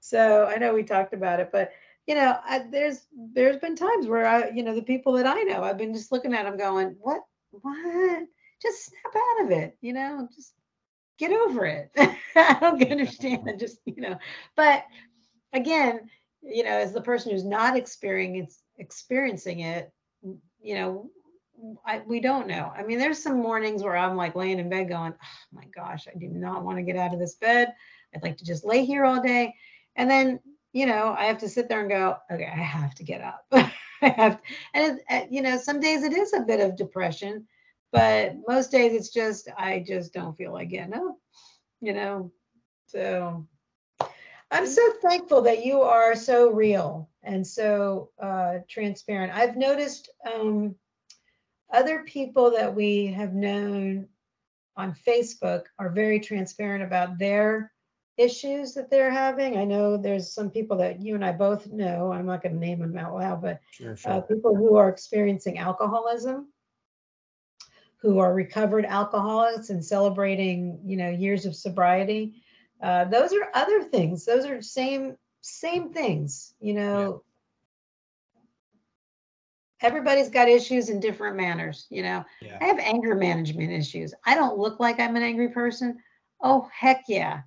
So 0.00 0.46
I 0.46 0.56
know 0.56 0.72
we 0.72 0.84
talked 0.84 1.12
about 1.12 1.40
it, 1.40 1.50
but 1.50 1.72
you 2.06 2.14
know, 2.14 2.38
I, 2.44 2.64
there's 2.70 3.06
there's 3.34 3.56
been 3.56 3.76
times 3.76 4.06
where 4.06 4.26
I, 4.26 4.50
you 4.50 4.62
know, 4.62 4.74
the 4.74 4.82
people 4.82 5.14
that 5.14 5.26
I 5.26 5.42
know, 5.42 5.62
I've 5.62 5.78
been 5.78 5.94
just 5.94 6.12
looking 6.12 6.34
at 6.34 6.44
them 6.44 6.56
going, 6.56 6.96
what, 7.00 7.20
what? 7.50 8.22
Just 8.62 8.86
snap 8.86 9.14
out 9.16 9.44
of 9.44 9.50
it, 9.50 9.76
you 9.80 9.92
know, 9.92 10.28
just 10.34 10.54
get 11.18 11.32
over 11.32 11.66
it. 11.66 11.90
I 12.36 12.58
don't 12.60 12.90
understand 12.90 13.48
it, 13.48 13.58
just 13.58 13.78
you 13.84 14.00
know. 14.00 14.18
But 14.56 14.84
again, 15.52 16.08
you 16.42 16.62
know, 16.64 16.70
as 16.70 16.92
the 16.92 17.00
person 17.00 17.32
who's 17.32 17.44
not 17.44 17.76
experiencing 17.76 18.48
experiencing 18.78 19.60
it, 19.60 19.92
you 20.62 20.74
know, 20.74 21.10
I, 21.84 22.02
we 22.06 22.20
don't 22.20 22.46
know. 22.46 22.72
I 22.76 22.82
mean, 22.82 22.98
there's 22.98 23.22
some 23.22 23.40
mornings 23.40 23.82
where 23.82 23.96
I'm 23.96 24.16
like 24.16 24.36
laying 24.36 24.58
in 24.58 24.68
bed 24.68 24.88
going, 24.88 25.12
oh 25.12 25.26
my 25.52 25.64
gosh, 25.74 26.06
I 26.06 26.18
do 26.18 26.28
not 26.28 26.64
want 26.64 26.78
to 26.78 26.82
get 26.82 26.96
out 26.96 27.14
of 27.14 27.20
this 27.20 27.34
bed. 27.34 27.74
I'd 28.14 28.22
like 28.22 28.36
to 28.38 28.44
just 28.44 28.64
lay 28.64 28.84
here 28.84 29.04
all 29.04 29.22
day. 29.22 29.54
And 29.96 30.10
then, 30.10 30.40
you 30.76 30.84
know, 30.84 31.16
I 31.18 31.24
have 31.24 31.38
to 31.38 31.48
sit 31.48 31.70
there 31.70 31.80
and 31.80 31.88
go, 31.88 32.18
okay, 32.30 32.44
I 32.44 32.62
have 32.62 32.94
to 32.96 33.02
get 33.02 33.22
up. 33.22 33.46
I 34.02 34.08
have, 34.08 34.38
and 34.74 34.98
it, 34.98 35.04
uh, 35.08 35.26
you 35.30 35.40
know, 35.40 35.56
some 35.56 35.80
days 35.80 36.02
it 36.02 36.12
is 36.12 36.34
a 36.34 36.40
bit 36.40 36.60
of 36.60 36.76
depression, 36.76 37.46
but 37.92 38.34
most 38.46 38.72
days 38.72 38.92
it's 38.92 39.08
just, 39.08 39.48
I 39.56 39.82
just 39.86 40.12
don't 40.12 40.36
feel 40.36 40.52
like 40.52 40.68
getting 40.68 40.92
up, 40.92 41.16
you 41.80 41.94
know. 41.94 42.30
So 42.88 43.46
I'm 44.50 44.66
so 44.66 44.82
thankful 45.00 45.40
that 45.42 45.64
you 45.64 45.80
are 45.80 46.14
so 46.14 46.50
real 46.50 47.08
and 47.22 47.46
so 47.46 48.10
uh, 48.22 48.56
transparent. 48.68 49.32
I've 49.32 49.56
noticed 49.56 50.10
um, 50.30 50.74
other 51.72 52.02
people 52.02 52.50
that 52.50 52.74
we 52.74 53.06
have 53.06 53.32
known 53.32 54.08
on 54.76 54.94
Facebook 55.08 55.62
are 55.78 55.88
very 55.88 56.20
transparent 56.20 56.84
about 56.84 57.18
their 57.18 57.72
issues 58.16 58.74
that 58.74 58.90
they're 58.90 59.10
having. 59.10 59.56
I 59.56 59.64
know 59.64 59.96
there's 59.96 60.32
some 60.32 60.50
people 60.50 60.78
that 60.78 61.00
you 61.00 61.14
and 61.14 61.24
I 61.24 61.32
both 61.32 61.66
know. 61.70 62.12
I'm 62.12 62.26
not 62.26 62.42
going 62.42 62.54
to 62.54 62.60
name 62.60 62.80
them 62.80 62.96
out 62.96 63.14
loud, 63.14 63.42
but 63.42 63.60
Sure, 63.70 63.96
uh, 64.04 64.20
people 64.20 64.56
who 64.56 64.76
are 64.76 64.88
experiencing 64.88 65.58
alcoholism, 65.58 66.48
who 67.98 68.18
are 68.18 68.32
recovered 68.32 68.84
alcoholics 68.84 69.70
and 69.70 69.84
celebrating, 69.84 70.80
you 70.84 70.96
know, 70.96 71.10
years 71.10 71.44
of 71.46 71.54
sobriety. 71.54 72.42
Uh, 72.80 73.04
those 73.04 73.32
are 73.32 73.50
other 73.54 73.82
things. 73.82 74.24
Those 74.24 74.46
are 74.46 74.62
same 74.62 75.16
same 75.40 75.92
things. 75.92 76.54
You 76.60 76.74
know, 76.74 77.22
everybody's 79.80 80.30
got 80.30 80.48
issues 80.48 80.88
in 80.88 81.00
different 81.00 81.36
manners. 81.36 81.86
You 81.90 82.02
know, 82.02 82.24
yeah. 82.40 82.58
I 82.60 82.64
have 82.64 82.78
anger 82.78 83.14
management 83.14 83.72
issues. 83.72 84.14
I 84.24 84.34
don't 84.34 84.58
look 84.58 84.80
like 84.80 85.00
I'm 85.00 85.16
an 85.16 85.22
angry 85.22 85.48
person. 85.50 85.98
Oh 86.40 86.68
heck 86.72 87.04
yeah. 87.08 87.42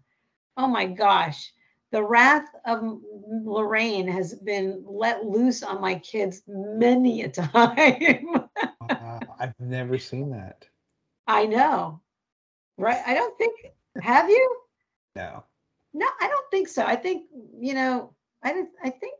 Oh 0.60 0.68
my 0.68 0.86
gosh. 0.86 1.54
The 1.92 2.04
wrath 2.04 2.50
of 2.66 3.00
Lorraine 3.26 4.10
has 4.10 4.36
been 4.36 4.84
let 4.86 5.26
loose 5.26 5.64
on 5.64 5.80
my 5.82 5.96
kids 5.96 6.44
many 6.48 7.22
a 7.24 7.30
time. 7.30 8.50
I've 9.40 9.58
never 9.60 9.98
seen 9.98 10.30
that. 10.32 10.68
I 11.28 11.46
know. 11.46 12.02
Right? 12.78 13.02
I 13.08 13.14
don't 13.14 13.38
think 13.38 13.56
have 14.02 14.30
you? 14.30 14.58
No. 15.16 15.46
No, 15.94 16.06
I 16.20 16.28
don't 16.28 16.52
think 16.52 16.68
so. 16.68 16.84
I 16.84 16.96
think, 16.98 17.28
you 17.58 17.74
know, 17.74 18.14
I 18.44 18.66
I 18.84 18.90
think 18.90 19.16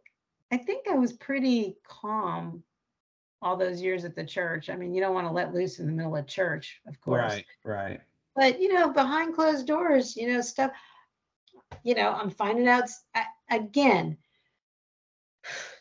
I 0.52 0.58
think 0.58 0.88
I 0.90 0.96
was 0.96 1.14
pretty 1.14 1.78
calm 1.88 2.64
all 3.42 3.56
those 3.56 3.82
years 3.82 4.04
at 4.04 4.16
the 4.16 4.26
church. 4.26 4.70
I 4.70 4.76
mean, 4.76 4.94
you 4.94 5.02
don't 5.02 5.14
want 5.14 5.26
to 5.26 5.34
let 5.34 5.54
loose 5.54 5.80
in 5.80 5.86
the 5.88 5.94
middle 5.94 6.16
of 6.18 6.28
church, 6.28 6.82
of 6.86 7.00
course. 7.02 7.32
Right. 7.32 7.46
Right. 7.64 8.02
but 8.36 8.62
you 8.62 8.72
know 8.74 8.92
behind 8.92 9.34
closed 9.34 9.66
doors 9.66 10.16
you 10.16 10.28
know 10.32 10.42
stuff 10.42 10.72
you 11.84 11.96
know 11.96 12.12
i'm 12.12 12.30
finding 12.30 12.68
out 12.68 12.90
again 13.50 14.18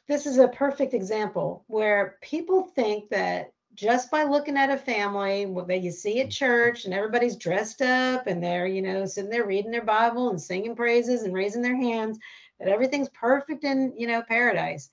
this 0.09 0.27
is 0.27 0.39
a 0.39 0.49
perfect 0.49 0.95
example 0.95 1.65
where 1.67 2.17
people 2.23 2.63
think 2.63 3.09
that 3.11 3.53
just 3.75 4.11
by 4.11 4.25
looking 4.25 4.57
at 4.57 4.71
a 4.71 4.77
family 4.77 5.47
that 5.67 5.83
you 5.83 5.93
see 5.93 6.21
at 6.21 6.31
church 6.31 6.85
and 6.85 6.95
everybody's 6.95 7.37
dressed 7.37 7.83
up 7.83 8.27
and 8.27 8.43
they're 8.43 8.67
you 8.67 8.83
know 8.83 9.05
sitting 9.07 9.31
there 9.31 9.47
reading 9.47 9.71
their 9.71 9.85
bible 9.85 10.31
and 10.31 10.41
singing 10.41 10.75
praises 10.75 11.23
and 11.23 11.35
raising 11.35 11.63
their 11.63 11.77
hands 11.77 12.19
that 12.59 12.69
everything's 12.69 13.09
perfect 13.09 13.65
in 13.65 13.95
you 13.97 14.07
know 14.07 14.23
paradise. 14.23 14.91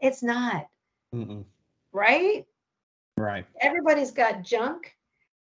It's 0.00 0.22
not. 0.22 0.66
Mm-mm. 1.14 1.44
right? 1.92 2.44
Right. 3.16 3.46
everybody's 3.60 4.12
got 4.12 4.42
junk. 4.42 4.94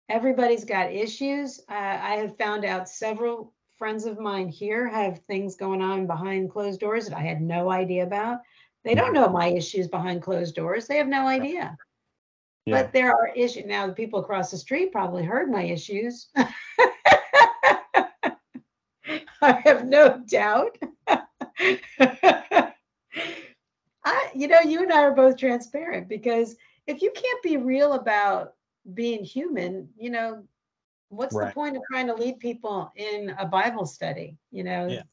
Everybody's 0.10 0.66
got 0.66 0.92
issues. 0.92 1.60
Uh, 1.70 1.74
i 1.74 2.16
have 2.16 2.38
found 2.38 2.66
out 2.66 2.90
several 2.90 3.54
friends 3.82 4.06
of 4.06 4.20
mine 4.20 4.48
here 4.48 4.88
have 4.88 5.18
things 5.22 5.56
going 5.56 5.82
on 5.82 6.06
behind 6.06 6.52
closed 6.52 6.80
doors 6.80 7.08
that 7.08 7.18
i 7.18 7.22
had 7.22 7.42
no 7.42 7.72
idea 7.72 8.04
about. 8.04 8.42
They 8.84 8.94
don't 8.94 9.12
know 9.12 9.28
my 9.28 9.48
issues 9.48 9.88
behind 9.88 10.22
closed 10.22 10.54
doors. 10.54 10.86
They 10.86 10.98
have 10.98 11.08
no 11.08 11.26
idea. 11.26 11.76
Yeah. 12.68 12.84
but 12.84 12.94
there 12.94 13.12
are 13.12 13.32
issues 13.36 13.66
now 13.66 13.88
the 13.88 13.94
people 13.94 14.20
across 14.20 14.52
the 14.52 14.58
street 14.58 14.92
probably 14.92 15.24
heard 15.24 15.50
my 15.50 15.64
issues. 15.64 16.28
I 16.36 16.46
have 19.42 19.88
no 19.88 20.22
doubt. 20.28 20.78
I, 21.08 22.74
you 24.36 24.48
know, 24.48 24.60
you 24.64 24.84
and 24.84 24.94
I 24.94 25.02
are 25.02 25.16
both 25.16 25.38
transparent 25.38 26.08
because 26.08 26.56
if 26.86 27.02
you 27.02 27.12
can't 27.16 27.42
be 27.42 27.58
real 27.58 27.94
about 27.94 28.54
being 28.94 29.24
human, 29.24 29.90
you 29.98 30.12
know, 30.12 30.44
what's 31.12 31.36
Right. 31.36 31.48
the 31.48 31.54
point 31.54 31.76
of 31.76 31.84
trying 31.92 32.08
to 32.08 32.16
lead 32.16 32.40
people 32.40 32.92
in 32.96 33.36
a 33.38 33.46
Bible 33.46 33.86
study? 33.86 34.38
You 34.52 34.64
know, 34.64 34.88
Yeah. 34.88 35.04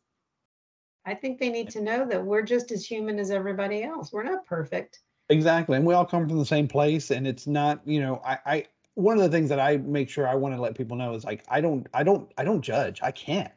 I 1.04 1.14
think 1.14 1.38
they 1.38 1.48
need 1.48 1.70
to 1.70 1.80
know 1.80 2.06
that 2.06 2.24
we're 2.24 2.42
just 2.42 2.70
as 2.70 2.84
human 2.84 3.18
as 3.18 3.30
everybody 3.30 3.82
else. 3.82 4.12
We're 4.12 4.24
not 4.24 4.44
perfect. 4.46 5.00
Exactly. 5.30 5.76
And 5.76 5.86
we 5.86 5.94
all 5.94 6.04
come 6.04 6.28
from 6.28 6.38
the 6.38 6.44
same 6.46 6.68
place. 6.68 7.10
And 7.10 7.26
it's 7.26 7.46
not, 7.46 7.86
you 7.86 8.00
know, 8.00 8.20
I, 8.24 8.38
I, 8.46 8.66
one 8.94 9.16
of 9.16 9.22
the 9.22 9.30
things 9.30 9.48
that 9.48 9.60
I 9.60 9.78
make 9.78 10.08
sure 10.10 10.26
I 10.26 10.34
want 10.34 10.54
to 10.54 10.60
let 10.60 10.76
people 10.76 10.96
know 10.96 11.14
is 11.14 11.24
like, 11.24 11.44
I 11.48 11.60
don't, 11.60 11.86
I 11.94 12.02
don't, 12.02 12.30
I 12.36 12.44
don't 12.44 12.60
judge. 12.62 13.00
I 13.02 13.10
can't. 13.10 13.52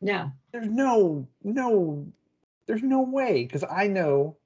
No. 0.00 0.30
There's 0.52 0.68
no, 0.68 1.26
no, 1.42 2.12
there's 2.66 2.82
no 2.82 3.02
way. 3.02 3.46
Cause 3.46 3.64
I 3.68 3.86
know, 3.88 4.36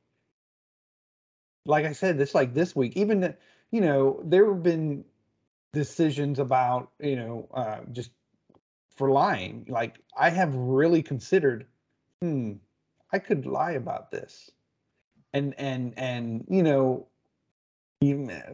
like 1.64 1.84
I 1.84 1.93
said, 1.93 2.16
this 2.16 2.34
like 2.34 2.55
this 2.55 2.76
week, 2.76 2.97
even, 2.97 3.34
you 3.72 3.80
know, 3.80 4.20
there 4.24 4.53
have 4.53 4.62
been 4.62 5.05
decisions 5.77 6.39
about, 6.39 6.91
you 6.99 7.16
know, 7.16 7.49
uh, 7.53 7.81
just 7.93 8.11
for 8.97 9.11
lying. 9.11 9.66
Like 9.68 10.01
I 10.16 10.31
have 10.31 10.55
really 10.55 11.03
considered, 11.03 11.66
hmm, 12.20 12.55
I 13.12 13.18
could 13.18 13.45
lie 13.45 13.72
about 13.72 14.11
this. 14.11 14.51
And, 15.33 15.55
and, 15.59 15.93
and, 15.99 16.47
you 16.49 16.62
know, 16.62 17.09
even, 18.01 18.31
uh, 18.31 18.53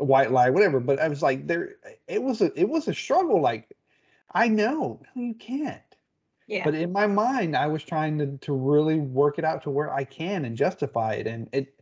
a 0.00 0.04
white 0.04 0.32
lie, 0.32 0.50
whatever. 0.50 0.80
But 0.80 0.98
I 0.98 1.08
was 1.08 1.22
like, 1.22 1.46
there, 1.46 1.76
it 2.06 2.22
was 2.22 2.40
a, 2.40 2.50
it 2.58 2.68
was 2.68 2.88
a 2.88 2.94
struggle. 2.94 3.40
Like, 3.40 3.76
I 4.32 4.48
know, 4.48 5.00
no, 5.14 5.22
you 5.22 5.34
can't. 5.34 5.80
Yeah. 6.48 6.64
But 6.64 6.74
in 6.74 6.92
my 6.92 7.06
mind, 7.06 7.54
I 7.56 7.66
was 7.66 7.84
trying 7.84 8.18
to 8.18 8.38
to 8.46 8.52
really 8.54 8.98
work 8.98 9.38
it 9.38 9.44
out 9.44 9.62
to 9.62 9.70
where 9.70 9.92
I 9.92 10.04
can 10.04 10.44
and 10.44 10.56
justify 10.56 11.12
it. 11.14 11.26
And 11.26 11.48
it, 11.52 11.74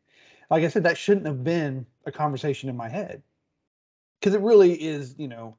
like 0.51 0.65
I 0.65 0.69
said, 0.69 0.83
that 0.83 0.99
shouldn't 0.99 1.27
have 1.27 1.43
been 1.45 1.87
a 2.05 2.13
conversation 2.13 2.69
in 2.69 2.77
my 2.77 2.89
head, 2.89 3.23
because 4.21 4.35
it 4.35 4.41
really 4.41 4.75
is, 4.75 5.15
you 5.19 5.29
know, 5.29 5.57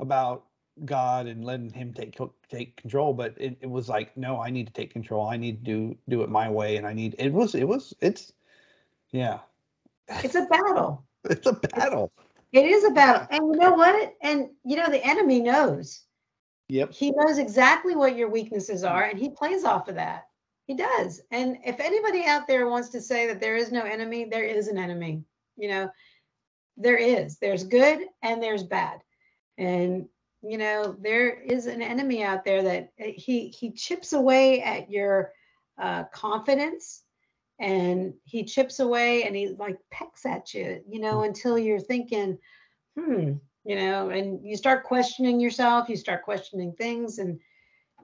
about 0.00 0.44
God 0.84 1.26
and 1.26 1.44
letting 1.44 1.70
Him 1.70 1.92
take 1.92 2.18
take 2.50 2.76
control. 2.76 3.14
But 3.14 3.34
it, 3.36 3.56
it 3.60 3.70
was 3.70 3.88
like, 3.88 4.16
no, 4.16 4.40
I 4.40 4.50
need 4.50 4.66
to 4.66 4.72
take 4.72 4.92
control. 4.92 5.28
I 5.28 5.36
need 5.36 5.64
to 5.64 5.70
do 5.70 5.98
do 6.08 6.22
it 6.22 6.28
my 6.28 6.48
way, 6.48 6.76
and 6.76 6.86
I 6.86 6.92
need. 6.92 7.16
It 7.18 7.32
was 7.32 7.54
it 7.54 7.66
was 7.66 7.94
it's, 8.00 8.32
yeah, 9.10 9.38
it's 10.08 10.34
a 10.34 10.46
battle. 10.46 11.04
it's 11.24 11.46
a 11.46 11.52
battle. 11.52 12.12
It 12.52 12.64
is 12.64 12.84
a 12.84 12.90
battle. 12.90 13.26
And 13.30 13.54
you 13.54 13.60
know 13.60 13.72
what? 13.72 14.14
And 14.22 14.48
you 14.64 14.76
know, 14.76 14.88
the 14.88 15.04
enemy 15.04 15.40
knows. 15.40 16.02
Yep. 16.68 16.92
He 16.92 17.12
knows 17.12 17.38
exactly 17.38 17.94
what 17.94 18.16
your 18.16 18.28
weaknesses 18.28 18.82
are 18.82 19.04
and 19.04 19.18
he 19.18 19.28
plays 19.28 19.64
off 19.64 19.88
of 19.88 19.94
that. 19.96 20.24
He 20.66 20.74
does. 20.74 21.20
And 21.30 21.58
if 21.64 21.78
anybody 21.78 22.24
out 22.24 22.48
there 22.48 22.68
wants 22.68 22.88
to 22.90 23.00
say 23.00 23.26
that 23.28 23.40
there 23.40 23.56
is 23.56 23.70
no 23.70 23.82
enemy, 23.82 24.24
there 24.24 24.44
is 24.44 24.66
an 24.66 24.78
enemy. 24.78 25.22
You 25.56 25.68
know, 25.68 25.90
there 26.76 26.96
is. 26.96 27.38
There's 27.38 27.64
good 27.64 28.00
and 28.22 28.42
there's 28.42 28.62
bad. 28.62 29.00
And 29.58 30.08
you 30.42 30.58
know, 30.58 30.94
there 31.00 31.30
is 31.30 31.66
an 31.66 31.82
enemy 31.82 32.22
out 32.22 32.44
there 32.44 32.62
that 32.62 32.90
uh, 33.00 33.12
he 33.16 33.48
he 33.48 33.72
chips 33.72 34.12
away 34.12 34.62
at 34.62 34.90
your 34.90 35.32
uh, 35.80 36.04
confidence 36.04 37.02
and 37.58 38.14
he 38.24 38.44
chips 38.44 38.80
away 38.80 39.24
and 39.24 39.34
he 39.34 39.48
like 39.58 39.78
pecks 39.90 40.26
at 40.26 40.52
you, 40.54 40.82
you 40.88 41.00
know, 41.00 41.22
until 41.22 41.58
you're 41.58 41.80
thinking, 41.80 42.38
hmm, 42.98 43.32
you 43.64 43.76
know, 43.76 44.10
and 44.10 44.46
you 44.46 44.56
start 44.56 44.84
questioning 44.84 45.40
yourself, 45.40 45.88
you 45.88 45.96
start 45.96 46.22
questioning 46.22 46.72
things, 46.72 47.18
and 47.18 47.40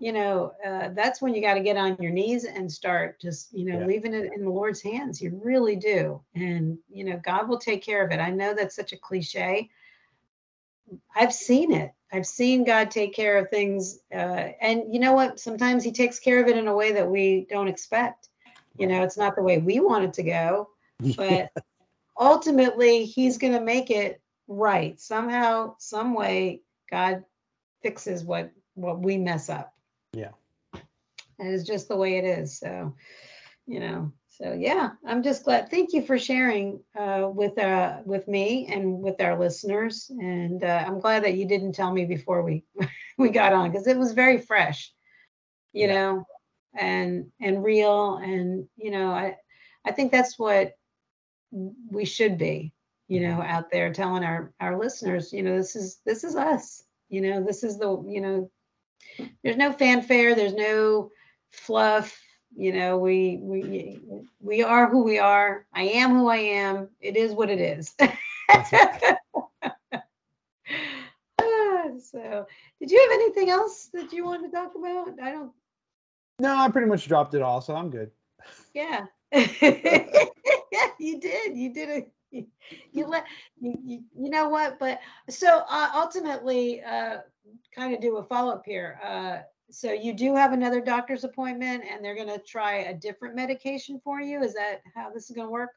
you 0.02 0.12
know, 0.12 0.52
uh, 0.66 0.88
that's 0.94 1.22
when 1.22 1.32
you 1.32 1.40
got 1.40 1.54
to 1.54 1.60
get 1.60 1.76
on 1.76 1.96
your 2.00 2.10
knees 2.10 2.44
and 2.44 2.70
start 2.70 3.20
just, 3.20 3.52
you 3.52 3.64
know, 3.64 3.78
Yeah. 3.78 3.86
leaving 3.86 4.14
it 4.14 4.32
in 4.34 4.44
the 4.44 4.50
Lord's 4.50 4.82
hands. 4.82 5.22
You 5.22 5.40
really 5.44 5.76
do, 5.76 6.20
and 6.34 6.76
you 6.90 7.04
know, 7.04 7.20
God 7.24 7.48
will 7.48 7.58
take 7.58 7.84
care 7.84 8.04
of 8.04 8.10
it. 8.10 8.18
I 8.18 8.30
know 8.30 8.52
that's 8.52 8.74
such 8.74 8.92
a 8.92 8.96
cliche. 8.96 9.70
I've 11.14 11.32
seen 11.32 11.72
it. 11.72 11.92
I've 12.12 12.26
seen 12.26 12.64
God 12.64 12.90
take 12.90 13.14
care 13.14 13.38
of 13.38 13.48
things, 13.48 14.00
uh, 14.12 14.48
and 14.60 14.92
you 14.92 14.98
know 14.98 15.12
what? 15.12 15.38
Sometimes 15.38 15.84
He 15.84 15.92
takes 15.92 16.18
care 16.18 16.42
of 16.42 16.48
it 16.48 16.56
in 16.56 16.66
a 16.66 16.74
way 16.74 16.92
that 16.94 17.08
we 17.08 17.46
don't 17.48 17.68
expect. 17.68 18.28
You 18.78 18.88
know, 18.88 19.04
it's 19.04 19.16
not 19.16 19.36
the 19.36 19.42
way 19.42 19.58
we 19.58 19.78
want 19.78 20.04
it 20.04 20.14
to 20.14 20.24
go, 20.24 20.70
but 21.16 21.52
ultimately 22.18 23.04
he's 23.04 23.38
going 23.38 23.52
to 23.52 23.60
make 23.60 23.90
it 23.90 24.20
right 24.48 25.00
somehow 25.00 25.74
some 25.78 26.12
way 26.12 26.60
god 26.90 27.24
fixes 27.82 28.24
what 28.24 28.50
what 28.74 29.00
we 29.00 29.16
mess 29.16 29.48
up 29.48 29.71
Yeah. 30.12 30.32
and 31.38 31.48
it's 31.52 31.64
just 31.64 31.88
the 31.88 31.96
way 31.96 32.16
it 32.18 32.24
is 32.24 32.58
so 32.58 32.94
you 33.66 33.80
know 33.80 34.12
so 34.28 34.52
yeah 34.52 34.90
i'm 35.06 35.22
just 35.22 35.44
glad 35.44 35.70
thank 35.70 35.92
you 35.92 36.02
for 36.02 36.18
sharing 36.18 36.80
uh, 36.98 37.28
with 37.32 37.58
uh 37.58 37.98
with 38.04 38.26
me 38.28 38.66
and 38.72 39.00
with 39.00 39.20
our 39.20 39.38
listeners 39.38 40.10
and 40.10 40.62
uh, 40.64 40.84
i'm 40.86 41.00
glad 41.00 41.24
that 41.24 41.34
you 41.34 41.46
didn't 41.46 41.72
tell 41.74 41.92
me 41.92 42.04
before 42.04 42.42
we 42.42 42.64
we 43.18 43.28
got 43.30 43.52
on 43.52 43.70
because 43.70 43.86
it 43.86 43.98
was 43.98 44.12
very 44.12 44.38
fresh 44.38 44.92
you 45.72 45.86
Yeah. 45.86 45.94
know 45.94 46.24
and 46.78 47.26
and 47.40 47.62
real 47.62 48.16
and 48.16 48.66
you 48.76 48.90
know 48.90 49.10
i 49.10 49.36
i 49.84 49.92
think 49.92 50.10
that's 50.12 50.38
what 50.38 50.72
we 51.90 52.04
should 52.04 52.38
be 52.38 52.72
you 53.08 53.20
know 53.20 53.40
out 53.42 53.70
there 53.70 53.92
telling 53.92 54.24
our 54.24 54.52
our 54.60 54.78
listeners 54.78 55.32
you 55.32 55.42
know 55.42 55.56
this 55.56 55.76
is 55.76 56.00
this 56.04 56.24
is 56.24 56.36
us 56.36 56.82
you 57.08 57.20
know 57.20 57.42
this 57.42 57.62
is 57.62 57.78
the 57.78 58.02
you 58.08 58.20
know 58.20 58.50
there's 59.42 59.56
no 59.56 59.72
fanfare 59.72 60.34
there's 60.34 60.54
no 60.54 61.10
fluff 61.50 62.20
you 62.56 62.72
know 62.72 62.98
we 62.98 63.38
we 63.40 64.00
we 64.40 64.62
are 64.62 64.88
who 64.88 65.02
we 65.02 65.18
are 65.18 65.66
i 65.72 65.82
am 65.82 66.10
who 66.10 66.28
i 66.28 66.36
am 66.36 66.88
it 67.00 67.16
is 67.16 67.32
what 67.32 67.50
it 67.50 67.60
is 67.60 67.94
so 72.00 72.46
did 72.80 72.90
you 72.90 73.00
have 73.00 73.12
anything 73.12 73.50
else 73.50 73.88
that 73.92 74.12
you 74.12 74.24
wanted 74.24 74.50
to 74.50 74.56
talk 74.56 74.74
about 74.74 75.18
i 75.22 75.30
don't 75.30 75.52
No, 76.38 76.56
I 76.56 76.68
pretty 76.70 76.88
much 76.88 77.06
dropped 77.06 77.34
it 77.34 77.42
all, 77.42 77.60
so 77.60 77.74
I'm 77.76 77.90
good. 77.90 78.10
Yeah. 78.74 79.06
yeah, 79.32 80.88
you 80.98 81.20
did. 81.20 81.56
You 81.56 81.72
did 81.72 81.88
a 81.88 82.06
you, 82.92 83.06
let 83.06 83.24
you, 83.60 83.78
you, 83.84 84.02
you 84.16 84.30
know 84.30 84.48
what 84.48 84.78
but 84.78 85.00
so 85.28 85.62
uh, 85.68 85.90
ultimately 85.94 86.82
uh 86.82 87.18
kind 87.74 87.94
of 87.94 88.00
do 88.00 88.16
a 88.16 88.24
follow-up 88.24 88.64
here 88.64 88.98
uh 89.04 89.38
so 89.70 89.92
you 89.92 90.12
do 90.12 90.34
have 90.34 90.52
another 90.52 90.80
doctor's 90.80 91.24
appointment 91.24 91.82
and 91.90 92.04
they're 92.04 92.14
going 92.14 92.28
to 92.28 92.38
try 92.38 92.76
a 92.76 92.94
different 92.94 93.34
medication 93.34 94.00
for 94.04 94.20
you 94.20 94.42
is 94.42 94.54
that 94.54 94.82
how 94.94 95.10
this 95.10 95.30
is 95.30 95.36
going 95.36 95.46
to 95.48 95.52
work 95.52 95.70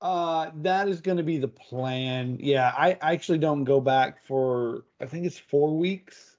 Uh, 0.00 0.50
that 0.62 0.88
is 0.88 1.00
going 1.00 1.16
to 1.16 1.24
be 1.24 1.38
the 1.38 1.48
plan. 1.48 2.38
Yeah, 2.40 2.72
I 2.76 2.96
actually 3.00 3.38
don't 3.38 3.64
go 3.64 3.80
back 3.80 4.24
for 4.26 4.84
I 5.00 5.06
think 5.06 5.26
it's 5.26 5.38
four 5.38 5.76
weeks. 5.76 6.36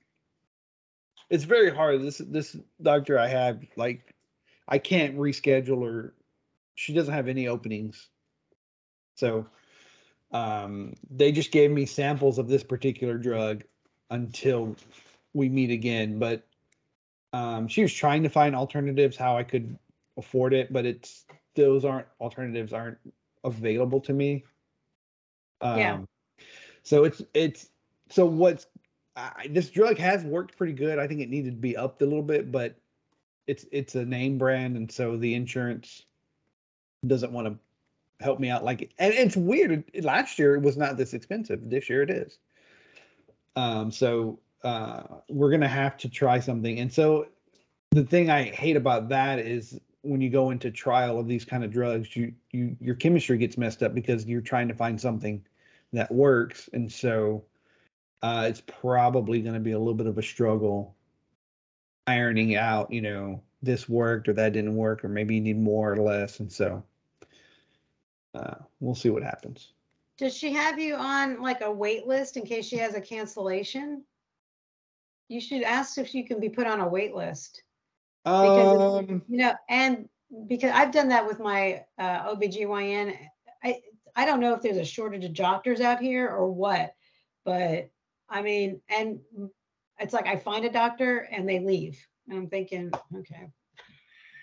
It's 1.29 1.43
very 1.43 1.69
hard. 1.73 2.01
This 2.01 2.19
this 2.19 2.57
doctor 2.81 3.19
I 3.19 3.27
have, 3.27 3.63
like, 3.75 4.15
I 4.67 4.79
can't 4.79 5.17
reschedule 5.17 5.83
her. 5.85 6.13
She 6.75 6.93
doesn't 6.93 7.13
have 7.13 7.27
any 7.27 7.47
openings. 7.47 8.09
So, 9.19 9.45
um, 10.31 10.93
they 11.09 11.31
just 11.31 11.51
gave 11.51 11.71
me 11.71 11.85
samples 11.85 12.37
of 12.37 12.47
this 12.47 12.63
particular 12.63 13.17
drug 13.17 13.63
until 14.09 14.75
we 15.33 15.49
meet 15.49 15.71
again. 15.71 16.19
But 16.19 16.47
um, 17.33 17.67
she 17.67 17.81
was 17.81 17.93
trying 17.93 18.23
to 18.23 18.29
find 18.29 18.55
alternatives 18.55 19.17
how 19.17 19.37
I 19.37 19.43
could 19.43 19.77
afford 20.17 20.53
it, 20.53 20.71
but 20.71 20.85
it's 20.85 21.25
those 21.55 21.85
aren't 21.85 22.07
alternatives 22.19 22.73
aren't 22.73 22.97
available 23.43 23.99
to 24.01 24.13
me. 24.13 24.43
Um, 25.61 25.77
Yeah. 25.77 25.99
So 26.83 27.03
it's 27.03 27.21
it's 27.33 27.69
so 28.09 28.25
what's 28.25 28.67
I, 29.15 29.47
this 29.49 29.69
drug 29.69 29.97
has 29.97 30.23
worked 30.23 30.57
pretty 30.57 30.73
good. 30.73 30.97
I 30.97 31.07
think 31.07 31.21
it 31.21 31.29
needed 31.29 31.51
to 31.51 31.57
be 31.57 31.75
upped 31.75 32.01
a 32.01 32.05
little 32.05 32.23
bit, 32.23 32.51
but 32.51 32.75
it's 33.47 33.65
it's 33.71 33.95
a 33.95 34.05
name 34.05 34.37
brand, 34.37 34.77
and 34.77 34.91
so 34.91 35.17
the 35.17 35.33
insurance 35.33 36.03
doesn't 37.05 37.31
want 37.31 37.47
to 37.47 37.57
help 38.19 38.39
me 38.39 38.49
out 38.49 38.63
like. 38.63 38.91
And 38.99 39.13
it's 39.13 39.37
weird. 39.37 39.83
Last 40.01 40.39
year 40.39 40.55
it 40.55 40.61
was 40.61 40.77
not 40.77 40.97
this 40.97 41.13
expensive. 41.13 41.69
This 41.69 41.89
year 41.89 42.03
it 42.03 42.09
is. 42.09 42.37
Um, 43.55 43.91
so 43.91 44.39
uh, 44.63 45.03
we're 45.29 45.51
gonna 45.51 45.67
have 45.67 45.97
to 45.97 46.09
try 46.09 46.39
something. 46.39 46.79
And 46.79 46.91
so 46.91 47.27
the 47.91 48.03
thing 48.03 48.29
I 48.29 48.43
hate 48.43 48.75
about 48.75 49.09
that 49.09 49.39
is 49.39 49.79
when 50.01 50.21
you 50.21 50.29
go 50.29 50.51
into 50.51 50.71
trial 50.71 51.19
of 51.19 51.27
these 51.27 51.45
kind 51.45 51.63
of 51.63 51.71
drugs, 51.71 52.15
you 52.15 52.33
you 52.51 52.75
your 52.79 52.95
chemistry 52.95 53.37
gets 53.37 53.57
messed 53.57 53.83
up 53.83 53.93
because 53.93 54.25
you're 54.25 54.41
trying 54.41 54.67
to 54.67 54.73
find 54.73 54.99
something 54.99 55.43
that 55.93 56.11
works, 56.11 56.69
and 56.73 56.91
so 56.91 57.43
uh, 58.21 58.45
it's 58.47 58.61
probably 58.61 59.41
going 59.41 59.55
to 59.55 59.59
be 59.59 59.71
a 59.71 59.79
little 59.79 59.93
bit 59.93 60.07
of 60.07 60.17
a 60.17 60.23
struggle 60.23 60.95
ironing 62.05 62.55
out, 62.55 62.91
you 62.91 63.01
know, 63.01 63.41
this 63.61 63.87
worked 63.87 64.27
or 64.27 64.33
that 64.33 64.53
didn't 64.53 64.75
work, 64.75 65.03
or 65.03 65.09
maybe 65.09 65.35
you 65.35 65.41
need 65.41 65.59
more 65.59 65.91
or 65.93 65.97
less, 65.97 66.39
and 66.39 66.51
so 66.51 66.83
uh, 68.35 68.55
we'll 68.79 68.95
see 68.95 69.09
what 69.09 69.23
happens. 69.23 69.73
does 70.17 70.35
she 70.35 70.51
have 70.53 70.79
you 70.79 70.95
on 70.95 71.41
like 71.41 71.61
a 71.61 71.71
wait 71.71 72.05
list 72.07 72.37
in 72.37 72.43
case 72.45 72.67
she 72.67 72.77
has 72.77 72.93
a 72.95 73.01
cancellation 73.01 74.03
you 75.27 75.39
should 75.39 75.63
ask 75.63 75.97
if 75.97 76.13
you 76.15 76.25
can 76.25 76.39
be 76.39 76.49
put 76.49 76.67
on 76.67 76.79
a 76.81 76.87
wait 76.87 77.13
list 77.15 77.63
Because 78.25 78.99
Um, 78.99 79.21
you 79.27 79.37
know 79.37 79.53
and 79.69 80.09
because 80.47 80.71
I've 80.73 80.91
done 80.91 81.09
that 81.09 81.25
with 81.25 81.39
my 81.39 81.83
uh, 81.97 82.35
OBGYN. 82.35 83.17
I 83.63 83.81
I 84.15 84.25
don't 84.25 84.41
know 84.41 84.53
if 84.53 84.61
there's 84.61 84.77
a 84.77 84.85
shortage 84.85 85.25
of 85.25 85.33
doctors 85.33 85.81
out 85.81 85.99
here 85.99 86.27
or 86.29 86.51
what, 86.51 86.93
but 87.45 87.89
I 88.29 88.41
mean, 88.43 88.81
and 88.89 89.21
it's 89.97 90.13
like 90.13 90.27
I 90.27 90.35
find 90.35 90.65
a 90.65 90.71
doctor 90.71 91.27
and 91.31 91.49
they 91.49 91.59
leave. 91.59 91.97
And 92.27 92.37
I'm 92.37 92.47
thinking, 92.47 92.91
okay. 93.15 93.49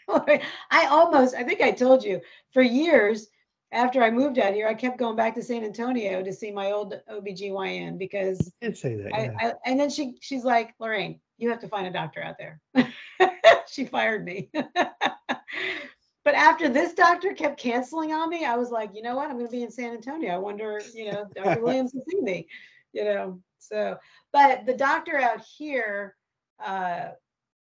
I 0.71 0.87
almost, 0.87 1.37
I 1.37 1.45
think 1.45 1.61
I 1.61 1.71
told 1.71 2.03
you, 2.05 2.21
for 2.53 2.63
years 2.63 3.29
after 3.73 4.03
I 4.03 4.11
moved 4.11 4.39
out 4.39 4.55
here, 4.55 4.69
I 4.69 4.75
kept 4.75 4.99
going 4.99 5.17
back 5.17 5.35
to 5.35 5.43
San 5.43 5.65
Antonio 5.65 6.23
to 6.23 6.33
see 6.33 6.53
my 6.53 6.71
old 6.71 6.95
OBGYN 7.11 7.99
because 7.99 8.53
You 8.61 8.69
did 8.69 8.79
say 8.79 8.97
that. 8.97 9.15
I, 9.15 9.25
Yeah. 9.25 9.37
I 9.41 9.53
and 9.65 9.79
then 9.79 9.91
she 9.91 10.17
she's 10.21 10.45
like, 10.45 10.75
Lorraine, 10.79 11.21
you 11.39 11.51
have 11.51 11.61
to 11.61 11.69
find 11.69 11.87
a 11.87 11.91
doctor 11.91 12.23
out 12.23 12.37
there. 12.39 12.61
she 13.69 13.85
fired 13.85 14.25
me. 14.25 14.51
but 14.55 16.35
after 16.35 16.69
this 16.69 16.95
doctor 16.95 17.35
kept 17.35 17.59
canceling 17.59 18.13
on 18.13 18.31
me, 18.31 18.45
I 18.45 18.57
was 18.57 18.71
like, 18.71 18.91
you 18.95 19.03
know 19.03 19.17
what? 19.17 19.31
I'm 19.31 19.37
gonna 19.37 19.49
be 19.49 19.63
in 19.63 19.71
San 19.71 19.93
Antonio. 19.93 20.33
I 20.33 20.39
wonder, 20.39 20.81
you 20.95 21.13
know, 21.13 21.27
Dr. 21.35 21.61
Williams 21.63 21.93
will 21.93 22.05
see 22.09 22.21
me, 22.21 22.49
you 22.93 23.05
know. 23.05 23.41
So, 23.59 23.99
but 24.33 24.65
the 24.65 24.75
doctor 24.75 25.19
out 25.19 25.41
here, 25.41 26.15
uh, 26.65 27.09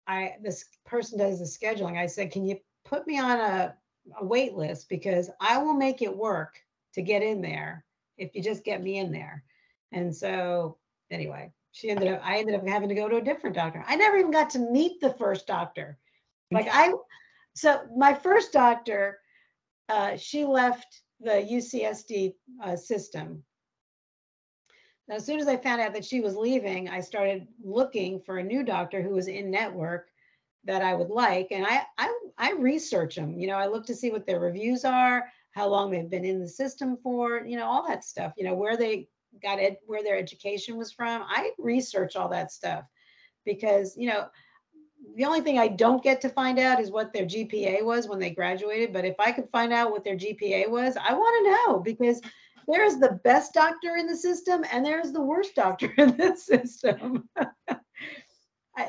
I 0.08 0.36
this 0.42 0.66
person 0.86 1.18
does 1.18 1.40
the 1.40 1.46
scheduling. 1.46 1.98
I 1.98 2.06
said, 2.06 2.32
can 2.32 2.46
you 2.46 2.58
put 2.86 3.08
me 3.08 3.20
on 3.20 3.40
a, 3.40 3.76
a 4.20 4.26
wait 4.26 4.54
list 4.56 4.90
because 4.90 5.30
I 5.40 5.58
will 5.58 5.74
make 5.74 6.02
it 6.02 6.16
work 6.16 6.56
to 6.94 7.02
get 7.02 7.24
in 7.24 7.42
there 7.42 7.86
if 8.18 8.36
you 8.36 8.42
just 8.42 8.64
get 8.64 8.82
me 8.82 8.98
in 8.98 9.12
there. 9.12 9.44
And 9.92 10.16
so 10.16 10.78
anyway, 11.12 11.52
she 11.72 11.90
ended 11.90 12.08
up 12.08 12.22
I 12.24 12.38
ended 12.38 12.56
up 12.56 12.68
having 12.68 12.90
to 12.90 12.96
go 12.96 13.10
to 13.10 13.18
a 13.18 13.24
different 13.24 13.56
doctor. 13.56 13.84
I 13.88 13.96
never 13.96 14.18
even 14.18 14.32
got 14.32 14.52
to 14.52 14.60
meet 14.60 15.02
the 15.02 15.14
first 15.14 15.48
doctor. 15.48 15.98
Like 16.52 16.68
I 16.72 16.94
so 17.56 17.82
my 17.96 18.14
first 18.14 18.54
doctor, 18.54 19.20
uh, 19.90 20.18
she 20.18 20.46
left 20.46 21.02
the 21.22 21.32
UCSD 21.32 22.34
uh, 22.64 22.76
system. 22.76 23.44
Now, 25.08 25.16
as 25.16 25.26
soon 25.26 25.40
as 25.40 25.48
I 25.48 25.58
found 25.58 25.82
out 25.82 25.94
that 25.94 26.06
she 26.06 26.20
was 26.20 26.36
leaving, 26.36 26.90
I 26.90 27.00
started 27.00 27.48
looking 27.64 28.20
for 28.20 28.38
a 28.38 28.44
new 28.44 28.64
doctor 28.64 29.02
who 29.02 29.12
was 29.12 29.28
in 29.28 29.52
network 29.52 30.10
that 30.66 30.82
I 30.82 30.94
would 30.94 31.10
like, 31.10 31.48
and 31.52 31.66
I 31.66 31.84
I, 31.98 32.14
I 32.38 32.52
research 32.54 33.16
them. 33.16 33.40
You 33.40 33.48
know, 33.48 33.56
I 33.56 33.68
look 33.68 33.86
to 33.88 33.96
see 33.96 34.12
what 34.12 34.26
their 34.26 34.40
reviews 34.40 34.86
are, 34.86 35.26
how 35.52 35.68
long 35.68 35.92
they've 35.92 36.10
been 36.10 36.26
in 36.26 36.40
the 36.40 36.48
system 36.48 36.98
for, 37.02 37.46
you 37.46 37.58
know, 37.58 37.66
all 37.66 37.88
that 37.88 38.04
stuff. 38.04 38.34
You 38.38 38.46
know, 38.46 38.56
where 38.56 38.78
they 38.78 39.08
got 39.42 39.60
it, 39.60 39.80
where 39.86 40.04
their 40.04 40.18
education 40.18 40.78
was 40.78 40.92
from. 40.92 41.24
I 41.28 41.52
research 41.58 42.16
all 42.16 42.30
that 42.30 42.52
stuff 42.52 42.86
because 43.46 43.96
you 43.98 44.08
know 44.08 44.28
the 45.16 45.26
only 45.26 45.42
thing 45.42 45.60
I 45.60 45.68
don't 45.68 46.04
get 46.04 46.20
to 46.22 46.30
find 46.30 46.58
out 46.60 46.80
is 46.80 46.92
what 46.92 47.14
their 47.14 47.26
GPA 47.26 47.84
was 47.84 48.08
when 48.08 48.20
they 48.20 48.32
graduated. 48.32 48.92
But 48.92 49.06
if 49.06 49.16
I 49.20 49.32
could 49.32 49.50
find 49.52 49.72
out 49.72 49.92
what 49.92 50.04
their 50.04 50.18
GPA 50.18 50.70
was, 50.70 50.98
I 50.98 51.14
want 51.14 51.46
to 51.46 51.52
know 51.52 51.80
because 51.80 52.22
there's 52.68 52.98
the 52.98 53.20
best 53.24 53.54
doctor 53.54 53.96
in 53.98 54.08
the 54.08 54.16
system 54.16 54.66
and 54.72 54.86
there's 54.86 55.12
the 55.12 55.22
worst 55.22 55.56
doctor 55.56 55.92
in 55.98 56.18
the 56.18 56.36
system. 56.36 57.30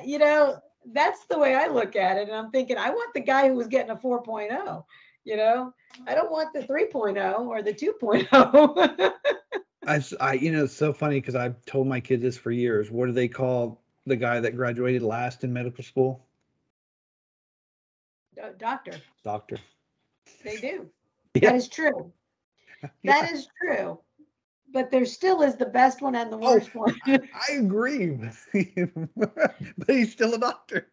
You 0.04 0.18
know, 0.18 0.56
that's 0.92 1.26
the 1.26 1.38
way 1.38 1.54
I 1.54 1.66
look 1.66 1.96
at 1.96 2.16
it. 2.16 2.28
And 2.28 2.36
I'm 2.36 2.50
thinking, 2.50 2.76
I 2.76 2.90
want 2.90 3.14
the 3.14 3.20
guy 3.20 3.48
who 3.48 3.54
was 3.54 3.68
getting 3.68 3.90
a 3.90 3.96
4.0. 3.96 4.84
You 5.24 5.36
know, 5.36 5.74
I 6.06 6.14
don't 6.14 6.30
want 6.30 6.52
the 6.52 6.60
3.0 6.60 7.40
or 7.40 7.62
the 7.62 7.72
2.0. 7.72 9.12
I, 10.20 10.32
you 10.34 10.52
know, 10.52 10.64
it's 10.64 10.72
so 10.72 10.92
funny 10.92 11.20
because 11.20 11.34
I've 11.34 11.64
told 11.64 11.86
my 11.86 12.00
kids 12.00 12.22
this 12.22 12.36
for 12.36 12.50
years. 12.50 12.90
What 12.90 13.06
do 13.06 13.12
they 13.12 13.28
call 13.28 13.82
the 14.06 14.16
guy 14.16 14.40
that 14.40 14.56
graduated 14.56 15.02
last 15.02 15.44
in 15.44 15.52
medical 15.52 15.82
school? 15.84 16.24
Do- 18.36 18.54
doctor, 18.58 18.92
Doctor. 19.24 19.58
they 20.44 20.56
do. 20.56 20.88
Yeah. 21.34 21.50
That 21.50 21.56
is 21.56 21.68
true. 21.68 22.12
That 23.04 23.30
is 23.30 23.46
true. 23.60 23.98
But 24.72 24.90
there 24.90 25.04
still 25.06 25.42
is 25.42 25.56
the 25.56 25.66
best 25.66 26.02
one 26.02 26.14
and 26.16 26.30
the 26.32 26.36
Oh. 26.36 26.54
worst 26.54 26.74
one. 26.74 26.94
I 27.06 27.52
agree, 27.52 28.18
but 28.54 29.54
he's 29.86 30.12
still 30.12 30.34
a 30.34 30.38
doctor. 30.38 30.88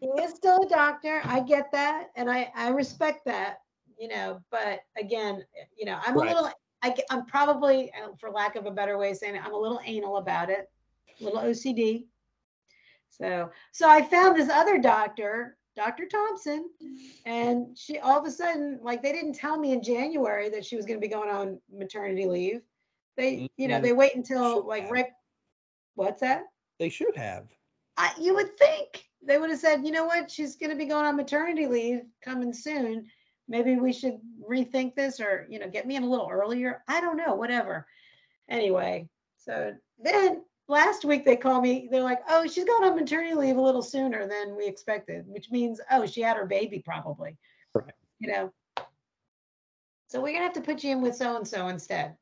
he 0.00 0.06
is 0.06 0.32
still 0.34 0.62
a 0.62 0.68
doctor. 0.68 1.22
I 1.26 1.40
get 1.40 1.70
that, 1.72 2.08
and 2.16 2.30
I 2.30 2.50
I 2.54 2.68
respect 2.70 3.24
that. 3.26 3.58
You 3.98 4.08
know, 4.08 4.40
but 4.50 4.80
again, 4.96 5.44
you 5.76 5.84
know, 5.86 5.98
I'm 6.06 6.16
Right. 6.16 6.30
a 6.30 6.34
little. 6.34 6.50
I, 6.82 6.94
I'm 7.10 7.26
probably, 7.26 7.90
uh, 7.92 8.10
for 8.20 8.30
lack 8.30 8.54
of 8.54 8.66
a 8.66 8.70
better 8.70 8.96
way 8.98 9.10
of 9.10 9.16
saying 9.16 9.34
it, 9.34 9.44
I'm 9.44 9.52
a 9.52 9.58
little 9.58 9.80
anal 9.84 10.18
about 10.18 10.48
it, 10.48 10.70
a 11.20 11.24
little 11.24 11.40
OCD. 11.40 12.06
So, 13.10 13.50
so 13.72 13.88
I 13.88 14.00
found 14.02 14.36
this 14.38 14.48
other 14.48 14.78
doctor, 14.78 15.56
Dr. 15.74 16.06
Thompson, 16.06 16.70
and 17.26 17.76
she 17.76 17.98
all 17.98 18.16
of 18.16 18.24
a 18.26 18.30
sudden, 18.30 18.78
like 18.80 19.02
they 19.02 19.10
didn't 19.10 19.32
tell 19.34 19.58
me 19.58 19.72
in 19.72 19.82
January 19.82 20.48
that 20.50 20.64
she 20.64 20.76
was 20.76 20.86
going 20.86 21.00
to 21.00 21.04
be 21.04 21.12
going 21.12 21.30
on 21.30 21.60
maternity 21.68 22.26
leave. 22.26 22.60
They, 23.18 23.50
you 23.56 23.66
know, 23.66 23.80
Mhm. 23.80 23.82
they 23.82 23.92
wait 23.92 24.14
until 24.14 24.64
like 24.64 24.82
have. 24.82 24.90
right. 24.90 25.10
What's 25.96 26.20
that? 26.20 26.44
They 26.78 26.88
should 26.88 27.16
have. 27.16 27.48
I, 27.96 28.14
you 28.16 28.32
would 28.36 28.56
think 28.56 29.04
they 29.20 29.38
would 29.38 29.50
have 29.50 29.58
said, 29.58 29.84
you 29.84 29.90
know 29.90 30.06
what, 30.06 30.30
she's 30.30 30.54
going 30.54 30.70
to 30.70 30.76
be 30.76 30.84
going 30.86 31.04
on 31.04 31.16
maternity 31.16 31.66
leave 31.66 32.02
coming 32.22 32.52
soon. 32.52 33.10
Maybe 33.48 33.74
we 33.74 33.92
should 33.92 34.20
rethink 34.48 34.94
this 34.94 35.18
or, 35.18 35.48
you 35.50 35.58
know, 35.58 35.68
get 35.68 35.84
me 35.84 35.96
in 35.96 36.04
a 36.04 36.08
little 36.08 36.28
earlier. 36.30 36.84
I 36.86 37.00
don't 37.00 37.16
know, 37.16 37.34
whatever. 37.34 37.88
Anyway, 38.48 39.08
so 39.36 39.74
then 39.98 40.44
last 40.68 41.04
week 41.04 41.24
they 41.24 41.34
called 41.34 41.64
me. 41.64 41.88
They're 41.90 42.02
like, 42.02 42.20
oh, 42.28 42.46
she's 42.46 42.64
going 42.64 42.84
on 42.88 42.94
maternity 42.94 43.34
leave 43.34 43.56
a 43.56 43.60
little 43.60 43.82
sooner 43.82 44.28
than 44.28 44.56
we 44.56 44.66
expected, 44.68 45.26
which 45.26 45.50
means, 45.50 45.80
oh, 45.90 46.06
she 46.06 46.20
had 46.20 46.36
her 46.36 46.46
baby 46.46 46.80
probably. 46.84 47.36
Right. 47.74 47.92
You 48.20 48.28
know, 48.28 48.52
so 50.06 50.20
we're 50.20 50.28
going 50.28 50.38
to 50.38 50.44
have 50.44 50.52
to 50.52 50.60
put 50.60 50.84
you 50.84 50.92
in 50.92 51.02
with 51.02 51.16
so 51.16 51.36
and 51.36 51.48
so 51.48 51.66
instead. 51.66 52.16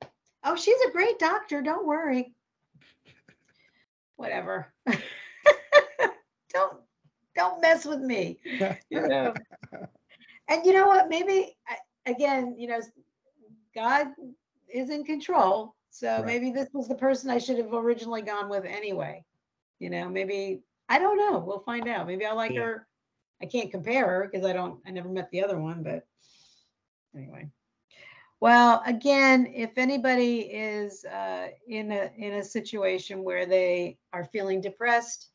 Oh, 0.46 0.54
she's 0.54 0.80
a 0.86 0.92
great 0.92 1.18
doctor. 1.18 1.60
Don't 1.60 1.86
worry. 1.86 2.32
Whatever. 4.14 4.72
don't 6.52 6.78
don't 7.34 7.60
mess 7.60 7.84
with 7.84 8.00
me. 8.00 8.38
You 8.88 9.06
know. 9.08 9.34
And 10.48 10.64
you 10.64 10.72
know 10.72 10.86
what? 10.86 11.08
Maybe 11.08 11.56
again, 12.06 12.54
you 12.56 12.68
know, 12.68 12.80
God 13.74 14.08
is 14.72 14.90
in 14.90 15.04
control. 15.04 15.74
So 15.90 16.18
Right. 16.18 16.26
maybe 16.26 16.52
this 16.52 16.68
was 16.72 16.88
the 16.88 16.94
person 16.94 17.30
I 17.30 17.38
should 17.38 17.58
have 17.58 17.74
originally 17.74 18.22
gone 18.22 18.48
with 18.48 18.64
anyway. 18.64 19.24
You 19.80 19.90
know, 19.90 20.08
maybe 20.08 20.62
I 20.88 20.98
don't 21.00 21.16
know. 21.18 21.40
We'll 21.40 21.60
find 21.60 21.88
out. 21.88 22.06
Maybe 22.06 22.24
I 22.24 22.32
like 22.32 22.52
Yeah. 22.52 22.60
her. 22.60 22.88
I 23.42 23.46
can't 23.46 23.70
compare 23.72 24.06
her 24.06 24.28
because 24.30 24.46
I 24.46 24.52
don't. 24.52 24.80
I 24.86 24.92
never 24.92 25.08
met 25.08 25.30
the 25.30 25.42
other 25.42 25.58
one, 25.58 25.82
but 25.82 26.06
anyway. 27.14 27.50
Well, 28.40 28.82
again, 28.84 29.46
if 29.54 29.78
anybody 29.78 30.40
is 30.40 31.04
uh, 31.06 31.48
in 31.68 31.90
a 31.90 32.10
in 32.18 32.34
a 32.34 32.44
situation 32.44 33.24
where 33.24 33.46
they 33.46 33.98
are 34.12 34.24
feeling 34.24 34.60
depressed, 34.60 35.30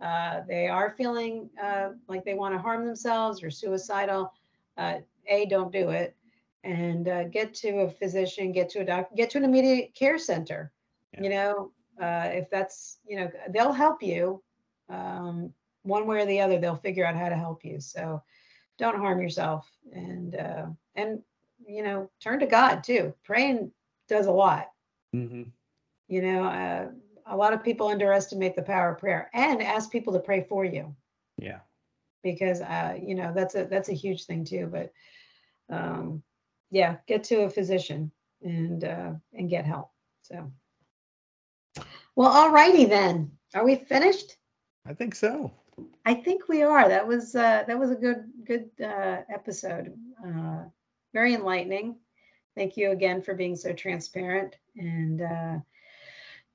uh, 0.00 0.42
they 0.48 0.68
are 0.68 0.90
feeling 0.90 1.50
uh, 1.62 1.90
like 2.08 2.24
they 2.24 2.34
want 2.34 2.54
to 2.54 2.60
harm 2.60 2.86
themselves 2.86 3.42
or 3.42 3.50
suicidal, 3.50 4.32
uh, 4.76 4.98
a 5.28 5.46
don't 5.46 5.72
do 5.72 5.90
it, 5.90 6.16
and 6.62 7.08
uh, 7.08 7.24
get 7.24 7.54
to 7.54 7.80
a 7.80 7.90
physician, 7.90 8.52
get 8.52 8.68
to 8.70 8.80
a 8.80 8.84
doctor, 8.84 9.14
get 9.16 9.30
to 9.30 9.38
an 9.38 9.44
immediate 9.44 9.94
care 9.94 10.18
center. 10.18 10.72
You 11.18 11.30
know, 11.30 11.72
uh, 12.00 12.28
if 12.32 12.50
that's 12.50 12.98
you 13.06 13.16
know 13.16 13.30
they'll 13.50 13.72
help 13.72 14.02
you 14.02 14.42
um, 14.88 15.52
one 15.82 16.06
way 16.06 16.22
or 16.22 16.26
the 16.26 16.40
other. 16.40 16.58
They'll 16.58 16.76
figure 16.76 17.04
out 17.06 17.16
how 17.16 17.28
to 17.28 17.36
help 17.36 17.64
you. 17.64 17.80
So 17.80 18.22
don't 18.78 18.98
harm 18.98 19.20
yourself 19.20 19.68
and 19.92 20.36
uh, 20.36 20.66
and 20.94 21.20
you 21.66 21.82
know 21.82 22.10
turn 22.20 22.40
to 22.40 22.46
God 22.46 22.84
too. 22.84 23.14
Praying 23.24 23.72
does 24.08 24.26
a 24.26 24.32
lot. 24.32 24.70
Hmm 25.12 25.44
you 26.08 26.22
know 26.22 26.44
uh, 26.44 26.88
a 27.26 27.36
lot 27.36 27.52
of 27.52 27.64
people 27.64 27.88
underestimate 27.88 28.54
the 28.54 28.62
power 28.62 28.92
of 28.92 28.98
prayer 28.98 29.30
and 29.34 29.62
ask 29.62 29.90
people 29.90 30.12
to 30.12 30.18
pray 30.18 30.46
for 30.48 30.64
you. 30.64 30.94
Yeah. 31.38 31.60
because 32.22 32.60
uh, 32.60 32.96
you 33.02 33.14
know 33.14 33.32
that's 33.34 33.54
a 33.54 33.64
that's 33.64 33.88
a 33.88 33.94
huge 33.94 34.24
thing 34.24 34.44
too 34.44 34.68
but 34.70 34.92
um, 35.74 36.22
yeah 36.70 36.96
get 37.06 37.24
to 37.24 37.42
a 37.42 37.50
physician 37.50 38.10
and 38.42 38.84
uh, 38.84 39.12
and 39.32 39.50
get 39.50 39.64
help 39.64 39.90
so. 40.22 40.50
Well 42.16 42.30
alrighty 42.30 42.88
then. 42.88 43.32
Are 43.54 43.64
we 43.64 43.74
finished? 43.74 44.36
I 44.86 44.94
think 44.94 45.14
so. 45.14 45.52
i 46.04 46.14
think 46.14 46.48
we 46.48 46.62
are. 46.62 46.88
That 46.88 47.06
was 47.06 47.34
uh, 47.34 47.64
that 47.66 47.78
was 47.78 47.90
a 47.90 47.96
good 47.96 48.24
good 48.46 48.70
uh, 48.80 49.22
episode. 49.28 49.92
Uh, 50.24 50.64
very 51.14 51.32
enlightening 51.32 51.96
thank 52.54 52.76
you 52.76 52.90
again 52.90 53.22
for 53.22 53.34
being 53.34 53.56
so 53.56 53.72
transparent 53.72 54.56
and 54.76 55.22
uh, 55.22 55.56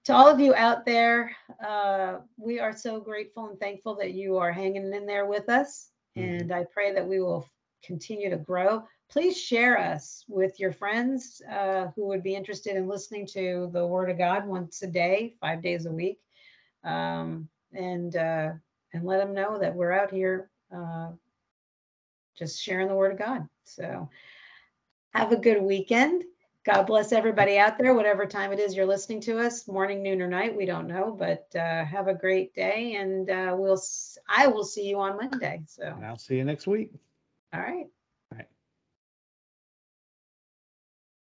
to 0.05 0.15
all 0.15 0.27
of 0.27 0.39
you 0.39 0.55
out 0.55 0.85
there, 0.85 1.35
uh, 1.63 2.17
we 2.37 2.59
are 2.59 2.75
so 2.75 2.99
grateful 2.99 3.47
and 3.47 3.59
thankful 3.59 3.95
that 3.97 4.13
you 4.13 4.37
are 4.37 4.51
hanging 4.51 4.93
in 4.93 5.05
there 5.05 5.25
with 5.25 5.49
us. 5.49 5.91
Mhm. 6.17 6.41
And 6.41 6.51
I 6.51 6.63
pray 6.63 6.93
that 6.93 7.07
we 7.07 7.19
will 7.19 7.47
continue 7.83 8.29
to 8.29 8.37
grow. 8.37 8.87
Please 9.09 9.39
share 9.39 9.77
us 9.77 10.25
with 10.27 10.59
your 10.59 10.71
friends 10.71 11.41
uh, 11.49 11.87
who 11.95 12.07
would 12.07 12.23
be 12.23 12.35
interested 12.35 12.75
in 12.75 12.87
listening 12.87 13.27
to 13.27 13.69
the 13.71 13.85
Word 13.85 14.09
of 14.09 14.17
God 14.17 14.47
once 14.47 14.81
a 14.81 14.87
day, 14.87 15.35
five 15.39 15.61
days 15.61 15.85
a 15.85 15.91
week, 15.91 16.19
um, 16.83 17.47
and 17.73 18.15
uh, 18.15 18.53
and 18.93 19.05
let 19.05 19.17
them 19.17 19.33
know 19.33 19.59
that 19.59 19.75
we're 19.75 19.91
out 19.91 20.11
here 20.11 20.49
uh, 20.71 21.11
just 22.35 22.61
sharing 22.61 22.87
the 22.87 22.95
word 22.95 23.11
of 23.11 23.19
God. 23.19 23.47
So 23.63 24.09
have 25.19 25.33
a 25.33 25.37
good 25.37 25.61
weekend. 25.61 26.23
God 26.65 26.83
bless 26.83 27.11
everybody 27.11 27.57
out 27.57 27.77
there, 27.77 27.93
whatever 27.93 28.25
time 28.25 28.53
it 28.53 28.59
is 28.59 28.75
you're 28.75 28.85
listening 28.85 29.21
to 29.21 29.39
us, 29.39 29.67
morning, 29.67 30.01
noon, 30.01 30.21
or 30.21 30.27
night. 30.27 30.55
We 30.55 30.65
don't 30.65 30.87
know, 30.87 31.15
but 31.17 31.47
uh, 31.55 31.83
have 31.83 32.07
a 32.07 32.13
great 32.13 32.53
day, 32.53 32.95
and 32.95 33.29
uh, 33.29 33.55
we'll. 33.57 33.81
I 34.27 34.47
will 34.47 34.63
see 34.63 34.87
you 34.87 34.99
on 34.99 35.17
Monday. 35.17 35.63
So. 35.67 35.83
And 35.83 36.05
I'll 36.05 36.17
see 36.17 36.37
you 36.37 36.45
next 36.45 36.67
week. 36.67 36.91
All 37.53 37.59
right. 37.59 37.87